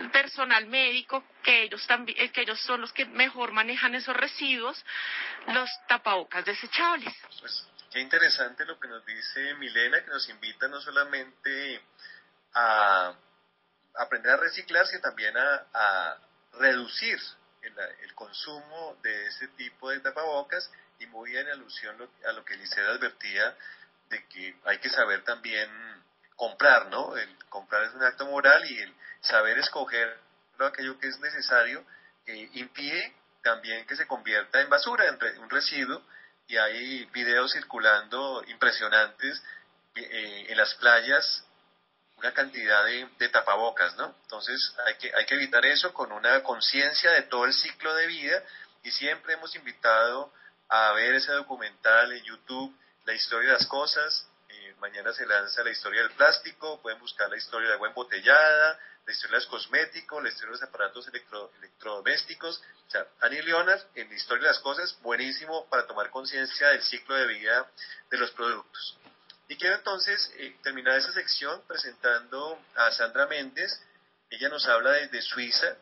personal 0.09 0.67
médico, 0.67 1.25
que 1.43 1.65
ellos 1.65 1.87
también, 1.87 2.19
eh, 2.21 2.33
que 2.33 2.43
ellos 2.43 2.61
son 2.61 2.81
los 2.81 2.93
que 2.93 3.05
mejor 3.05 3.53
manejan 3.53 3.95
esos 3.95 4.17
residuos, 4.17 4.83
los 5.49 5.69
tapabocas 5.89 6.45
desechables. 6.45 7.15
Pues 7.41 7.67
Qué 7.91 7.99
interesante 7.99 8.65
lo 8.67 8.79
que 8.79 8.87
nos 8.87 9.05
dice 9.05 9.55
Milena, 9.55 10.01
que 10.05 10.11
nos 10.11 10.29
invita 10.29 10.69
no 10.69 10.81
solamente 10.81 11.83
a 12.55 13.13
aprender 13.97 14.33
a 14.33 14.37
reciclar, 14.37 14.87
sino 14.87 15.01
también 15.01 15.37
a, 15.37 16.17
reducir 16.53 17.19
el, 17.63 18.15
consumo 18.15 18.99
de 19.03 19.27
ese 19.27 19.49
tipo 19.49 19.91
de 19.91 20.01
tapabocas 20.01 20.71
y 20.99 21.07
muy 21.07 21.37
en 21.37 21.49
alusión 21.49 21.97
a 22.27 22.33
lo 22.33 22.45
que 22.45 22.57
Liceda 22.57 22.91
advertía 22.91 23.57
de 24.09 24.27
que 24.27 24.57
hay 24.65 24.79
que 24.79 24.89
saber 24.89 25.23
también 25.23 25.71
comprar, 26.41 26.87
¿no? 26.87 27.19
El 27.19 27.37
comprar 27.51 27.85
es 27.85 27.93
un 27.93 28.03
acto 28.03 28.25
moral 28.25 28.65
y 28.65 28.79
el 28.79 28.95
saber 29.21 29.59
escoger 29.59 30.19
aquello 30.67 30.99
que 30.99 31.09
es 31.09 31.19
necesario 31.21 31.85
impide 32.55 33.15
también 33.43 33.87
que 33.87 33.97
se 33.97 34.07
convierta 34.07 34.61
en 34.61 34.71
basura, 34.71 35.05
en 35.07 35.39
un 35.39 35.51
residuo 35.51 36.03
y 36.47 36.57
hay 36.57 37.05
videos 37.07 37.53
circulando 37.53 38.43
impresionantes 38.49 39.43
eh, 39.97 40.47
en 40.49 40.57
las 40.57 40.75
playas, 40.77 41.45
una 42.17 42.33
cantidad 42.33 42.85
de, 42.85 43.29
tapabocas, 43.29 43.97
¿no? 43.97 44.15
Entonces 44.23 44.75
hay 44.87 44.95
que, 44.97 45.13
hay 45.15 45.27
que 45.27 45.35
evitar 45.35 45.65
eso 45.67 45.93
con 45.93 46.11
una 46.13 46.43
conciencia 46.43 47.11
de 47.13 47.23
todo 47.23 47.45
el 47.45 47.53
ciclo 47.53 47.95
de 47.95 48.07
vida 48.07 48.43
y 48.83 48.91
siempre 48.91 49.35
hemos 49.35 49.55
invitado 49.57 50.33
a 50.69 50.93
ver 50.93 51.15
ese 51.15 51.33
documental 51.33 52.13
en 52.13 52.25
YouTube, 52.25 52.75
La 53.05 53.15
historia 53.15 53.49
de 53.49 53.59
las 53.59 53.67
cosas. 53.67 54.30
Mañana 54.81 55.13
se 55.13 55.27
lanza 55.27 55.63
la 55.63 55.71
historia 55.71 56.03
del 56.03 56.13
plástico, 56.13 56.81
pueden 56.81 56.99
buscar 56.99 57.29
la 57.29 57.37
historia 57.37 57.69
de 57.69 57.75
agua 57.75 57.89
embotellada, 57.89 58.79
la 59.05 59.13
historia 59.13 59.37
de 59.37 59.45
los 59.45 59.51
cosméticos, 59.51 60.23
la 60.23 60.29
historia 60.31 60.49
de 60.49 60.61
los 60.61 60.63
aparatos 60.63 61.07
electrodomésticos. 61.09 62.63
O 62.87 62.91
sea, 62.91 63.07
Annie 63.21 63.43
Leonard, 63.43 63.83
en 63.95 64.09
la 64.09 64.15
historia 64.15 64.45
de 64.45 64.49
las 64.49 64.61
cosas, 64.61 64.99
buenísimo 65.03 65.69
para 65.69 65.87
tomar 65.87 66.11
conciencia 66.11 66.69
del 66.69 66.83
ciclo 66.83 67.15
de 67.15 67.27
vida 67.27 67.71
de 68.11 68.17
los 68.17 68.31
productos. 68.31 68.97
Y 69.49 69.57
quiero 69.57 69.75
entonces 69.75 70.33
eh, 70.39 70.57
terminar 70.63 70.97
esa 70.97 71.13
sección 71.13 71.61
presentando 71.67 72.59
a 72.77 72.91
Sandra 72.93 73.27
Méndez. 73.27 73.83
Ella 74.31 74.49
nos 74.49 74.67
habla 74.67 74.93
desde 74.93 75.21
Suiza. 75.21 75.77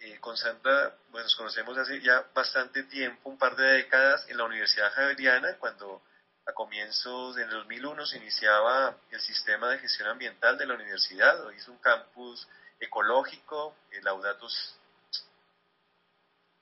Eh, 0.00 0.18
con 0.20 0.36
Sandra 0.36 0.94
bueno, 1.10 1.24
nos 1.24 1.36
conocemos 1.36 1.78
hace 1.78 2.00
ya 2.02 2.26
bastante 2.34 2.82
tiempo, 2.82 3.30
un 3.30 3.38
par 3.38 3.56
de 3.56 3.64
décadas, 3.64 4.26
en 4.28 4.36
la 4.36 4.44
Universidad 4.44 4.92
Javeriana, 4.92 5.56
cuando 5.58 6.02
a 6.46 6.52
comienzos 6.52 7.36
del 7.36 7.48
2001 7.48 8.06
se 8.06 8.18
iniciaba 8.18 8.96
el 9.10 9.20
sistema 9.20 9.70
de 9.70 9.78
gestión 9.78 10.08
ambiental 10.08 10.58
de 10.58 10.66
la 10.66 10.74
universidad, 10.74 11.50
hizo 11.52 11.72
un 11.72 11.78
campus 11.78 12.46
ecológico, 12.78 13.74
el 13.90 14.04
Laudatos, 14.04 14.76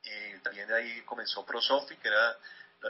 eh, 0.04 0.40
también 0.42 0.68
de 0.68 0.76
ahí 0.76 1.02
comenzó 1.02 1.44
ProSofi, 1.44 1.96
que 1.96 2.08
era 2.08 2.36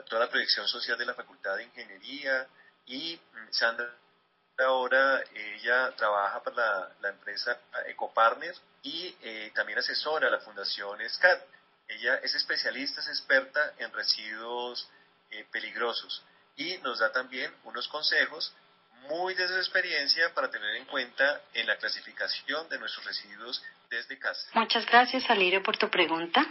toda 0.06 0.24
la 0.24 0.30
proyección 0.30 0.66
social 0.68 0.98
de 0.98 1.06
la 1.06 1.14
Facultad 1.14 1.56
de 1.56 1.64
Ingeniería, 1.64 2.46
y 2.86 3.16
mm, 3.16 3.52
Sandra 3.52 3.90
ahora 4.58 5.22
ella 5.34 5.92
trabaja 5.96 6.42
para 6.42 6.92
la, 7.00 7.08
empresa 7.08 7.58
EcoPartner 7.86 8.54
y 8.82 9.16
eh, 9.22 9.50
también 9.54 9.78
asesora 9.78 10.28
a 10.28 10.30
la 10.30 10.40
Fundación 10.40 10.98
SCAT. 11.08 11.42
Ella 11.88 12.16
es 12.16 12.34
especialista, 12.34 13.00
es 13.00 13.08
experta 13.08 13.74
en 13.78 13.92
residuos 13.92 14.88
eh, 15.30 15.44
peligrosos 15.50 16.22
y 16.56 16.78
nos 16.78 16.98
da 16.98 17.12
también 17.12 17.52
unos 17.64 17.88
consejos 17.88 18.54
muy 19.08 19.34
de 19.34 19.48
su 19.48 19.54
experiencia 19.54 20.32
para 20.34 20.50
tener 20.50 20.76
en 20.76 20.84
cuenta 20.84 21.40
en 21.54 21.66
la 21.66 21.76
clasificación 21.76 22.68
de 22.68 22.78
nuestros 22.78 23.04
residuos 23.04 23.62
desde 23.90 24.18
casa. 24.18 24.48
Muchas 24.54 24.86
gracias, 24.86 25.28
Alirio, 25.28 25.62
por 25.62 25.76
tu 25.76 25.88
pregunta. 25.88 26.46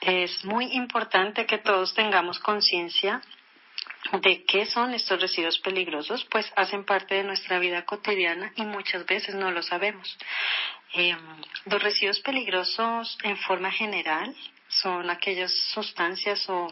Es 0.00 0.44
muy 0.44 0.72
importante 0.72 1.46
que 1.46 1.58
todos 1.58 1.94
tengamos 1.94 2.38
conciencia 2.40 3.22
de 4.20 4.44
qué 4.44 4.66
son 4.66 4.94
estos 4.94 5.20
residuos 5.20 5.58
peligrosos, 5.60 6.24
pues 6.30 6.50
hacen 6.56 6.84
parte 6.84 7.16
de 7.16 7.24
nuestra 7.24 7.58
vida 7.58 7.84
cotidiana 7.84 8.52
y 8.56 8.62
muchas 8.62 9.04
veces 9.06 9.34
no 9.34 9.50
lo 9.50 9.62
sabemos. 9.62 10.16
Em, 10.92 11.18
los 11.66 11.82
residuos 11.82 12.20
peligrosos 12.20 13.18
en 13.22 13.36
forma 13.38 13.70
general 13.70 14.34
son 14.82 15.10
aquellas 15.10 15.52
sustancias 15.72 16.48
o 16.48 16.68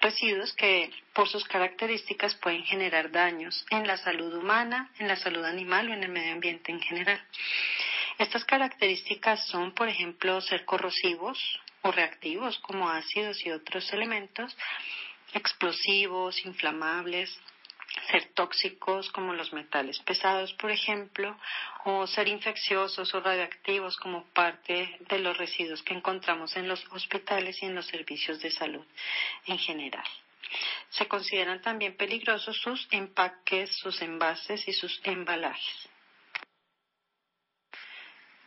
residuos 0.00 0.52
que 0.54 0.90
por 1.12 1.28
sus 1.28 1.44
características 1.44 2.34
pueden 2.36 2.64
generar 2.64 3.10
daños 3.10 3.64
en 3.70 3.86
la 3.86 3.96
salud 3.96 4.34
humana, 4.34 4.90
en 4.98 5.08
la 5.08 5.16
salud 5.16 5.44
animal 5.44 5.90
o 5.90 5.94
en 5.94 6.02
el 6.02 6.10
medio 6.10 6.32
ambiente 6.32 6.72
en 6.72 6.80
general. 6.80 7.20
Estas 8.18 8.44
características 8.44 9.46
son, 9.46 9.72
por 9.72 9.88
ejemplo, 9.88 10.40
ser 10.40 10.64
corrosivos 10.64 11.38
o 11.82 11.92
reactivos 11.92 12.58
como 12.60 12.88
ácidos 12.90 13.44
y 13.46 13.50
otros 13.50 13.92
elementos, 13.92 14.56
explosivos, 15.34 16.44
inflamables, 16.44 17.30
ser 18.10 18.32
tóxicos 18.34 19.10
como 19.10 19.34
los 19.34 19.52
metales 19.52 19.98
pesados, 20.00 20.52
por 20.54 20.70
ejemplo, 20.70 21.36
o 21.84 22.06
ser 22.06 22.28
infecciosos 22.28 23.14
o 23.14 23.20
radioactivos 23.20 23.96
como 23.96 24.24
parte 24.32 24.98
de 25.00 25.18
los 25.18 25.36
residuos 25.36 25.82
que 25.82 25.94
encontramos 25.94 26.56
en 26.56 26.68
los 26.68 26.84
hospitales 26.90 27.62
y 27.62 27.66
en 27.66 27.74
los 27.74 27.86
servicios 27.86 28.40
de 28.40 28.50
salud 28.50 28.84
en 29.46 29.58
general. 29.58 30.06
Se 30.90 31.06
consideran 31.06 31.60
también 31.60 31.96
peligrosos 31.96 32.56
sus 32.56 32.88
empaques, 32.90 33.76
sus 33.76 34.00
envases 34.00 34.66
y 34.66 34.72
sus 34.72 35.00
embalajes. 35.04 35.88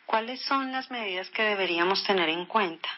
¿Cuáles 0.06 0.42
son 0.42 0.72
las 0.72 0.92
medidas 0.92 1.30
que 1.30 1.44
deberíamos 1.44 2.04
tener 2.04 2.28
en 2.30 2.46
cuenta? 2.46 2.90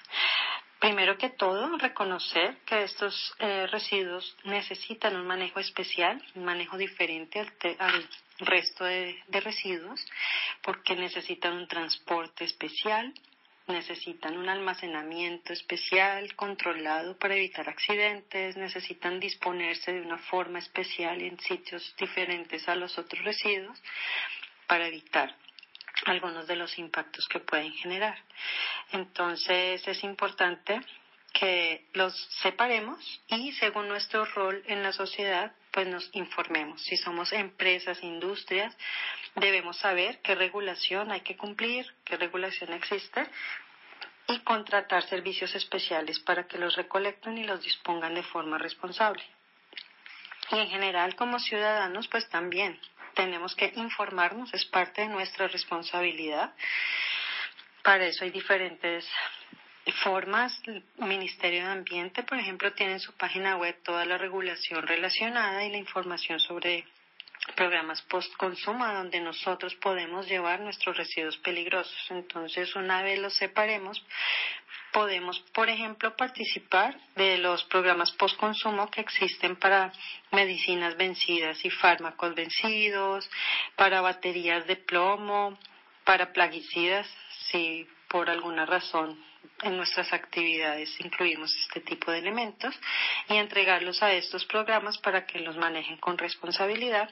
Primero 0.83 1.17
que 1.17 1.29
todo, 1.29 1.77
reconocer 1.77 2.57
que 2.65 2.83
estos 2.83 3.15
eh, 3.39 3.67
residuos 3.67 4.35
necesitan 4.43 5.15
un 5.15 5.25
manejo 5.25 5.61
especial, 5.61 6.21
un 6.35 6.43
manejo 6.43 6.75
diferente 6.75 7.39
al, 7.79 8.09
resto 8.39 8.83
de, 8.83 9.15
residuos, 9.29 10.05
porque 10.61 10.93
necesitan 10.97 11.53
un 11.53 11.69
transporte 11.69 12.43
especial, 12.43 13.13
necesitan 13.69 14.37
un 14.37 14.49
almacenamiento 14.49 15.53
especial, 15.53 16.35
controlado 16.35 17.17
para 17.17 17.37
evitar 17.37 17.69
accidentes, 17.69 18.57
necesitan 18.57 19.21
disponerse 19.21 19.93
de 19.93 20.01
una 20.01 20.17
forma 20.17 20.59
especial 20.59 21.21
en 21.21 21.39
sitios 21.39 21.95
diferentes 21.97 22.67
a 22.67 22.75
los 22.75 22.97
otros 22.97 23.23
residuos 23.23 23.81
para 24.67 24.87
evitar 24.87 25.33
algunos 26.05 26.47
de 26.47 26.55
los 26.55 26.77
impactos 26.77 27.27
que 27.27 27.39
pueden 27.39 27.73
generar. 27.73 28.17
Entonces 28.91 29.87
es 29.87 30.03
importante 30.03 30.79
que 31.33 31.87
los 31.93 32.13
separemos 32.41 33.21
y 33.27 33.51
según 33.53 33.87
nuestro 33.87 34.23
rol 34.25 34.63
en 34.67 34.83
la 34.83 34.93
sociedad, 34.93 35.51
pues 35.71 35.87
nos 35.87 36.07
informemos. 36.13 36.81
Si 36.83 36.95
somos 36.95 37.33
empresas, 37.33 38.03
industrias, 38.03 38.77
debemos 39.35 39.77
saber 39.77 40.21
qué 40.21 40.35
regulación 40.35 41.11
hay 41.11 41.21
que 41.21 41.35
cumplir, 41.35 41.85
qué 42.05 42.17
regulación 42.17 42.71
existe 42.73 43.27
y 44.27 44.39
contratar 44.39 45.03
servicios 45.03 45.53
especiales 45.55 46.19
para 46.19 46.47
que 46.47 46.59
los 46.59 46.75
recolecten 46.75 47.37
y 47.37 47.45
los 47.45 47.61
dispongan 47.61 48.13
de 48.13 48.23
forma 48.23 48.59
responsable. 48.59 49.23
Y 50.51 50.59
en 50.59 50.69
general, 50.69 51.15
como 51.15 51.39
ciudadanos, 51.39 52.07
pues 52.09 52.29
también 52.29 52.79
tenemos 53.13 53.55
que 53.55 53.71
informarnos, 53.75 54.53
es 54.53 54.65
parte 54.65 55.01
de 55.01 55.07
nuestra 55.07 55.47
responsabilidad. 55.47 56.53
Para 57.83 58.05
eso 58.05 58.23
hay 58.23 58.31
diferentes 58.31 59.07
formas. 60.03 60.61
El 60.67 60.83
Ministerio 60.97 61.65
de 61.65 61.71
Ambiente, 61.71 62.23
por 62.23 62.39
ejemplo, 62.39 62.73
tiene 62.73 62.93
en 62.93 62.99
su 62.99 63.13
página 63.13 63.57
web 63.57 63.75
toda 63.83 64.05
la 64.05 64.17
regulación 64.17 64.85
relacionada 64.87 65.63
y 65.65 65.71
la 65.71 65.77
información 65.77 66.39
sobre 66.39 66.85
programas 67.55 68.01
post-consumo 68.03 68.87
donde 68.87 69.19
nosotros 69.19 69.75
podemos 69.75 70.27
llevar 70.27 70.61
nuestros 70.61 70.95
residuos 70.95 71.37
peligrosos. 71.37 71.97
Entonces, 72.09 72.75
una 72.75 73.01
vez 73.01 73.19
los 73.19 73.35
separemos, 73.35 74.01
podemos, 74.93 75.39
por 75.53 75.67
ejemplo, 75.67 76.15
participar 76.15 76.95
de 77.15 77.37
los 77.39 77.63
programas 77.65 78.11
post-consumo 78.11 78.89
que 78.89 79.01
existen 79.01 79.57
para 79.57 79.91
medicinas 80.31 80.95
vencidas 80.95 81.65
y 81.65 81.69
fármacos 81.69 82.33
vencidos, 82.35 83.29
para 83.75 84.01
baterías 84.01 84.65
de 84.67 84.77
plomo, 84.77 85.57
para 86.05 86.31
plaguicidas, 86.31 87.07
si 87.49 87.87
por 88.07 88.29
alguna 88.29 88.65
razón 88.65 89.19
en 89.63 89.75
nuestras 89.75 90.13
actividades 90.13 90.89
incluimos 90.99 91.53
este 91.65 91.81
tipo 91.81 92.11
de 92.11 92.19
elementos 92.19 92.79
y 93.29 93.35
entregarlos 93.35 94.01
a 94.03 94.13
estos 94.13 94.45
programas 94.45 94.97
para 94.99 95.25
que 95.25 95.39
los 95.39 95.57
manejen 95.57 95.97
con 95.97 96.17
responsabilidad. 96.17 97.09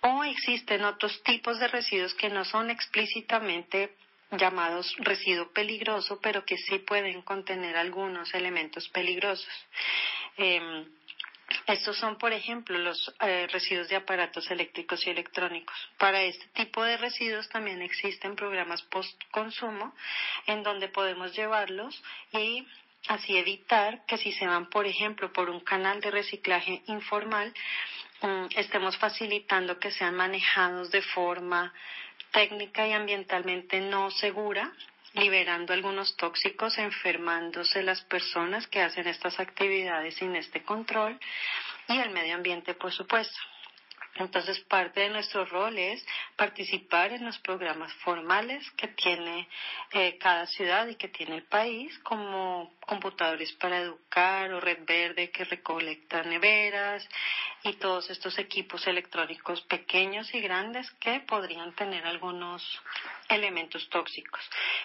O 0.00 0.24
existen 0.24 0.84
otros 0.84 1.22
tipos 1.22 1.58
de 1.60 1.68
residuos 1.68 2.14
que 2.14 2.28
no 2.28 2.44
son 2.44 2.70
explícitamente 2.70 3.94
llamados 4.38 4.94
residuo 4.98 5.50
peligroso, 5.52 6.20
pero 6.20 6.44
que 6.44 6.56
sí 6.58 6.78
pueden 6.78 7.22
contener 7.22 7.76
algunos 7.76 8.32
elementos 8.34 8.88
peligrosos. 8.88 9.48
Em, 10.36 10.86
estos 11.66 11.96
son, 11.96 12.16
por 12.16 12.32
ejemplo, 12.32 12.76
los 12.78 13.14
eh, 13.20 13.46
residuos 13.50 13.88
de 13.88 13.96
aparatos 13.96 14.50
eléctricos 14.50 15.06
y 15.06 15.10
electrónicos. 15.10 15.76
Para 15.98 16.22
este 16.22 16.46
tipo 16.48 16.82
de 16.82 16.96
residuos 16.96 17.48
también 17.48 17.82
existen 17.82 18.36
programas 18.36 18.82
post-consumo 18.82 19.94
en 20.46 20.62
donde 20.62 20.88
podemos 20.88 21.34
llevarlos 21.34 22.02
y 22.32 22.66
así 23.08 23.36
evitar 23.36 24.04
que 24.06 24.18
si 24.18 24.32
se 24.32 24.46
van, 24.46 24.68
por 24.68 24.86
ejemplo, 24.86 25.32
por 25.32 25.50
un 25.50 25.60
canal 25.60 26.00
de 26.00 26.10
reciclaje 26.10 26.82
informal, 26.86 27.52
mm, 28.22 28.46
estemos 28.56 28.96
facilitando 28.96 29.78
que 29.78 29.90
sean 29.90 30.14
manejados 30.14 30.90
de 30.90 31.02
forma 31.02 31.72
técnica 32.34 32.86
y 32.86 32.92
ambientalmente 32.92 33.80
no 33.80 34.10
segura, 34.10 34.72
liberando 35.14 35.72
algunos 35.72 36.16
tóxicos, 36.16 36.76
enfermándose 36.78 37.82
las 37.82 38.02
personas 38.02 38.66
que 38.66 38.82
hacen 38.82 39.06
estas 39.06 39.38
actividades 39.38 40.16
sin 40.16 40.34
este 40.34 40.62
control 40.64 41.18
y 41.88 41.98
el 41.98 42.10
medio 42.10 42.34
ambiente, 42.34 42.74
por 42.74 42.92
supuesto. 42.92 43.38
Entonces, 44.16 44.60
parte 44.60 45.00
de 45.00 45.10
nuestro 45.10 45.44
rol 45.44 45.76
es 45.76 46.04
participar 46.36 47.12
en 47.12 47.24
los 47.24 47.38
programas 47.40 47.92
formales 47.94 48.68
que 48.72 48.88
tiene 48.88 49.48
eh, 49.92 50.18
cada 50.18 50.46
ciudad 50.46 50.86
y 50.86 50.94
que 50.94 51.08
tiene 51.08 51.36
el 51.36 51.44
país, 51.44 51.98
como 52.00 52.72
computadores 52.80 53.52
para 53.54 53.78
educar 53.78 54.52
o 54.52 54.60
red 54.60 54.84
verde 54.86 55.30
que 55.30 55.44
recolecta 55.44 56.22
neveras 56.22 57.06
y 57.64 57.72
todos 57.74 58.10
estos 58.10 58.38
equipos 58.38 58.86
electrónicos 58.86 59.62
pequeños 59.62 60.32
y 60.34 60.40
grandes 60.40 60.90
que 61.00 61.20
podrían 61.20 61.74
tener 61.74 62.06
algunos 62.06 62.62
elementos 63.28 63.88
tóxicos. 63.88 64.40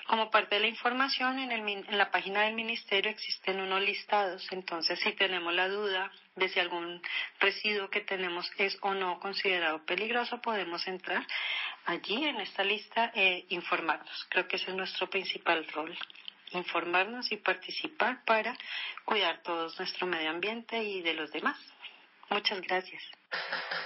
Como 0.07 0.31
parte 0.31 0.55
de 0.55 0.61
la 0.61 0.67
información, 0.67 1.39
en, 1.39 1.51
en 1.51 1.97
la 1.97 2.09
página 2.09 2.43
del 2.43 2.55
Ministerio 2.55 3.11
existen 3.11 3.59
unos 3.59 3.81
listados, 3.81 4.47
entonces 4.51 4.99
si 4.99 5.11
tenemos 5.13 5.53
la 5.53 5.67
duda 5.67 6.11
de 6.39 6.49
si 6.49 6.59
algún 6.59 7.01
residuo 7.39 7.89
que 7.89 8.01
tenemos 8.01 8.49
es 8.57 8.77
o 8.81 8.93
no 8.93 9.19
considerado 9.19 9.85
peligroso, 9.85 10.41
podemos 10.41 10.87
entrar 10.87 11.25
allí 11.85 12.25
en 12.25 12.39
esta 12.39 12.63
lista 12.63 13.11
e 13.13 13.45
informarnos. 13.49 14.27
Creo 14.29 14.47
que 14.47 14.55
ese 14.55 14.71
es 14.71 14.77
nuestro 14.77 15.09
principal 15.09 15.67
rol 15.67 15.97
informarnos 16.51 17.31
y 17.31 17.37
participar 17.37 18.23
para 18.25 18.57
cuidar 19.05 19.41
todo 19.43 19.71
nuestro 19.77 20.07
medio 20.07 20.29
ambiente 20.29 20.81
y 20.83 21.01
de 21.01 21.13
los 21.13 21.31
demás. 21.31 21.57
Muchas 22.29 22.61
gracias. 22.61 23.03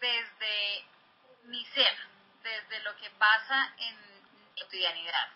desde 0.00 0.84
mi 1.44 1.64
ser, 1.66 1.96
desde 2.42 2.80
lo 2.80 2.96
que 2.96 3.10
pasa 3.10 3.72
en 3.78 3.96
mi 4.54 4.60
cotidianidad. 4.62 5.28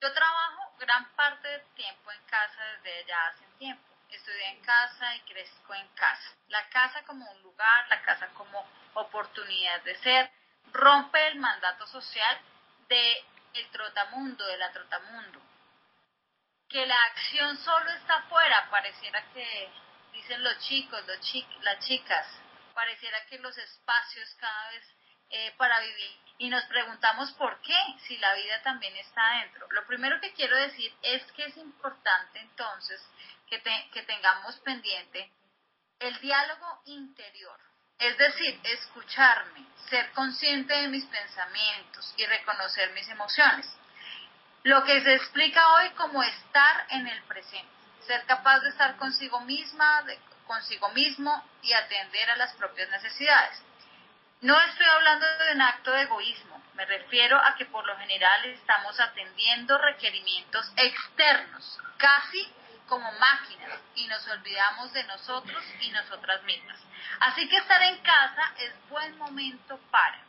Yo 0.00 0.12
trabajo 0.12 0.74
gran 0.78 1.04
parte 1.16 1.48
del 1.48 1.62
tiempo 1.74 2.12
en 2.12 2.22
casa 2.26 2.62
desde 2.82 3.06
ya 3.06 3.26
hace 3.28 3.44
tiempo. 3.58 3.82
Estudié 4.10 4.48
en 4.50 4.60
casa 4.62 5.16
y 5.16 5.20
crezco 5.20 5.74
en 5.74 5.88
casa. 5.94 6.34
La 6.48 6.68
casa 6.68 7.02
como 7.04 7.28
un 7.30 7.42
lugar, 7.42 7.88
la 7.88 8.02
casa 8.02 8.28
como 8.34 8.64
oportunidad 8.94 9.82
de 9.82 9.96
ser, 9.98 10.30
rompe 10.72 11.26
el 11.28 11.36
mandato 11.36 11.86
social 11.86 12.38
de 12.88 13.24
el 13.54 13.68
trotamundo, 13.70 14.46
de 14.46 14.58
la 14.58 14.70
trotamundo. 14.72 15.40
Que 16.68 16.84
la 16.86 16.96
acción 17.04 17.56
solo 17.58 17.90
está 17.90 18.16
afuera, 18.16 18.68
pareciera 18.70 19.22
que 19.32 19.70
dicen 20.12 20.42
los 20.44 20.58
chicos, 20.60 21.04
los 21.06 21.20
chi- 21.20 21.46
las 21.62 21.78
chicas, 21.86 22.26
pareciera 22.76 23.26
que 23.26 23.38
los 23.40 23.56
espacios 23.58 24.32
cada 24.38 24.70
vez 24.70 24.84
eh, 25.30 25.52
para 25.56 25.80
vivir. 25.80 26.16
Y 26.38 26.50
nos 26.50 26.62
preguntamos 26.66 27.32
por 27.32 27.60
qué, 27.62 27.78
si 28.06 28.16
la 28.18 28.34
vida 28.34 28.62
también 28.62 28.94
está 28.98 29.20
adentro. 29.32 29.66
Lo 29.70 29.84
primero 29.86 30.20
que 30.20 30.32
quiero 30.34 30.54
decir 30.56 30.94
es 31.02 31.22
que 31.32 31.46
es 31.46 31.56
importante 31.56 32.38
entonces 32.38 33.02
que, 33.48 33.60
que 33.92 34.02
tengamos 34.02 34.54
pendiente 34.60 35.32
el 35.98 36.20
diálogo 36.20 36.82
interior. 36.84 37.58
Es 37.98 38.16
decir, 38.18 38.60
escucharme, 38.64 39.66
ser 39.88 40.12
consciente 40.12 40.74
de 40.74 40.88
mis 40.88 41.06
pensamientos 41.06 42.14
y 42.18 42.26
reconocer 42.26 42.92
mis 42.92 43.08
emociones. 43.08 43.66
Lo 44.64 44.84
que 44.84 45.02
se 45.02 45.14
explica 45.14 45.66
hoy 45.76 45.88
como 45.90 46.22
estar 46.22 46.86
en 46.90 47.06
el 47.08 47.22
presente, 47.24 47.72
ser 48.06 48.24
capaz 48.26 48.60
de 48.60 48.68
estar 48.68 48.96
consigo 48.98 49.40
misma, 49.40 50.02
de- 50.02 50.20
consigo 50.46 50.88
mismo 50.90 51.44
y 51.62 51.72
atender 51.72 52.30
a 52.30 52.36
las 52.36 52.52
propias 52.54 52.88
necesidades. 52.90 53.62
No 54.40 54.60
estoy 54.60 54.86
hablando 54.86 55.26
de 55.38 55.52
un 55.52 55.62
acto 55.62 55.90
de 55.92 56.02
egoísmo, 56.02 56.62
me 56.74 56.84
refiero 56.84 57.38
a 57.38 57.54
que 57.56 57.64
por 57.66 57.86
lo 57.86 57.96
general 57.96 58.44
estamos 58.44 59.00
atendiendo 59.00 59.78
requerimientos 59.78 60.70
externos, 60.76 61.78
casi 61.96 62.46
como 62.86 63.10
máquinas, 63.12 63.80
y 63.94 64.06
nos 64.06 64.26
olvidamos 64.28 64.92
de 64.92 65.04
nosotros 65.04 65.64
y 65.80 65.90
nosotras 65.90 66.42
mismas. 66.44 66.78
Así 67.20 67.48
que 67.48 67.56
estar 67.56 67.82
en 67.82 67.98
casa 67.98 68.52
es 68.58 68.72
buen 68.88 69.16
momento 69.16 69.80
para, 69.90 70.20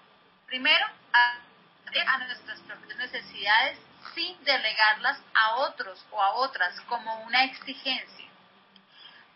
primero, 0.45 0.87
a 1.11 2.17
nuestras 2.19 2.59
propias 2.61 2.97
necesidades 2.97 3.77
sin 4.15 4.43
delegarlas 4.43 5.19
a 5.33 5.55
otros 5.57 6.05
o 6.11 6.21
a 6.21 6.33
otras 6.35 6.79
como 6.81 7.23
una 7.23 7.43
exigencia. 7.43 8.26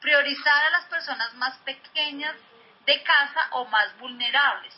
Priorizar 0.01 0.65
a 0.65 0.69
las 0.71 0.85
personas 0.85 1.33
más 1.35 1.57
pequeñas 1.59 2.35
de 2.85 3.03
casa 3.03 3.47
o 3.51 3.65
más 3.65 3.95
vulnerables. 3.99 4.73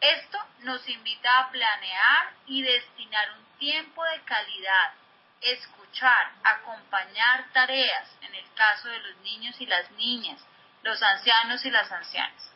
Esto 0.00 0.38
nos 0.60 0.88
invita 0.88 1.40
a 1.40 1.50
planear 1.50 2.32
y 2.46 2.62
destinar 2.62 3.32
un 3.32 3.58
tiempo 3.58 4.04
de 4.04 4.20
calidad, 4.22 4.92
escuchar, 5.40 6.30
acompañar 6.44 7.50
tareas, 7.52 8.08
en 8.20 8.32
el 8.36 8.44
caso 8.54 8.88
de 8.88 9.00
los 9.00 9.16
niños 9.16 9.60
y 9.60 9.66
las 9.66 9.90
niñas, 9.92 10.40
los 10.84 11.02
ancianos 11.02 11.64
y 11.64 11.70
las 11.70 11.90
ancianas. 11.90 12.52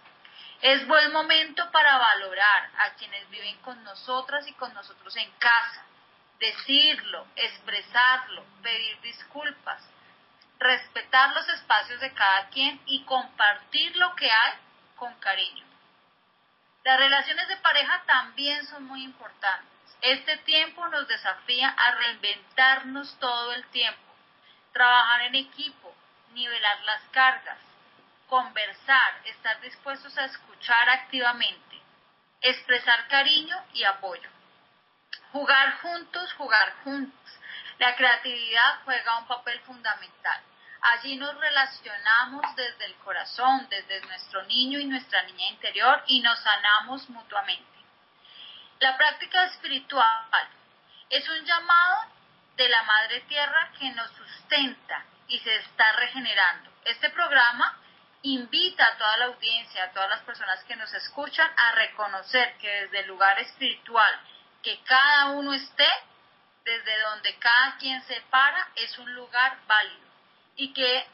Es 0.61 0.86
buen 0.86 1.12
momento 1.12 1.69
para 1.73 1.99
valorar 1.99 2.70
a 2.78 2.90
quienes 2.94 3.28
viven 3.31 3.59
con 3.62 3.82
nosotras 3.82 4.47
y 4.47 4.53
con 4.53 4.73
nosotros 4.74 5.16
en 5.16 5.31
casa, 5.32 5.85
decirlo, 6.39 7.27
expresarlo, 7.35 8.44
pedir 8.62 9.01
disculpas, 9.01 9.82
respetar 10.63 11.35
los 11.35 11.49
espacios 11.49 12.01
de 12.01 12.13
cada 12.13 12.49
quien 12.49 12.81
y 12.87 13.05
compartir 13.05 13.97
lo 13.97 14.15
que 14.15 14.31
hay 14.31 14.53
con 14.97 15.15
cariño. 15.15 15.65
Las 16.85 16.99
relaciones 16.99 17.49
de 17.49 17.57
pareja 17.59 18.03
también 18.07 18.67
son 18.67 18.85
muy 18.85 19.05
importantes. 19.05 19.69
Este 20.01 20.37
tiempo 20.39 20.87
nos 20.89 21.07
desafía 21.07 21.69
a 21.69 21.93
reinventarnos 21.93 23.17
todo 23.21 23.53
el 23.53 23.65
tiempo, 23.67 24.15
trabajar 24.73 25.23
en 25.23 25.37
equipo, 25.37 25.95
nivelar 26.33 26.81
las 26.83 27.03
cargas, 27.11 27.59
conversar, 28.27 29.21
estar 29.27 29.61
dispuestos 29.61 30.17
a 30.19 30.25
escuchar 30.25 30.91
activamente, 30.91 31.81
expresar 32.41 33.07
cariño 33.09 33.57
y 33.75 33.85
apoyo. 33.85 34.29
Jugar 35.31 35.79
juntos, 35.81 36.33
jugar 36.35 36.75
juntos. 36.83 37.39
La 37.79 37.95
creatividad 37.95 38.81
juega 38.85 39.19
un 39.19 39.27
papel 39.27 39.61
fundamental. 39.61 40.43
Allí 40.83 41.15
nos 41.15 41.39
relacionamos 41.39 42.43
desde 42.57 42.87
el 42.87 42.97
corazón, 42.97 43.69
desde 43.71 44.01
nuestro 44.01 44.43
niño 44.47 44.81
y 44.81 44.85
nuestra 44.87 45.23
niña 45.23 45.51
interior 45.51 46.03
y 46.09 46.21
nos 46.21 46.37
sanamos 46.41 47.09
mutuamente. 47.09 47.79
La 48.81 48.97
práctica 48.97 49.45
espiritual 49.45 50.49
es 51.09 51.29
un 51.29 51.45
llamado 51.45 52.07
de 52.57 52.69
la 52.69 52.83
Madre 52.83 53.21
Tierra 53.23 53.71
que 53.79 53.91
nos 53.93 54.11
sustenta 54.11 55.05
y 55.29 55.39
se 55.39 55.55
está 55.55 55.93
regenerando. 55.93 56.69
Este 56.85 57.11
programa 57.11 57.79
invita 58.23 58.85
a 58.85 58.99
toda 58.99 59.17
la 59.19 59.25
audiencia, 59.27 59.85
a 59.85 59.93
todas 59.93 60.11
las 60.11 60.23
personas 60.23 60.65
que 60.65 60.75
nos 60.75 60.93
escuchan, 60.95 61.49
a 61.59 61.73
reconocer 61.77 62.57
que 62.59 62.69
desde 62.69 63.01
el 63.01 63.07
lugar 63.07 63.39
espiritual 63.39 64.21
que 64.65 64.83
cada 64.83 65.27
uno 65.27 65.53
esté, 65.53 65.89
desde 66.65 67.01
donde 67.03 67.39
cada 67.39 67.77
quien 67.79 68.03
se 68.03 68.21
para, 68.23 68.67
es 68.75 68.99
un 68.99 69.15
lugar 69.15 69.59
válido 69.69 70.12
y 70.57 70.73
que 70.73 71.07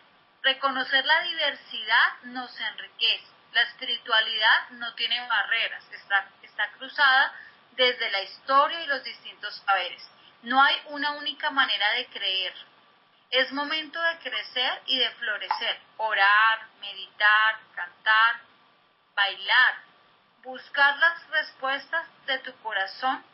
reconocer 0.42 1.04
la 1.04 1.22
diversidad 1.22 2.22
nos 2.24 2.58
enriquece. 2.60 3.26
La 3.52 3.62
espiritualidad 3.62 4.70
no 4.70 4.94
tiene 4.94 5.26
barreras, 5.26 5.84
está, 5.92 6.28
está 6.42 6.70
cruzada 6.72 7.32
desde 7.72 8.10
la 8.10 8.22
historia 8.22 8.82
y 8.82 8.86
los 8.86 9.02
distintos 9.04 9.54
saberes. 9.64 10.02
No 10.42 10.62
hay 10.62 10.76
una 10.86 11.12
única 11.12 11.50
manera 11.50 11.92
de 11.94 12.06
creer. 12.06 12.54
Es 13.30 13.52
momento 13.52 14.00
de 14.00 14.18
crecer 14.18 14.82
y 14.86 14.98
de 14.98 15.10
florecer, 15.12 15.80
orar, 15.96 16.66
meditar, 16.80 17.60
cantar, 17.74 18.40
bailar, 19.14 19.74
buscar 20.42 20.96
las 20.98 21.28
respuestas 21.28 22.06
de 22.26 22.38
tu 22.38 22.54
corazón. 22.62 23.24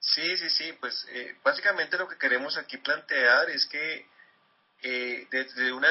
Sí, 0.00 0.36
sí, 0.36 0.50
sí, 0.50 0.72
pues 0.74 1.06
eh, 1.10 1.38
básicamente 1.42 1.96
lo 1.96 2.08
que 2.08 2.18
queremos 2.18 2.56
aquí 2.58 2.76
plantear 2.78 3.48
es 3.50 3.66
que 3.66 4.06
eh, 4.82 5.26
desde 5.30 5.72
una 5.72 5.88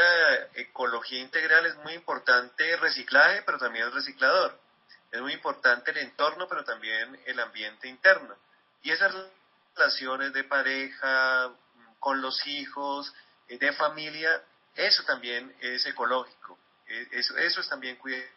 ecología 0.54 1.20
integral 1.20 1.66
es 1.66 1.76
muy 1.78 1.94
importante 1.94 2.74
el 2.74 2.80
reciclaje, 2.80 3.42
pero 3.44 3.58
también 3.58 3.86
el 3.86 3.94
reciclador. 3.94 4.60
Es 5.12 5.22
muy 5.22 5.34
importante 5.34 5.92
el 5.92 5.98
entorno, 5.98 6.48
pero 6.48 6.64
también 6.64 7.20
el 7.26 7.40
ambiente 7.40 7.88
interno. 7.88 8.36
Y 8.82 8.92
esas 8.92 9.14
relaciones 9.76 10.34
de 10.34 10.44
pareja, 10.44 11.52
con 12.00 12.22
los 12.22 12.46
hijos, 12.48 13.14
eh, 13.48 13.58
de 13.58 13.74
familia, 13.74 14.44
eso 14.76 15.04
también 15.04 15.56
es 15.60 15.86
ecológico. 15.86 16.58
Eh, 16.88 17.08
Eso, 17.12 17.38
eso 17.38 17.62
es 17.62 17.70
también 17.70 17.96
cuidar 17.98 18.28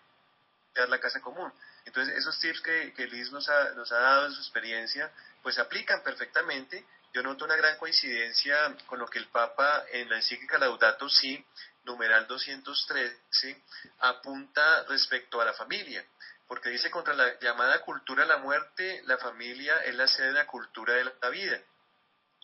la 0.89 1.01
casa 1.01 1.21
común. 1.21 1.53
Entonces, 1.85 2.17
esos 2.17 2.39
tips 2.41 2.61
que, 2.61 2.93
que 2.95 3.07
Liz 3.07 3.31
nos 3.31 3.49
ha, 3.49 3.71
nos 3.71 3.91
ha 3.93 3.99
dado 3.99 4.27
en 4.27 4.33
su 4.33 4.41
experiencia, 4.41 5.11
pues 5.43 5.59
aplican 5.59 6.03
perfectamente. 6.03 6.85
Yo 7.17 7.23
noto 7.23 7.47
una 7.47 7.57
gran 7.57 7.79
coincidencia 7.79 8.77
con 8.85 8.99
lo 8.99 9.07
que 9.07 9.19
el 9.19 9.29
Papa 9.29 9.87
en 9.91 10.11
la 10.11 10.17
encíclica 10.17 10.59
Laudato 10.59 11.09
Si, 11.09 11.43
numeral 11.85 12.27
213, 12.27 13.63
apunta 14.01 14.85
respecto 14.85 15.41
a 15.41 15.47
la 15.47 15.55
familia. 15.55 16.05
Porque 16.47 16.69
dice 16.69 16.91
contra 16.91 17.15
la 17.15 17.39
llamada 17.41 17.81
cultura 17.81 18.25
de 18.25 18.29
la 18.29 18.37
muerte, 18.37 19.01
la 19.07 19.17
familia 19.17 19.79
es 19.85 19.95
la 19.95 20.07
sede 20.07 20.27
de 20.27 20.33
la 20.35 20.47
cultura 20.47 20.93
de 20.93 21.05
la 21.05 21.31
vida. 21.31 21.59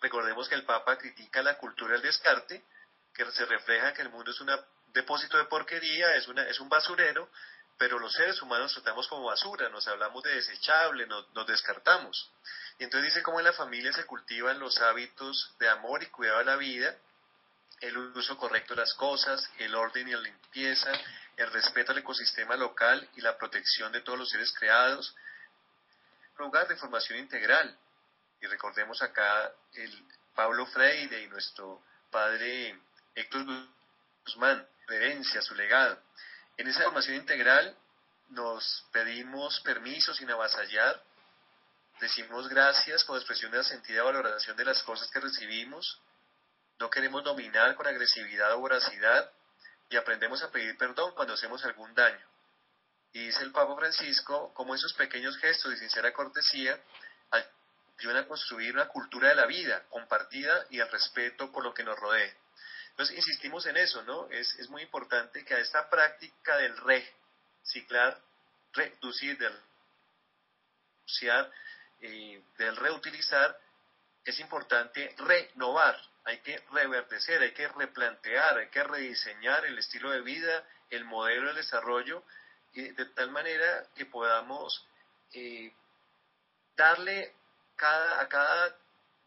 Recordemos 0.01 0.49
que 0.49 0.55
el 0.55 0.65
Papa 0.65 0.97
critica 0.97 1.43
la 1.43 1.59
cultura 1.59 1.93
del 1.93 2.01
descarte, 2.01 2.65
que 3.13 3.31
se 3.31 3.45
refleja 3.45 3.93
que 3.93 4.01
el 4.01 4.09
mundo 4.09 4.31
es 4.31 4.41
un 4.41 4.51
depósito 4.95 5.37
de 5.37 5.45
porquería, 5.45 6.15
es, 6.15 6.29
una, 6.29 6.49
es 6.49 6.59
un 6.61 6.71
basurero, 6.71 7.29
pero 7.79 7.99
los 7.99 8.13
seres 8.13 8.41
humanos 8.43 8.73
tratamos 8.75 9.09
como 9.09 9.25
basura, 9.25 9.69
nos 9.69 9.87
hablamos 9.89 10.23
de 10.23 10.35
desechable, 10.35 11.07
nos, 11.07 11.47
descartamos. 11.47 12.31
Y 12.79 12.85
entonces 12.85 13.13
dice 13.13 13.23
cómo 13.23 13.41
en 13.41 13.47
la 13.47 13.53
familia 13.53 13.93
se 13.93 14.07
cultivan 14.07 14.59
los 14.59 14.81
hábitos 14.81 15.55
de 15.59 15.69
amor 15.69 16.03
y 16.03 16.07
cuidado 16.07 16.39
de 16.39 16.45
la 16.45 16.57
vida, 16.57 16.97
el 17.81 17.97
uso 17.99 18.37
correcto 18.37 18.75
de 18.75 18.81
las 18.81 18.95
cosas, 18.95 19.51
el 19.59 19.75
orden 19.75 20.09
y 20.09 20.13
la 20.13 20.21
limpieza, 20.21 20.93
el 21.37 21.51
respeto 21.51 21.93
al 21.93 21.99
ecosistema 21.99 22.57
local 22.57 23.09
y 23.17 23.21
la 23.21 23.37
protección 23.37 23.91
de 23.93 24.01
todos 24.03 24.19
los 24.19 24.29
seres 24.29 24.53
creados, 24.57 25.15
lugar 26.39 26.69
de 26.69 26.77
formación 26.77 27.19
integral. 27.19 27.77
Y 28.41 28.47
recordemos 28.47 29.01
acá 29.03 29.53
el 29.75 30.05
Pablo 30.35 30.67
Freire 30.67 31.23
y 31.23 31.29
nuestro 31.29 31.83
padre 32.11 32.79
Héctor 33.15 33.45
Guzmán, 34.25 34.67
herencia, 34.89 35.43
su 35.43 35.55
legado. 35.55 35.99
En 36.57 36.69
esa 36.69 36.85
formación 36.85 37.17
integral 37.17 37.77
nos 38.31 38.85
pedimos 38.93 39.61
permiso 39.61 40.15
sin 40.15 40.31
avasallar, 40.31 41.03
decimos 42.01 42.49
gracias 42.49 43.05
por 43.05 43.17
expresión 43.17 43.51
de 43.51 43.59
la 43.59 43.65
sentida 43.65 44.03
valoración 44.03 44.57
de 44.57 44.65
las 44.65 44.83
cosas 44.83 45.11
que 45.11 45.21
recibimos, 45.21 46.01
no 46.79 46.91
queremos 46.91 47.23
dominar 47.23 47.75
con 47.75 47.87
agresividad 47.87 48.53
o 48.55 48.61
voracidad 48.61 49.31
y 49.89 49.97
aprendemos 49.97 50.43
a 50.43 50.51
pedir 50.51 50.77
perdón 50.77 51.13
cuando 51.15 51.35
hacemos 51.35 51.65
algún 51.65 51.95
daño. 51.95 52.27
Y 53.13 53.27
dice 53.27 53.43
el 53.43 53.53
Papa 53.53 53.77
Francisco, 53.77 54.53
como 54.55 54.75
esos 54.75 54.95
pequeños 54.95 55.37
gestos 55.39 55.71
de 55.71 55.77
sincera 55.77 56.13
cortesía 56.13 56.81
ayudan 57.99 58.25
a 58.25 58.27
construir 58.27 58.75
una 58.75 58.89
cultura 58.89 59.29
de 59.29 59.35
la 59.35 59.47
vida 59.47 59.85
compartida 59.91 60.67
y 60.71 60.81
el 60.81 60.91
respeto 60.91 61.53
por 61.53 61.63
lo 61.63 61.75
que 61.75 61.85
nos 61.85 61.99
rodea. 61.99 62.35
Entonces, 62.93 63.17
insistimos 63.17 63.67
en 63.67 63.77
eso, 63.79 64.03
¿no? 64.03 64.29
Es, 64.31 64.55
es 64.59 64.69
muy 64.69 64.83
importante 64.83 65.45
que 65.45 65.55
a 65.55 65.59
esta 65.59 65.89
práctica 65.89 66.57
del 66.59 66.77
reciclar, 66.77 68.21
reducir, 68.73 69.39
del, 69.39 69.59
eh, 72.01 72.43
del 72.59 72.77
reutilizar, 72.77 73.59
es 74.25 74.39
importante 74.41 75.15
renovar, 75.19 75.99
hay 76.25 76.39
que 76.39 76.63
reverdecer, 76.71 77.43
hay 77.43 77.53
que 77.53 77.67
replantear, 77.69 78.59
hay 78.59 78.69
que 78.69 78.85
rediseñar 78.85 79.65
el 79.65 79.79
estilo 79.79 80.11
de 80.11 80.21
vida, 80.21 80.65
el 80.91 81.05
modelo 81.05 81.49
de 81.49 81.55
desarrollo, 81.55 82.23
de 82.73 83.05
tal 83.15 83.31
manera 83.31 83.85
que 83.95 84.07
podamos 84.07 84.87
eh, 85.33 85.73
darle 86.77 87.35
cada, 87.77 88.21
a 88.21 88.29
cada, 88.29 88.77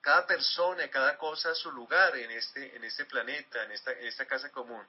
cada 0.05 0.27
persona, 0.27 0.87
cada 0.91 1.17
cosa 1.17 1.55
su 1.55 1.71
lugar 1.71 2.15
en 2.15 2.29
este, 2.29 2.75
en 2.75 2.83
este 2.83 3.05
planeta, 3.05 3.63
en 3.63 3.71
esta, 3.71 3.91
en 3.91 4.05
esta 4.05 4.27
casa 4.27 4.51
común. 4.51 4.85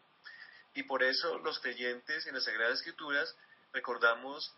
Y 0.74 0.82
por 0.82 1.02
eso 1.02 1.38
los 1.38 1.58
creyentes 1.58 2.26
en 2.26 2.34
las 2.34 2.44
Sagradas 2.44 2.80
Escrituras 2.80 3.34
recordamos 3.72 4.54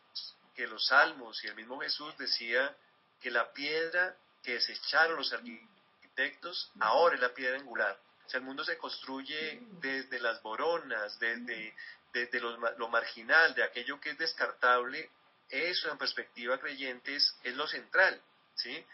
que 0.57 0.67
los 0.67 0.85
salmos 0.89 1.45
y 1.45 1.47
el 1.47 1.55
mismo 1.55 1.81
Jesús 1.81 2.13
decía 2.19 2.77
que 3.21 3.31
la 3.31 3.53
piedra 3.53 4.17
que 4.43 4.55
desecharon 4.55 5.17
los 5.19 5.33
arquitectos 5.33 6.73
ahora 6.81 7.15
es 7.15 7.21
la 7.21 7.33
piedra 7.33 7.57
angular. 7.57 7.97
O 8.27 8.29
sea, 8.29 8.39
el 8.39 8.45
mundo 8.45 8.65
se 8.65 8.77
construye 8.79 9.61
desde 9.81 10.19
las 10.19 10.43
boronas, 10.43 11.21
desde, 11.21 11.73
desde 12.13 12.41
lo, 12.41 12.89
marginal, 12.89 13.55
de 13.55 13.63
aquello 13.63 14.01
que 14.01 14.11
es 14.11 14.19
descartable. 14.19 15.09
Eso 15.49 15.89
en 15.89 15.99
perspectiva 15.99 16.59
creyente 16.59 17.15
es, 17.15 17.33
es 17.45 17.55
lo 17.55 17.69
central. 17.69 18.21
¿sí? 18.57 18.85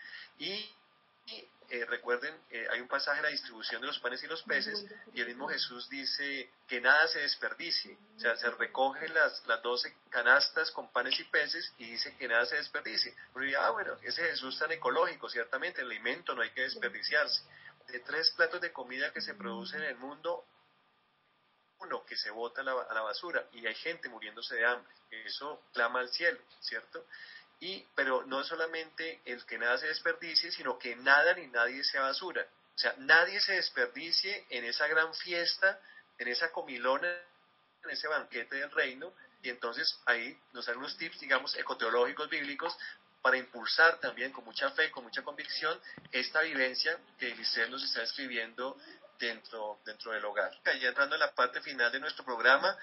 Y, 0.41 0.71
eh, 1.71 1.85
recuerden, 1.87 2.35
eh, 2.51 2.67
hay 2.71 2.81
un 2.81 2.89
pasaje 2.89 3.19
en 3.19 3.25
la 3.25 3.31
distribución 3.31 3.81
de 3.81 3.87
los 3.87 3.99
panes 3.99 4.23
y 4.23 4.27
los 4.27 4.43
peces, 4.43 4.85
y 5.13 5.21
el 5.21 5.29
mismo 5.29 5.49
Jesús 5.49 5.89
dice 5.89 6.51
que 6.69 6.81
nada 6.81 7.07
se 7.09 7.21
desperdicie, 7.21 7.97
o 8.17 8.21
sea, 8.21 8.37
se 8.37 8.51
recogen 8.51 9.13
las, 9.15 9.47
las 9.47 9.63
12 9.63 9.95
canastas 10.11 10.71
con 10.71 10.93
panes 10.93 11.19
y 11.19 11.25
peces 11.25 11.73
y 11.79 11.91
dice 11.91 12.17
que 12.17 12.29
nada 12.29 12.47
se 12.47 12.57
desperdicie. 12.57 13.15
Pero 13.33 13.61
ah, 13.61 13.71
bueno, 13.71 13.97
ese 14.03 14.23
Jesús 14.23 14.59
tan 14.59 14.73
ecológico, 14.73 15.29
ciertamente, 15.29 15.81
el 15.81 15.87
alimento 15.89 16.35
no 16.35 16.43
hay 16.43 16.51
que 16.51 16.63
desperdiciarse. 16.63 17.43
De 17.89 18.01
tres 18.01 18.31
platos 18.33 18.61
de 18.61 18.73
comida 18.73 19.13
que 19.13 19.21
se 19.21 19.35
producen 19.35 19.83
en 19.83 19.89
el 19.89 19.97
mundo, 19.97 20.45
uno 21.81 22.05
que 22.05 22.17
se 22.17 22.31
bota 22.31 22.63
a 22.63 22.65
la, 22.65 22.73
a 22.73 22.95
la 22.95 23.03
basura 23.03 23.47
y 23.53 23.67
hay 23.67 23.75
gente 23.75 24.09
muriéndose 24.09 24.57
de 24.57 24.65
hambre. 24.65 24.93
Eso 25.11 25.63
clama 25.73 26.01
al 26.01 26.09
cielo, 26.09 26.39
¿cierto? 26.61 27.07
Y, 27.65 27.83
pero 27.95 28.27
no 28.27 28.45
solamente 28.45 29.23
el 29.25 29.43
que 29.47 29.57
nada 29.57 29.79
se 29.79 29.87
desperdicie, 29.87 30.53
sino 30.53 30.79
que 30.79 30.97
nada 30.97 31.33
ni 31.33 31.47
nadie 31.47 31.83
sea 31.83 32.03
basura. 32.03 32.47
O 32.75 32.79
sea, 32.79 32.95
nadie 32.99 33.41
se 33.41 33.55
desperdicie 33.55 34.45
en 34.51 34.67
esa 34.67 34.87
gran 34.87 35.15
fiesta, 35.15 35.81
en 36.19 36.29
esa 36.29 36.53
comilona, 36.53 37.09
en 37.83 37.91
ese 37.91 38.07
banquete 38.07 38.57
del 38.57 38.71
reino. 38.71 39.15
Y 39.43 39.49
entonces 39.49 39.99
ahí 40.05 40.39
nos 40.53 40.67
dan 40.67 40.77
unos 40.77 40.99
tips, 40.99 41.21
digamos, 41.21 41.57
ecoteológicos, 41.57 42.29
bíblicos, 42.29 42.77
para 43.23 43.39
impulsar 43.39 43.99
también 43.99 44.31
con 44.31 44.45
mucha 44.45 44.71
fe, 44.73 44.91
con 44.91 45.05
mucha 45.05 45.23
convicción, 45.23 45.81
esta 46.13 46.43
vivencia 46.43 46.99
que 47.19 47.33
Eliseo 47.33 47.67
nos 47.71 47.83
está 47.83 48.03
escribiendo 48.03 48.77
dentro, 49.19 49.81
dentro 49.87 50.13
del 50.13 50.23
hogar. 50.27 50.53
Ya 50.79 50.89
entrando 50.89 51.15
en 51.15 51.21
la 51.21 51.35
parte 51.35 51.63
final 51.63 51.91
de 51.91 52.01
nuestro 52.01 52.27
programa, 52.27 52.77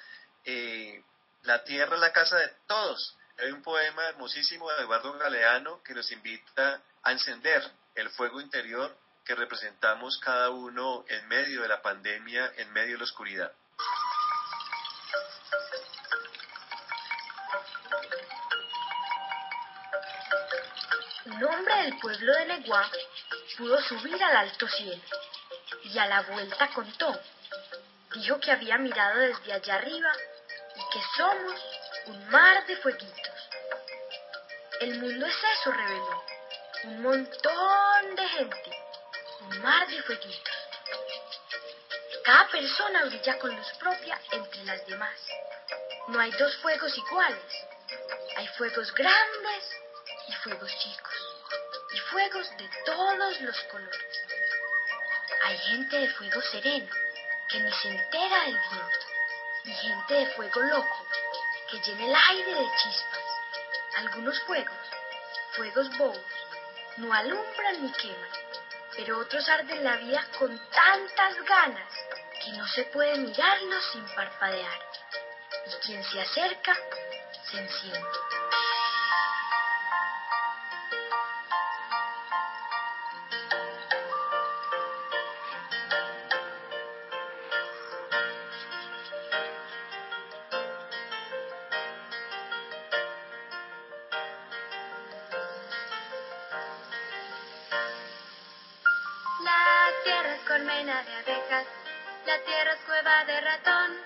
eh, 0.43 1.03
la 1.43 1.63
tierra 1.63 1.93
es 1.93 2.01
la 2.01 2.11
casa 2.11 2.37
de 2.39 2.51
todos. 2.65 3.15
Hay 3.41 3.51
un 3.51 3.63
poema 3.63 4.07
hermosísimo 4.07 4.71
de 4.71 4.83
Eduardo 4.83 5.17
Galeano 5.17 5.81
que 5.81 5.95
nos 5.95 6.11
invita 6.11 6.79
a 7.01 7.11
encender 7.11 7.63
el 7.95 8.07
fuego 8.11 8.39
interior 8.39 8.95
que 9.25 9.33
representamos 9.33 10.19
cada 10.19 10.51
uno 10.51 11.03
en 11.07 11.27
medio 11.27 11.63
de 11.63 11.67
la 11.67 11.81
pandemia, 11.81 12.53
en 12.57 12.71
medio 12.71 12.91
de 12.93 12.97
la 12.99 13.03
oscuridad. 13.03 13.51
Un 21.25 21.43
hombre 21.43 21.75
del 21.77 21.97
pueblo 21.97 22.33
de 22.33 22.45
Leguá 22.45 22.91
pudo 23.57 23.81
subir 23.81 24.23
al 24.23 24.35
alto 24.35 24.67
cielo 24.67 25.01
y 25.85 25.97
a 25.97 26.05
la 26.05 26.21
vuelta 26.21 26.69
contó. 26.75 27.19
Dijo 28.13 28.39
que 28.39 28.51
había 28.51 28.77
mirado 28.77 29.19
desde 29.19 29.51
allá 29.51 29.75
arriba 29.75 30.11
y 30.75 30.93
que 30.93 30.99
somos 31.17 31.59
un 32.05 32.29
mar 32.29 32.65
de 32.67 32.77
fueguitos. 32.77 33.30
El 34.81 34.97
mundo 34.97 35.27
es 35.27 35.35
eso, 35.59 35.71
reveló. 35.71 36.23
Un 36.85 37.03
montón 37.03 38.15
de 38.15 38.27
gente, 38.29 38.71
un 39.41 39.61
mar 39.61 39.87
de 39.87 40.01
fueguitos. 40.01 40.55
Cada 42.25 42.47
persona 42.47 43.05
brilla 43.05 43.37
con 43.37 43.55
luz 43.55 43.71
propia 43.77 44.19
entre 44.31 44.65
las 44.65 44.83
demás. 44.87 45.19
No 46.07 46.19
hay 46.19 46.31
dos 46.31 46.55
fuegos 46.63 46.97
iguales. 46.97 47.67
Hay 48.37 48.47
fuegos 48.57 48.91
grandes 48.95 49.63
y 50.27 50.33
fuegos 50.37 50.75
chicos. 50.79 51.13
Y 51.93 51.99
fuegos 51.99 52.49
de 52.57 52.67
todos 52.83 53.39
los 53.41 53.59
colores. 53.65 54.25
Hay 55.43 55.57
gente 55.59 55.99
de 55.99 56.09
fuego 56.09 56.41
sereno 56.41 56.91
que 57.49 57.59
ni 57.59 57.71
se 57.71 57.87
entera 57.87 58.45
del 58.45 58.57
viento. 58.57 59.05
Y 59.63 59.73
gente 59.73 60.13
de 60.15 60.25
fuego 60.33 60.59
loco 60.59 61.07
que 61.69 61.79
llena 61.81 62.03
el 62.03 62.15
aire 62.15 62.55
de 62.55 62.67
chispas. 62.77 63.20
Algunos 63.97 64.39
fuegos, 64.43 64.77
fuegos 65.55 65.97
bobos, 65.97 66.17
no 66.97 67.13
alumbran 67.13 67.81
ni 67.81 67.91
queman, 67.91 68.29
pero 68.95 69.19
otros 69.19 69.47
arden 69.49 69.83
la 69.83 69.97
vida 69.97 70.25
con 70.39 70.57
tantas 70.71 71.35
ganas 71.45 71.93
que 72.43 72.51
no 72.53 72.65
se 72.67 72.85
puede 72.85 73.17
mirarlos 73.17 73.83
sin 73.91 74.05
parpadear. 74.15 74.79
Y 75.67 75.85
quien 75.85 76.03
se 76.05 76.21
acerca, 76.21 76.75
se 77.49 77.59
enciende. 77.59 78.40
La 100.83 101.03
tierra 102.43 102.73
es 102.73 102.79
cueva 102.87 103.23
de 103.25 103.41
ratón. 103.41 103.97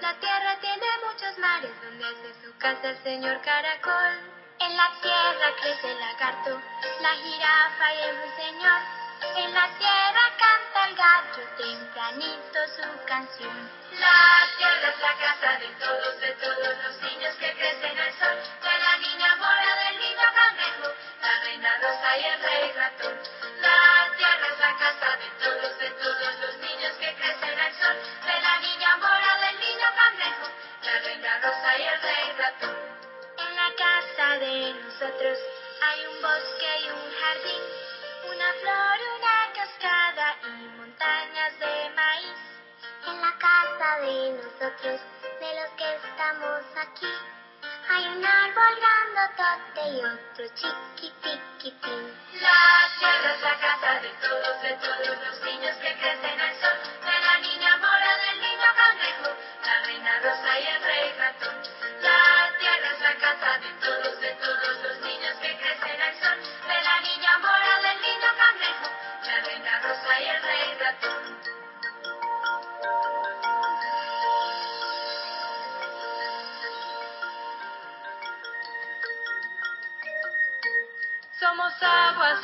La 0.00 0.14
tierra 0.18 0.58
tiene 0.60 0.86
muchos 1.06 1.38
mares 1.38 1.70
donde 1.82 2.04
hace 2.04 2.34
su 2.44 2.56
casa 2.58 2.90
el 2.90 3.02
señor 3.04 3.40
caracol. 3.42 4.18
En 4.58 4.76
la 4.76 4.90
tierra 5.00 5.54
crece 5.60 5.92
el 5.92 6.00
lagarto, 6.00 6.60
la 7.00 7.10
jirafa 7.10 7.94
y 7.94 8.02
el 8.02 8.16
ruiseñor. 8.16 8.80
En 9.36 9.54
la 9.54 9.68
tierra 9.78 10.24
canta 10.38 10.88
el 10.88 10.96
gallo 10.96 11.44
tempranito 11.56 12.58
su 12.74 13.04
canción. 13.06 13.70
La 13.92 14.48
tierra 14.58 14.88
es 14.88 15.00
la 15.00 15.14
casa 15.14 15.58
de 15.58 15.68
todos, 15.78 16.20
de 16.20 16.32
todos 16.32 16.78
los 16.84 17.02
niños 17.02 17.34
que 17.36 17.52
crecen 17.52 17.98
al 17.98 18.12
sol. 18.18 18.36
De 18.62 18.78
la 18.78 18.96
niña 18.98 19.36
mora, 19.36 19.76
del 19.84 19.98
niño 19.98 20.26
cangrejo, 20.34 20.94
la 21.22 21.40
reina 21.44 21.78
rosa 21.80 22.18
y 22.18 22.24
el 22.24 22.40
rey 22.40 22.72
ratón 22.72 23.07
casa 24.78 25.16
de 25.16 25.28
todos, 25.42 25.78
de 25.78 25.90
todos 25.90 26.40
los 26.40 26.56
niños 26.58 26.92
que 27.00 27.12
crecen 27.16 27.58
al 27.58 27.72
sol, 27.74 27.96
de 28.24 28.40
la 28.40 28.58
niña 28.60 28.96
mora, 28.96 29.38
del 29.42 29.58
niño 29.58 29.86
cangrejo, 29.96 30.46
la 30.84 30.98
reina 31.00 31.38
rosa 31.40 31.78
y 31.78 31.82
el 31.82 32.00
rey 32.00 32.32
ratón. 32.38 32.76
En 33.38 33.56
la 33.56 33.70
casa 33.74 34.38
de 34.38 34.74
nosotros 34.74 35.38
hay 35.82 36.06
un 36.06 36.22
bosque 36.22 36.70
y 36.84 36.90
un 36.90 37.10
jardín, 37.20 37.62
una 38.30 38.52
flor, 38.62 38.98
una 39.18 39.52
cascada 39.52 40.36
y 40.44 40.68
montañas 40.78 41.58
de 41.58 41.90
maíz. 41.90 42.38
En 43.06 43.20
la 43.20 43.34
casa 43.38 44.00
de 44.00 44.30
nosotros, 44.30 45.00
de 45.40 45.60
los 45.60 45.70
que 45.76 45.94
estamos 46.06 46.62
aquí 46.76 47.12
hay 47.90 48.06
un 48.06 48.24
árbol 48.24 48.74
grandotote 48.80 49.88
y 49.88 49.98
otro 50.04 50.44
chiquitiquitín. 50.54 52.18
La 52.40 52.88
tierra 52.98 53.34
es 53.34 53.42
la 53.42 53.58
casa 53.58 54.00
de 54.00 54.10
todos, 54.20 54.62
de 54.62 54.72
todos 54.74 55.18
los 55.26 55.42
niños 55.44 55.76
que 55.76 55.94
crecen 55.96 56.40
al 56.40 56.54
sol. 56.60 56.78
De 57.04 57.20
la 57.26 57.38
niña 57.38 57.76
mora, 57.78 58.16
del 58.26 58.40
niño 58.40 58.68
cangrejo, 58.76 59.36
la 59.64 59.86
reina 59.86 60.20
rosa 60.20 60.60
y 60.60 60.66
el 60.66 60.82
rey 60.82 61.12
ratón. 61.18 61.56
La 62.02 62.58
tierra 62.58 62.90
es 62.92 63.00
la 63.00 63.14
casa 63.16 63.58
de 63.58 63.72
todos 63.80 63.97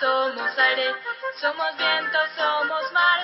somos 0.01 0.59
aire, 0.59 0.95
somos 1.41 1.77
viento, 1.77 2.19
somos 2.37 2.93
mar, 2.93 3.21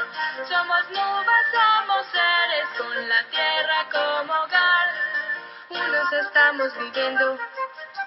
somos 0.48 0.90
nubes, 0.90 1.46
somos 1.52 2.06
seres 2.06 2.66
con 2.78 3.08
la 3.08 3.22
tierra 3.24 3.86
como 3.90 4.32
hogar. 4.32 4.88
Unos 5.70 6.12
estamos 6.12 6.76
viviendo, 6.78 7.38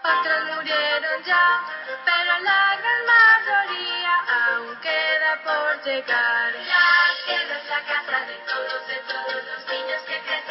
otros 0.03 0.56
murieron 0.56 1.23
ya, 1.23 1.61
pero 2.06 2.40
la 2.40 2.76
gran 2.76 3.06
mayoría 3.06 4.15
aún 4.27 4.76
queda 4.81 5.41
por 5.44 5.84
llegar. 5.84 6.53
La 6.53 7.26
tierra 7.26 7.57
es 7.57 7.69
la 7.69 7.81
casa 7.81 8.26
de 8.26 8.35
todos, 8.35 8.88
de 8.88 8.95
todos 9.07 9.44
los 9.45 9.68
niños 9.68 10.02
que 10.07 10.19
crecen 10.22 10.42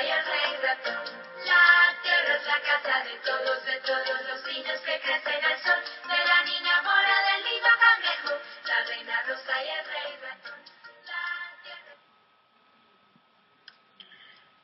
rosa 0.00 0.02
y 0.02 0.10
el 0.10 0.24
rey 0.24 0.56
ratón. 0.62 1.20
La 1.46 2.02
tierra 2.02 2.34
es 2.34 2.46
la 2.46 2.60
casa 2.60 3.04
de 3.04 3.16
todos, 3.18 3.64
de 3.64 3.80
todos 3.80 4.22
los 4.28 4.46
niños 4.46 4.80
que 4.80 5.00
crecen 5.00 5.44
al 5.44 5.58
sol. 5.62 5.84
De 6.08 6.24
la 6.24 6.42
niña 6.44 6.82
mora, 6.82 7.32
del 7.32 7.44
niño 7.44 7.72
cangrejo, 7.80 8.40
la 8.64 8.84
reina 8.84 9.22
rosa 9.22 9.64
y 9.64 9.68
el 9.68 9.84
rey 9.84 10.16
ratón. 10.22 10.60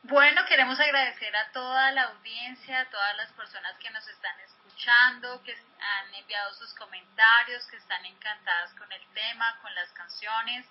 Bueno, 0.02 0.44
queremos 0.46 0.78
agradecer 0.78 1.34
a 1.34 1.50
toda 1.50 1.90
la 1.90 2.02
audiencia, 2.04 2.80
a 2.80 2.90
todas 2.90 3.16
las 3.16 3.32
personas 3.32 3.76
que 3.78 3.90
nos 3.90 4.06
están 4.06 4.38
escuchando, 4.38 5.42
que 5.42 5.52
han 5.80 6.14
enviado 6.14 6.54
sus 6.54 6.72
comentarios, 6.74 7.66
que 7.66 7.76
están 7.76 8.04
encantadas 8.06 8.72
con 8.74 8.90
el 8.92 9.04
tema, 9.14 9.58
con 9.62 9.74
las 9.74 9.90
canciones. 9.90 10.64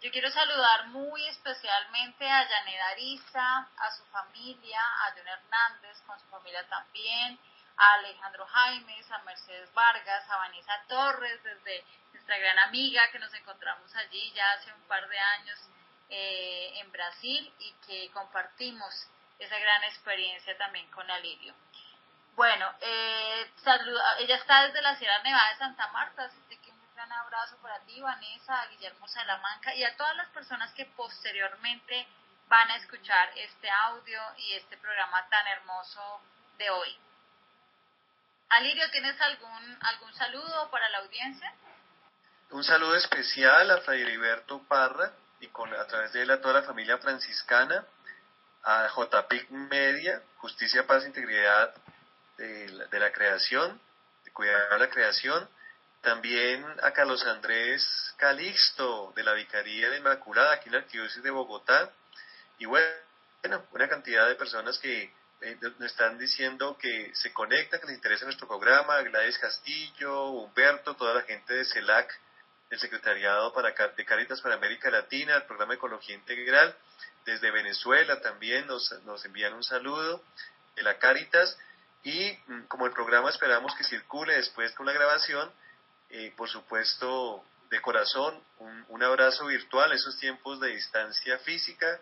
Yo 0.00 0.12
quiero 0.12 0.30
saludar 0.30 0.86
muy 0.88 1.26
especialmente 1.26 2.24
a 2.30 2.46
Janet 2.46 2.80
Ariza, 2.92 3.68
a 3.78 3.90
su 3.96 4.04
familia, 4.12 4.80
a 4.80 5.10
John 5.10 5.26
Hernández 5.26 6.00
con 6.06 6.16
su 6.20 6.26
familia 6.26 6.64
también, 6.68 7.36
a 7.76 7.94
Alejandro 7.94 8.46
Jaimes, 8.46 9.10
a 9.10 9.18
Mercedes 9.18 9.72
Vargas, 9.74 10.30
a 10.30 10.36
Vanessa 10.36 10.84
Torres, 10.86 11.42
desde 11.42 11.84
nuestra 12.12 12.38
gran 12.38 12.60
amiga 12.60 13.10
que 13.10 13.18
nos 13.18 13.34
encontramos 13.34 13.92
allí 13.96 14.30
ya 14.36 14.52
hace 14.52 14.72
un 14.72 14.82
par 14.82 15.08
de 15.08 15.18
años 15.18 15.58
eh, 16.10 16.78
en 16.78 16.92
Brasil 16.92 17.52
y 17.58 17.72
que 17.84 18.08
compartimos 18.12 19.08
esa 19.40 19.58
gran 19.58 19.82
experiencia 19.82 20.56
también 20.58 20.88
con 20.92 21.10
Alirio. 21.10 21.54
Bueno, 22.36 22.72
eh, 22.80 23.50
saluda, 23.64 24.16
ella 24.20 24.36
está 24.36 24.64
desde 24.68 24.80
la 24.80 24.94
Sierra 24.94 25.20
Nevada 25.24 25.50
de 25.50 25.58
Santa 25.58 25.88
Marta, 25.88 26.30
gran 27.08 27.20
abrazo 27.20 27.56
para 27.62 27.80
ti, 27.80 28.00
Vanessa, 28.00 28.66
Guillermo 28.70 29.08
Salamanca 29.08 29.74
y 29.74 29.84
a 29.84 29.96
todas 29.96 30.14
las 30.16 30.28
personas 30.28 30.72
que 30.74 30.84
posteriormente 30.96 32.06
van 32.48 32.70
a 32.70 32.76
escuchar 32.76 33.30
este 33.36 33.68
audio 33.70 34.20
y 34.36 34.52
este 34.54 34.76
programa 34.76 35.26
tan 35.28 35.46
hermoso 35.46 36.20
de 36.58 36.70
hoy. 36.70 36.98
Alirio, 38.50 38.90
¿tienes 38.90 39.20
algún, 39.20 39.78
algún 39.80 40.14
saludo 40.14 40.70
para 40.70 40.88
la 40.90 40.98
audiencia? 40.98 41.52
Un 42.50 42.64
saludo 42.64 42.94
especial 42.96 43.70
a 43.70 43.80
Fray 43.82 44.02
Heriberto 44.02 44.62
Parra 44.64 45.12
y 45.40 45.48
con, 45.48 45.72
a 45.74 45.86
través 45.86 46.12
de 46.12 46.22
él 46.22 46.30
a 46.30 46.40
toda 46.40 46.60
la 46.60 46.66
familia 46.66 46.98
franciscana, 46.98 47.84
a 48.64 48.88
JPIC 48.88 49.50
Media, 49.50 50.22
Justicia, 50.38 50.86
Paz 50.86 51.04
e 51.04 51.08
Integridad 51.08 51.74
de 52.36 52.68
la, 52.68 52.84
de 52.86 52.98
la 52.98 53.12
Creación, 53.12 53.80
de 54.24 54.30
cuidar 54.32 54.78
la 54.78 54.90
creación, 54.90 55.48
también 56.00 56.64
a 56.82 56.92
Carlos 56.92 57.24
Andrés 57.26 58.14
Calixto 58.16 59.12
de 59.16 59.22
la 59.22 59.32
Vicaría 59.32 59.90
de 59.90 59.98
Inmaculada 59.98 60.54
aquí 60.54 60.68
en 60.68 60.74
la 60.74 60.78
Arquidiócesis 60.80 61.22
de 61.22 61.30
Bogotá, 61.30 61.90
y 62.58 62.66
bueno, 62.66 62.86
una 63.72 63.88
cantidad 63.88 64.28
de 64.28 64.34
personas 64.34 64.78
que 64.78 65.12
eh, 65.40 65.56
nos 65.60 65.90
están 65.90 66.18
diciendo 66.18 66.76
que 66.78 67.12
se 67.14 67.32
conectan, 67.32 67.80
que 67.80 67.86
les 67.86 67.96
interesa 67.96 68.24
nuestro 68.24 68.48
programa, 68.48 69.00
Gladys 69.02 69.38
Castillo, 69.38 70.30
Humberto, 70.30 70.96
toda 70.96 71.14
la 71.14 71.22
gente 71.22 71.54
de 71.54 71.64
CELAC, 71.64 72.12
el 72.70 72.78
Secretariado 72.78 73.52
para, 73.52 73.70
de 73.70 74.04
Cáritas 74.04 74.40
para 74.40 74.56
América 74.56 74.90
Latina, 74.90 75.36
el 75.36 75.44
programa 75.44 75.74
Ecología 75.74 76.14
Integral, 76.14 76.76
desde 77.24 77.50
Venezuela 77.50 78.20
también 78.20 78.66
nos, 78.66 78.90
nos 79.04 79.24
envían 79.24 79.54
un 79.54 79.62
saludo 79.62 80.22
de 80.74 80.82
la 80.82 80.98
Cáritas 80.98 81.56
y 82.02 82.36
mm, 82.46 82.62
como 82.62 82.86
el 82.86 82.92
programa 82.92 83.30
esperamos 83.30 83.74
que 83.76 83.84
circule 83.84 84.34
después 84.34 84.72
con 84.72 84.86
la 84.86 84.92
grabación, 84.92 85.50
eh, 86.10 86.32
por 86.36 86.48
supuesto 86.48 87.44
de 87.70 87.80
corazón, 87.80 88.42
un, 88.58 88.84
un 88.88 89.02
abrazo 89.02 89.46
virtual, 89.46 89.92
esos 89.92 90.18
tiempos 90.18 90.58
de 90.60 90.68
distancia 90.68 91.38
física, 91.38 92.00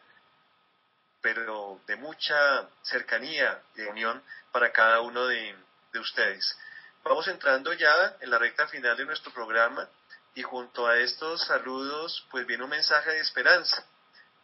pero 1.20 1.81
de 1.87 1.97
mucha 1.97 2.69
cercanía 2.83 3.61
y 3.74 3.83
de 3.83 3.89
unión 3.89 4.23
para 4.53 4.70
cada 4.73 5.01
uno 5.01 5.27
de, 5.27 5.57
de 5.93 5.99
ustedes. 5.99 6.57
Vamos 7.03 7.27
entrando 7.28 7.73
ya 7.73 8.16
en 8.20 8.31
la 8.31 8.39
recta 8.39 8.69
final 8.69 8.97
de 8.97 9.05
nuestro 9.05 9.33
programa 9.33 9.89
y 10.35 10.43
junto 10.43 10.87
a 10.87 10.99
estos 10.99 11.45
saludos 11.45 12.27
pues 12.31 12.47
viene 12.47 12.65
un 12.65 12.70
mensaje 12.70 13.11
de 13.11 13.20
esperanza, 13.20 13.85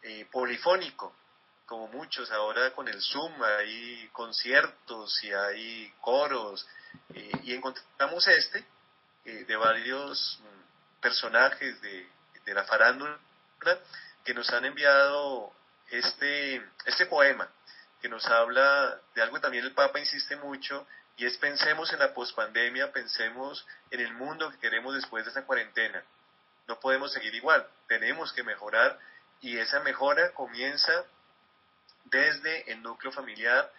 eh, 0.03 0.27
polifónico, 0.31 1.15
como 1.67 1.89
muchos 1.89 2.31
ahora 2.31 2.73
con 2.73 2.89
el 2.89 3.01
Zoom, 3.01 3.43
hay 3.43 4.09
conciertos 4.13 5.23
y 5.23 5.33
hay 5.33 5.93
coros, 6.01 6.67
eh, 7.15 7.31
y 7.45 7.55
encontramos 7.55 8.27
este 8.27 8.65
eh, 9.25 9.45
de 9.47 9.57
varios 9.57 10.41
personajes 11.01 11.81
de, 11.81 12.09
de 12.45 12.55
la 12.55 12.65
farándula 12.65 13.19
que 14.25 14.35
nos 14.35 14.51
han 14.51 14.65
enviado 14.65 15.53
este, 15.91 16.63
este 16.87 17.07
poema 17.07 17.49
que 18.03 18.09
nos 18.09 18.27
habla 18.27 19.01
de 19.15 19.23
algo 19.23 19.37
que 19.37 19.43
también 19.43 19.65
el 19.65 19.73
Papa 19.73 20.01
insiste 20.01 20.35
mucho 20.37 20.87
y 21.17 21.25
es 21.25 21.39
pensemos 21.39 21.93
en 21.93 22.01
la 22.01 22.13
pospandemia, 22.13 22.91
pensemos 22.91 23.65
en 23.93 24.01
el 24.01 24.13
mundo 24.15 24.51
que 24.51 24.59
queremos 24.59 24.95
después 24.95 25.25
de 25.25 25.29
esta 25.29 25.45
cuarentena. 25.45 26.03
No 26.67 26.81
podemos 26.81 27.13
seguir 27.13 27.33
igual, 27.35 27.65
tenemos 27.87 28.33
que 28.33 28.43
mejorar 28.43 28.99
y 29.41 29.57
esa 29.57 29.81
mejora 29.81 30.33
comienza 30.33 31.05
desde 32.05 32.73
el 32.73 32.83
núcleo 32.83 33.13
familiar, 33.13 33.71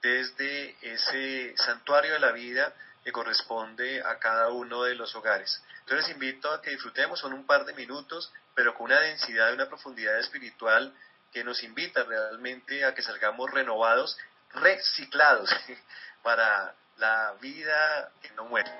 desde 0.00 0.76
ese 0.82 1.56
santuario 1.56 2.12
de 2.12 2.20
la 2.20 2.30
vida 2.30 2.72
que 3.04 3.12
corresponde 3.12 4.02
a 4.02 4.18
cada 4.18 4.48
uno 4.48 4.82
de 4.84 4.94
los 4.94 5.14
hogares. 5.14 5.62
Entonces 5.80 6.10
invito 6.10 6.50
a 6.50 6.62
que 6.62 6.70
disfrutemos, 6.70 7.20
son 7.20 7.34
un 7.34 7.46
par 7.46 7.66
de 7.66 7.74
minutos, 7.74 8.32
pero 8.54 8.74
con 8.74 8.86
una 8.86 9.00
densidad 9.00 9.50
y 9.50 9.54
una 9.54 9.68
profundidad 9.68 10.18
espiritual 10.18 10.92
que 11.30 11.44
nos 11.44 11.62
invita 11.62 12.02
realmente 12.04 12.84
a 12.84 12.94
que 12.94 13.02
salgamos 13.02 13.50
renovados, 13.50 14.16
reciclados 14.54 15.50
para 16.22 16.74
la 16.96 17.34
vida 17.40 18.10
que 18.22 18.30
no 18.30 18.46
muere. 18.46 18.70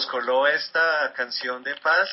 Nos 0.00 0.06
coló 0.06 0.46
esta 0.46 1.12
canción 1.12 1.62
de 1.62 1.76
paz. 1.76 2.08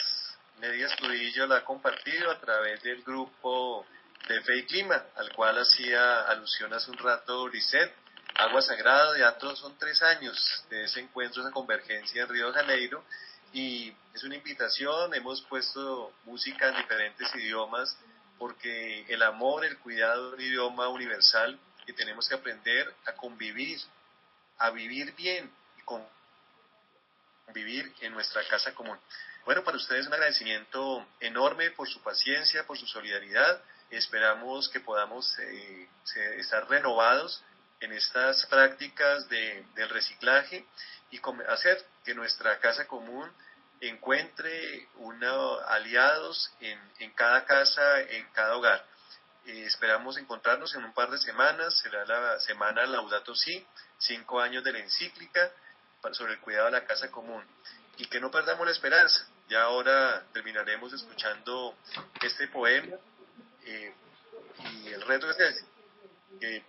Media 0.59 0.87
Estudillo 0.87 1.47
la 1.47 1.59
ha 1.59 1.63
compartido 1.63 2.29
a 2.29 2.37
través 2.37 2.83
del 2.83 3.01
grupo 3.01 3.85
de 4.27 4.41
Fe 4.41 4.57
y 4.57 4.65
Clima, 4.65 5.05
al 5.15 5.31
cual 5.31 5.57
hacía 5.57 6.23
alusión 6.23 6.73
hace 6.73 6.91
un 6.91 6.97
rato 6.97 7.47
Lisette. 7.47 7.95
Agua 8.35 8.61
Sagrada, 8.61 9.17
ya 9.17 9.37
son 9.55 9.77
tres 9.77 10.01
años 10.01 10.65
de 10.69 10.83
ese 10.83 10.99
encuentro, 10.99 11.41
esa 11.41 11.51
convergencia 11.51 12.23
en 12.23 12.27
Río 12.27 12.51
de 12.51 12.59
Janeiro. 12.59 13.05
Y 13.53 13.95
es 14.13 14.21
una 14.25 14.35
invitación, 14.35 15.15
hemos 15.15 15.41
puesto 15.43 16.11
música 16.25 16.67
en 16.67 16.75
diferentes 16.75 17.33
idiomas, 17.35 17.97
porque 18.37 19.05
el 19.07 19.23
amor, 19.23 19.63
el 19.63 19.77
cuidado 19.77 20.27
es 20.27 20.33
un 20.33 20.41
idioma 20.41 20.89
universal 20.89 21.57
que 21.85 21.93
tenemos 21.93 22.27
que 22.27 22.35
aprender 22.35 22.93
a 23.05 23.13
convivir, 23.13 23.79
a 24.57 24.71
vivir 24.71 25.15
bien 25.15 25.49
y 25.77 25.83
convivir 27.51 27.91
en 28.01 28.11
nuestra 28.13 28.43
casa 28.49 28.73
común. 28.75 28.99
Bueno, 29.45 29.63
para 29.63 29.77
ustedes 29.77 30.05
un 30.07 30.13
agradecimiento 30.13 31.07
enorme 31.21 31.71
por 31.71 31.87
su 31.87 32.01
paciencia, 32.01 32.65
por 32.67 32.77
su 32.77 32.85
solidaridad. 32.85 33.61
Esperamos 33.89 34.67
que 34.67 34.81
podamos 34.81 35.33
eh, 35.39 35.87
estar 36.37 36.67
renovados 36.69 37.41
en 37.79 37.93
estas 37.93 38.45
prácticas 38.47 39.29
de- 39.29 39.65
del 39.75 39.87
reciclaje 39.89 40.65
y 41.09 41.21
hacer 41.47 41.85
que 42.03 42.13
nuestra 42.13 42.59
casa 42.59 42.85
común 42.85 43.31
encuentre 43.79 44.89
una, 44.95 45.31
aliados 45.67 46.51
en, 46.59 46.77
en 46.99 47.11
cada 47.11 47.45
casa, 47.45 48.01
en 48.01 48.27
cada 48.33 48.57
hogar. 48.57 48.85
Eh, 49.45 49.63
esperamos 49.65 50.17
encontrarnos 50.17 50.75
en 50.75 50.83
un 50.83 50.93
par 50.93 51.09
de 51.09 51.17
semanas, 51.19 51.77
será 51.79 52.03
la 52.05 52.39
semana 52.41 52.85
Laudato 52.85 53.33
Si, 53.35 53.65
cinco 53.99 54.41
años 54.41 54.65
de 54.65 54.73
la 54.73 54.79
encíclica 54.79 55.49
sobre 56.11 56.33
el 56.33 56.39
cuidado 56.39 56.65
de 56.65 56.71
la 56.71 56.85
casa 56.85 57.11
común. 57.11 57.43
Y 57.97 58.05
que 58.07 58.19
no 58.19 58.31
perdamos 58.31 58.65
la 58.65 58.71
esperanza. 58.71 59.27
Ya 59.49 59.63
ahora 59.63 60.23
terminaremos 60.33 60.93
escuchando 60.93 61.75
este 62.21 62.47
poema 62.47 62.97
eh, 63.65 63.93
y 64.71 64.87
el 64.89 65.01
reto 65.01 65.29
es 65.29 65.39
ese, 65.39 65.65
que 66.39 66.63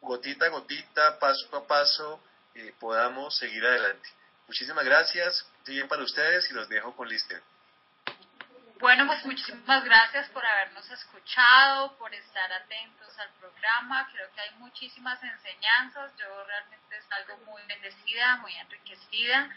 gotita 0.00 0.46
a 0.46 0.50
gotita, 0.50 1.18
paso 1.18 1.56
a 1.56 1.66
paso, 1.66 2.20
eh, 2.54 2.74
podamos 2.78 3.36
seguir 3.36 3.64
adelante. 3.64 4.08
Muchísimas 4.46 4.84
gracias, 4.84 5.46
bien 5.66 5.88
para 5.88 6.02
ustedes 6.02 6.50
y 6.50 6.54
los 6.54 6.68
dejo 6.68 6.94
con 6.94 7.08
Lister. 7.08 7.42
Bueno, 8.82 9.06
pues 9.06 9.24
muchísimas 9.24 9.84
gracias 9.84 10.28
por 10.30 10.44
habernos 10.44 10.90
escuchado, 10.90 11.96
por 11.98 12.12
estar 12.12 12.52
atentos 12.52 13.16
al 13.16 13.28
programa. 13.38 14.08
Creo 14.12 14.28
que 14.32 14.40
hay 14.40 14.50
muchísimas 14.58 15.22
enseñanzas. 15.22 16.10
Yo 16.18 16.26
realmente 16.44 17.00
salgo 17.02 17.36
muy 17.46 17.62
bendecida, 17.68 18.38
muy 18.38 18.52
enriquecida, 18.56 19.48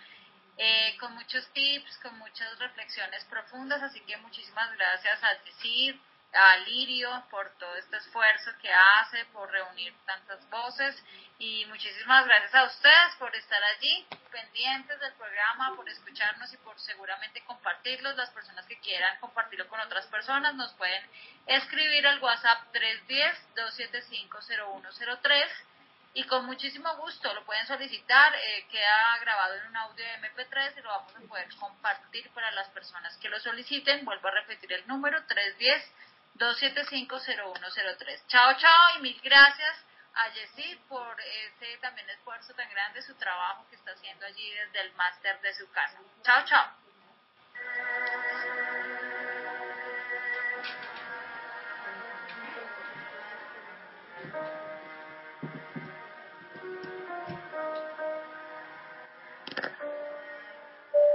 eh, 0.58 0.96
con 1.00 1.16
muchos 1.16 1.44
tips, 1.54 1.98
con 2.04 2.20
muchas 2.20 2.60
reflexiones 2.60 3.26
profundas. 3.26 3.82
Así 3.82 4.00
que 4.02 4.16
muchísimas 4.18 4.72
gracias 4.74 5.24
a 5.24 5.34
Decir, 5.44 6.00
a 6.36 6.58
Lirio 6.58 7.24
por 7.30 7.50
todo 7.58 7.76
este 7.78 7.96
esfuerzo 7.98 8.52
que 8.62 8.72
hace, 8.72 9.26
por 9.26 9.50
reunir 9.50 9.94
tantas 10.06 10.48
voces 10.50 11.04
y 11.40 11.66
muchísimas 11.66 12.26
gracias 12.26 12.54
a 12.56 12.64
ustedes 12.66 13.16
por 13.20 13.36
estar 13.36 13.62
allí 13.64 14.06
pendientes 14.32 15.00
del 15.00 15.14
programa, 15.14 15.76
por 15.76 15.90
escucharnos 15.90 16.54
y 16.54 16.58
por 16.58 16.80
seguramente 16.80 17.44
compartirlos. 17.46 18.16
Las 18.16 18.30
personas 18.32 18.66
que 18.66 18.80
quieran 18.80 19.20
compartirlo 19.20 19.68
con 19.68 19.80
otras 19.80 20.08
personas 20.08 20.56
nos 20.56 20.74
pueden 20.74 21.04
escribir 21.48 22.06
al 22.08 22.22
WhatsApp 22.22 22.74
310-275-0103 22.74 25.48
y 26.16 26.24
con 26.24 26.46
muchísimo 26.46 26.96
gusto 26.96 27.34
lo 27.34 27.46
pueden 27.46 27.68
solicitar. 27.68 28.34
eh, 28.36 28.66
queda 28.72 29.18
grabado 29.20 29.56
en 29.56 29.68
un 29.68 29.78
audio 29.78 30.06
de 30.06 30.22
MP3 30.22 30.78
y 30.78 30.82
lo 30.82 30.90
vamos 30.90 31.14
a 31.16 31.20
poder 31.28 31.54
compartir 31.56 32.30
para 32.32 32.52
las 32.52 32.70
personas 32.70 33.16
que 33.18 33.30
lo 33.30 33.40
soliciten. 33.40 34.06
Vuelvo 34.06 34.30
a 34.30 34.32
repetir 34.32 34.72
el 34.72 34.88
número 34.88 35.22
310-275-0103. 36.38 38.28
Chao, 38.28 38.54
chao 38.58 38.98
y 38.98 39.02
mil 39.02 39.20
gracias 39.24 39.86
a 40.16 40.30
Yesid 40.34 40.80
por 40.88 41.20
ese 41.22 41.78
también 41.78 42.10
esfuerzo 42.10 42.54
tan 42.54 42.70
grande, 42.70 43.02
su 43.02 43.14
trabajo 43.16 43.66
que 43.70 43.76
está 43.76 43.92
haciendo 43.92 44.26
allí 44.26 44.50
desde 44.52 44.82
el 44.82 44.94
máster 44.94 45.40
de 45.42 45.54
su 45.54 45.70
casa. 45.72 45.98
Chao, 46.24 46.46
chao. 46.46 46.72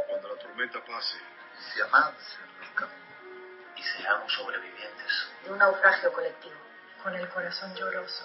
Cuando 0.09 0.29
la 0.29 0.37
tormenta 0.41 0.85
pase, 0.85 1.19
se 1.75 1.83
avancen 1.83 2.59
los 2.61 2.71
caminos 2.71 3.10
y 4.01 4.03
seamos 4.03 4.33
sobrevivientes 4.33 5.29
de 5.45 5.51
un 5.51 5.59
naufragio 5.59 6.13
colectivo, 6.13 6.57
con 7.03 7.15
el 7.15 7.29
corazón 7.29 7.75
lloroso. 7.75 8.25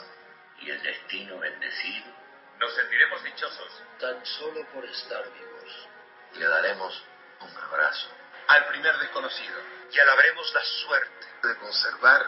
y 0.60 0.70
el 0.72 0.82
destino 0.82 1.38
bendecido. 1.38 2.12
Nos 2.60 2.74
sentiremos 2.76 3.22
dichosos. 3.24 3.84
Tan 4.00 4.26
solo 4.26 4.66
por 4.74 4.86
estar 4.86 5.24
vivos. 5.34 5.88
Le 6.36 6.48
daremos 6.48 7.04
un 7.42 7.58
abrazo. 7.64 8.08
Al 8.48 8.66
primer 8.68 8.98
desconocido. 9.00 9.60
Y 9.92 10.00
alabaremos 10.00 10.54
la 10.54 10.64
suerte. 10.64 11.28
De 11.44 11.56
conservar 11.58 12.26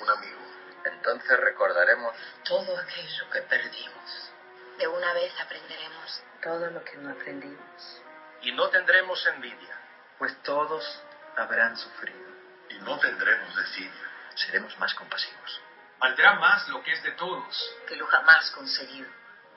un 0.00 0.08
amigo. 0.08 0.40
Entonces 0.84 1.36
recordaremos 1.40 2.14
Todo 2.44 2.78
aquello 2.78 3.30
que 3.30 3.42
perdimos. 3.42 4.30
De 4.78 4.86
una 4.86 5.12
vez 5.14 5.32
aprenderemos 5.40 6.22
todo 6.42 6.70
lo 6.70 6.84
que 6.84 6.96
no 6.98 7.10
aprendimos. 7.10 8.00
y 8.42 8.52
no 8.52 8.68
tendremos 8.70 9.26
envidia. 9.26 9.76
Pues 10.18 10.40
todos 10.44 11.02
habrán 11.36 11.76
sufrido. 11.76 12.33
Y 12.70 12.78
no 12.78 12.98
tendremos 12.98 13.54
desidia. 13.56 14.10
Seremos 14.34 14.76
más 14.78 14.94
compasivos. 14.94 15.60
Valdrá 15.98 16.34
más 16.34 16.68
lo 16.68 16.82
que 16.82 16.92
es 16.92 17.02
de 17.02 17.12
todos. 17.12 17.76
Que 17.86 17.96
lo 17.96 18.06
jamás 18.06 18.50
conseguido. 18.50 19.08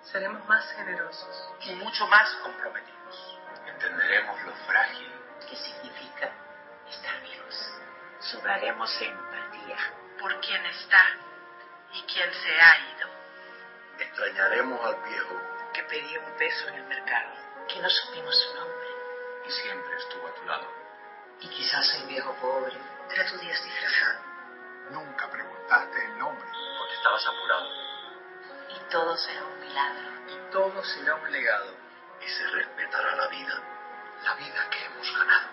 Seremos 0.04 0.48
más 0.48 0.72
generosos. 0.74 1.50
Y 1.62 1.76
mucho 1.76 2.08
más 2.08 2.30
comprometidos. 2.44 3.40
Entenderemos 3.66 4.42
lo 4.44 4.56
frágil. 4.68 5.12
¿Qué 5.50 5.56
significa 5.56 6.32
estar 6.90 7.22
vivos? 7.22 7.72
Sobraremos 8.20 9.02
empatía 9.02 9.78
por 10.20 10.40
quien 10.42 10.66
está 10.66 11.04
y 11.94 12.02
quien 12.04 12.34
se 12.34 12.62
ha 12.62 12.78
ido. 12.96 13.10
Extrañaremos 14.00 14.86
al 14.86 15.04
viejo. 15.10 15.42
Que 15.74 15.84
pedía 15.84 16.20
un 16.20 16.38
peso 16.38 16.68
en 16.70 16.76
el 16.76 16.84
mercado. 16.86 17.34
Que 17.68 17.80
no 17.80 17.90
supimos 17.90 18.40
su 18.40 18.56
nombre. 18.56 18.88
Y 19.48 19.52
siempre 19.52 19.98
estuvo 19.98 20.28
a 20.28 20.34
tu 20.34 20.46
lado. 20.46 20.87
Y 21.42 21.48
quizás 21.50 21.96
el 21.96 22.08
viejo 22.08 22.34
pobre 22.42 22.74
era 23.12 23.26
tu 23.30 23.38
Dios 23.38 23.64
disfrazado. 23.64 24.20
nunca 24.92 25.30
preguntaste 25.30 26.06
el 26.06 26.18
nombre. 26.18 26.48
Porque 26.80 26.94
estabas 26.96 27.26
apurado. 27.28 27.68
Y 28.70 28.80
todo 28.90 29.18
será 29.18 29.44
un 29.46 29.60
milagro. 29.60 30.10
Y 30.30 30.52
todo 30.52 30.84
será 30.84 31.16
un 31.16 31.32
legado. 31.32 31.74
Y 32.22 32.28
se 32.28 32.48
respetará 32.48 33.16
la 33.16 33.28
vida. 33.28 33.62
La 34.24 34.34
vida 34.36 34.70
que 34.70 34.86
hemos 34.86 35.18
ganado. 35.18 35.48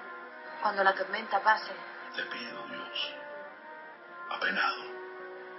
Cuando 0.62 0.82
la 0.84 0.94
tormenta 0.94 1.40
pase, 1.40 1.72
Te 2.16 2.22
pido, 2.22 2.66
Dios, 2.68 3.14
apenado, 4.30 4.82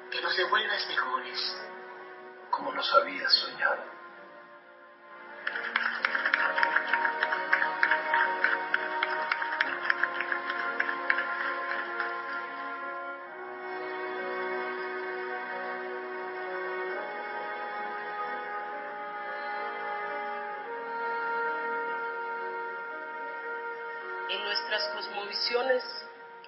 Que 0.09 0.21
nos 0.21 0.35
devuelvas 0.35 0.87
mejores. 0.87 1.57
como 2.49 2.71
nos 2.73 2.91
habías 2.95 3.31
soñado. 3.33 3.83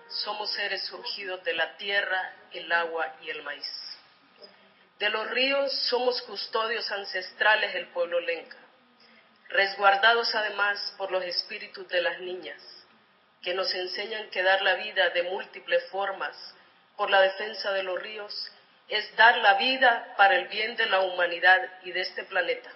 Somos 0.10 0.52
seres 0.54 0.86
surgidos 0.86 1.44
de 1.44 1.54
la 1.54 1.76
tierra, 1.78 2.34
el 2.54 2.72
agua 2.72 3.16
y 3.22 3.30
el 3.30 3.44
maíz. 3.44 3.98
De 5.00 5.10
los 5.10 5.30
ríos 5.30 5.72
somos 5.90 6.22
custodios 6.24 6.90
ancestrales 6.92 7.74
del 7.74 7.88
pueblo 7.90 8.20
lenca, 8.20 8.58
resguardados 9.50 10.34
además 10.34 10.94
por 10.98 11.12
los 11.12 11.24
espíritus 11.24 11.88
de 11.90 12.02
las 12.02 12.20
niñas, 12.20 12.62
que 13.42 13.54
nos 13.54 13.74
enseñan 13.74 14.30
que 14.30 14.42
dar 14.42 14.62
la 14.62 14.76
vida 14.76 15.10
de 15.10 15.24
múltiples 15.24 15.84
formas 15.92 16.36
por 16.96 17.10
la 17.10 17.22
defensa 17.22 17.72
de 17.74 17.84
los 17.84 18.02
ríos 18.02 18.52
es 18.88 19.16
dar 19.18 19.38
la 19.38 19.56
vida 19.56 20.16
para 20.18 20.38
el 20.38 20.48
bien 20.48 20.76
de 20.78 20.86
la 20.86 21.02
humanidad 21.02 21.62
y 21.84 21.92
de 21.92 22.02
este 22.02 22.24
planeta. 22.24 22.72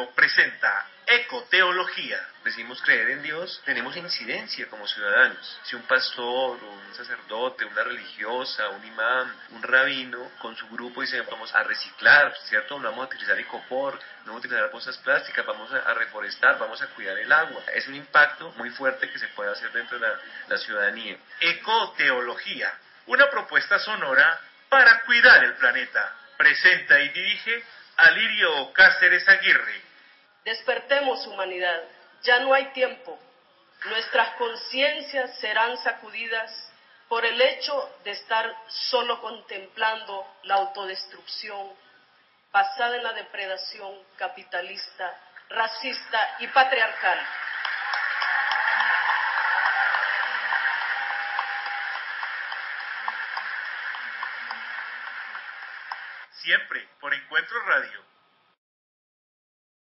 Radio 0.00 0.14
presenta 0.14 0.86
Ecoteología. 1.06 2.18
Decimos 2.44 2.80
creer 2.82 3.10
en 3.10 3.22
Dios, 3.22 3.60
tenemos 3.66 3.94
incidencia 3.96 4.66
como 4.68 4.86
ciudadanos. 4.86 5.60
Si 5.64 5.76
un 5.76 5.82
pastor, 5.82 6.58
un 6.62 6.94
sacerdote, 6.94 7.64
una 7.64 7.82
religiosa, 7.82 8.68
un 8.70 8.84
imán, 8.84 9.34
un 9.50 9.62
rabino, 9.62 10.30
con 10.38 10.56
su 10.56 10.68
grupo 10.68 11.02
dice 11.02 11.20
vamos 11.22 11.54
a 11.54 11.62
reciclar, 11.64 12.34
¿cierto? 12.44 12.78
No 12.78 12.90
vamos 12.90 13.04
a 13.04 13.08
utilizar 13.08 13.38
icopor, 13.40 13.94
no 13.94 14.32
vamos 14.32 14.36
a 14.36 14.46
utilizar 14.46 14.70
bolsas 14.70 14.96
plásticas, 14.98 15.44
vamos 15.44 15.70
a, 15.72 15.78
a 15.78 15.94
reforestar, 15.94 16.58
vamos 16.58 16.80
a 16.80 16.86
cuidar 16.88 17.18
el 17.18 17.30
agua. 17.30 17.62
Es 17.74 17.86
un 17.88 17.96
impacto 17.96 18.52
muy 18.52 18.70
fuerte 18.70 19.10
que 19.10 19.18
se 19.18 19.28
puede 19.28 19.52
hacer 19.52 19.70
dentro 19.72 19.98
de 19.98 20.06
la, 20.06 20.18
la 20.48 20.58
ciudadanía. 20.58 21.16
Ecoteología, 21.40 22.72
una 23.06 23.28
propuesta 23.28 23.78
sonora 23.78 24.40
para 24.68 25.00
cuidar 25.02 25.44
el 25.44 25.54
planeta. 25.54 26.16
Presenta 26.38 26.98
y 27.00 27.08
dirige 27.10 27.64
Alirio 27.96 28.72
Cáceres 28.72 29.28
Aguirre. 29.28 29.89
Despertemos 30.44 31.26
humanidad, 31.26 31.82
ya 32.22 32.40
no 32.40 32.54
hay 32.54 32.72
tiempo. 32.72 33.18
Nuestras 33.86 34.34
conciencias 34.36 35.38
serán 35.38 35.76
sacudidas 35.78 36.50
por 37.08 37.24
el 37.24 37.40
hecho 37.40 37.98
de 38.04 38.12
estar 38.12 38.54
solo 38.68 39.20
contemplando 39.20 40.26
la 40.44 40.56
autodestrucción 40.56 41.74
basada 42.52 42.96
en 42.96 43.02
la 43.02 43.12
depredación 43.12 43.94
capitalista, 44.16 45.18
racista 45.48 46.36
y 46.40 46.46
patriarcal. 46.48 47.18
Siempre 56.42 56.88
por 57.00 57.12
Encuentro 57.12 57.60
Radio 57.66 58.09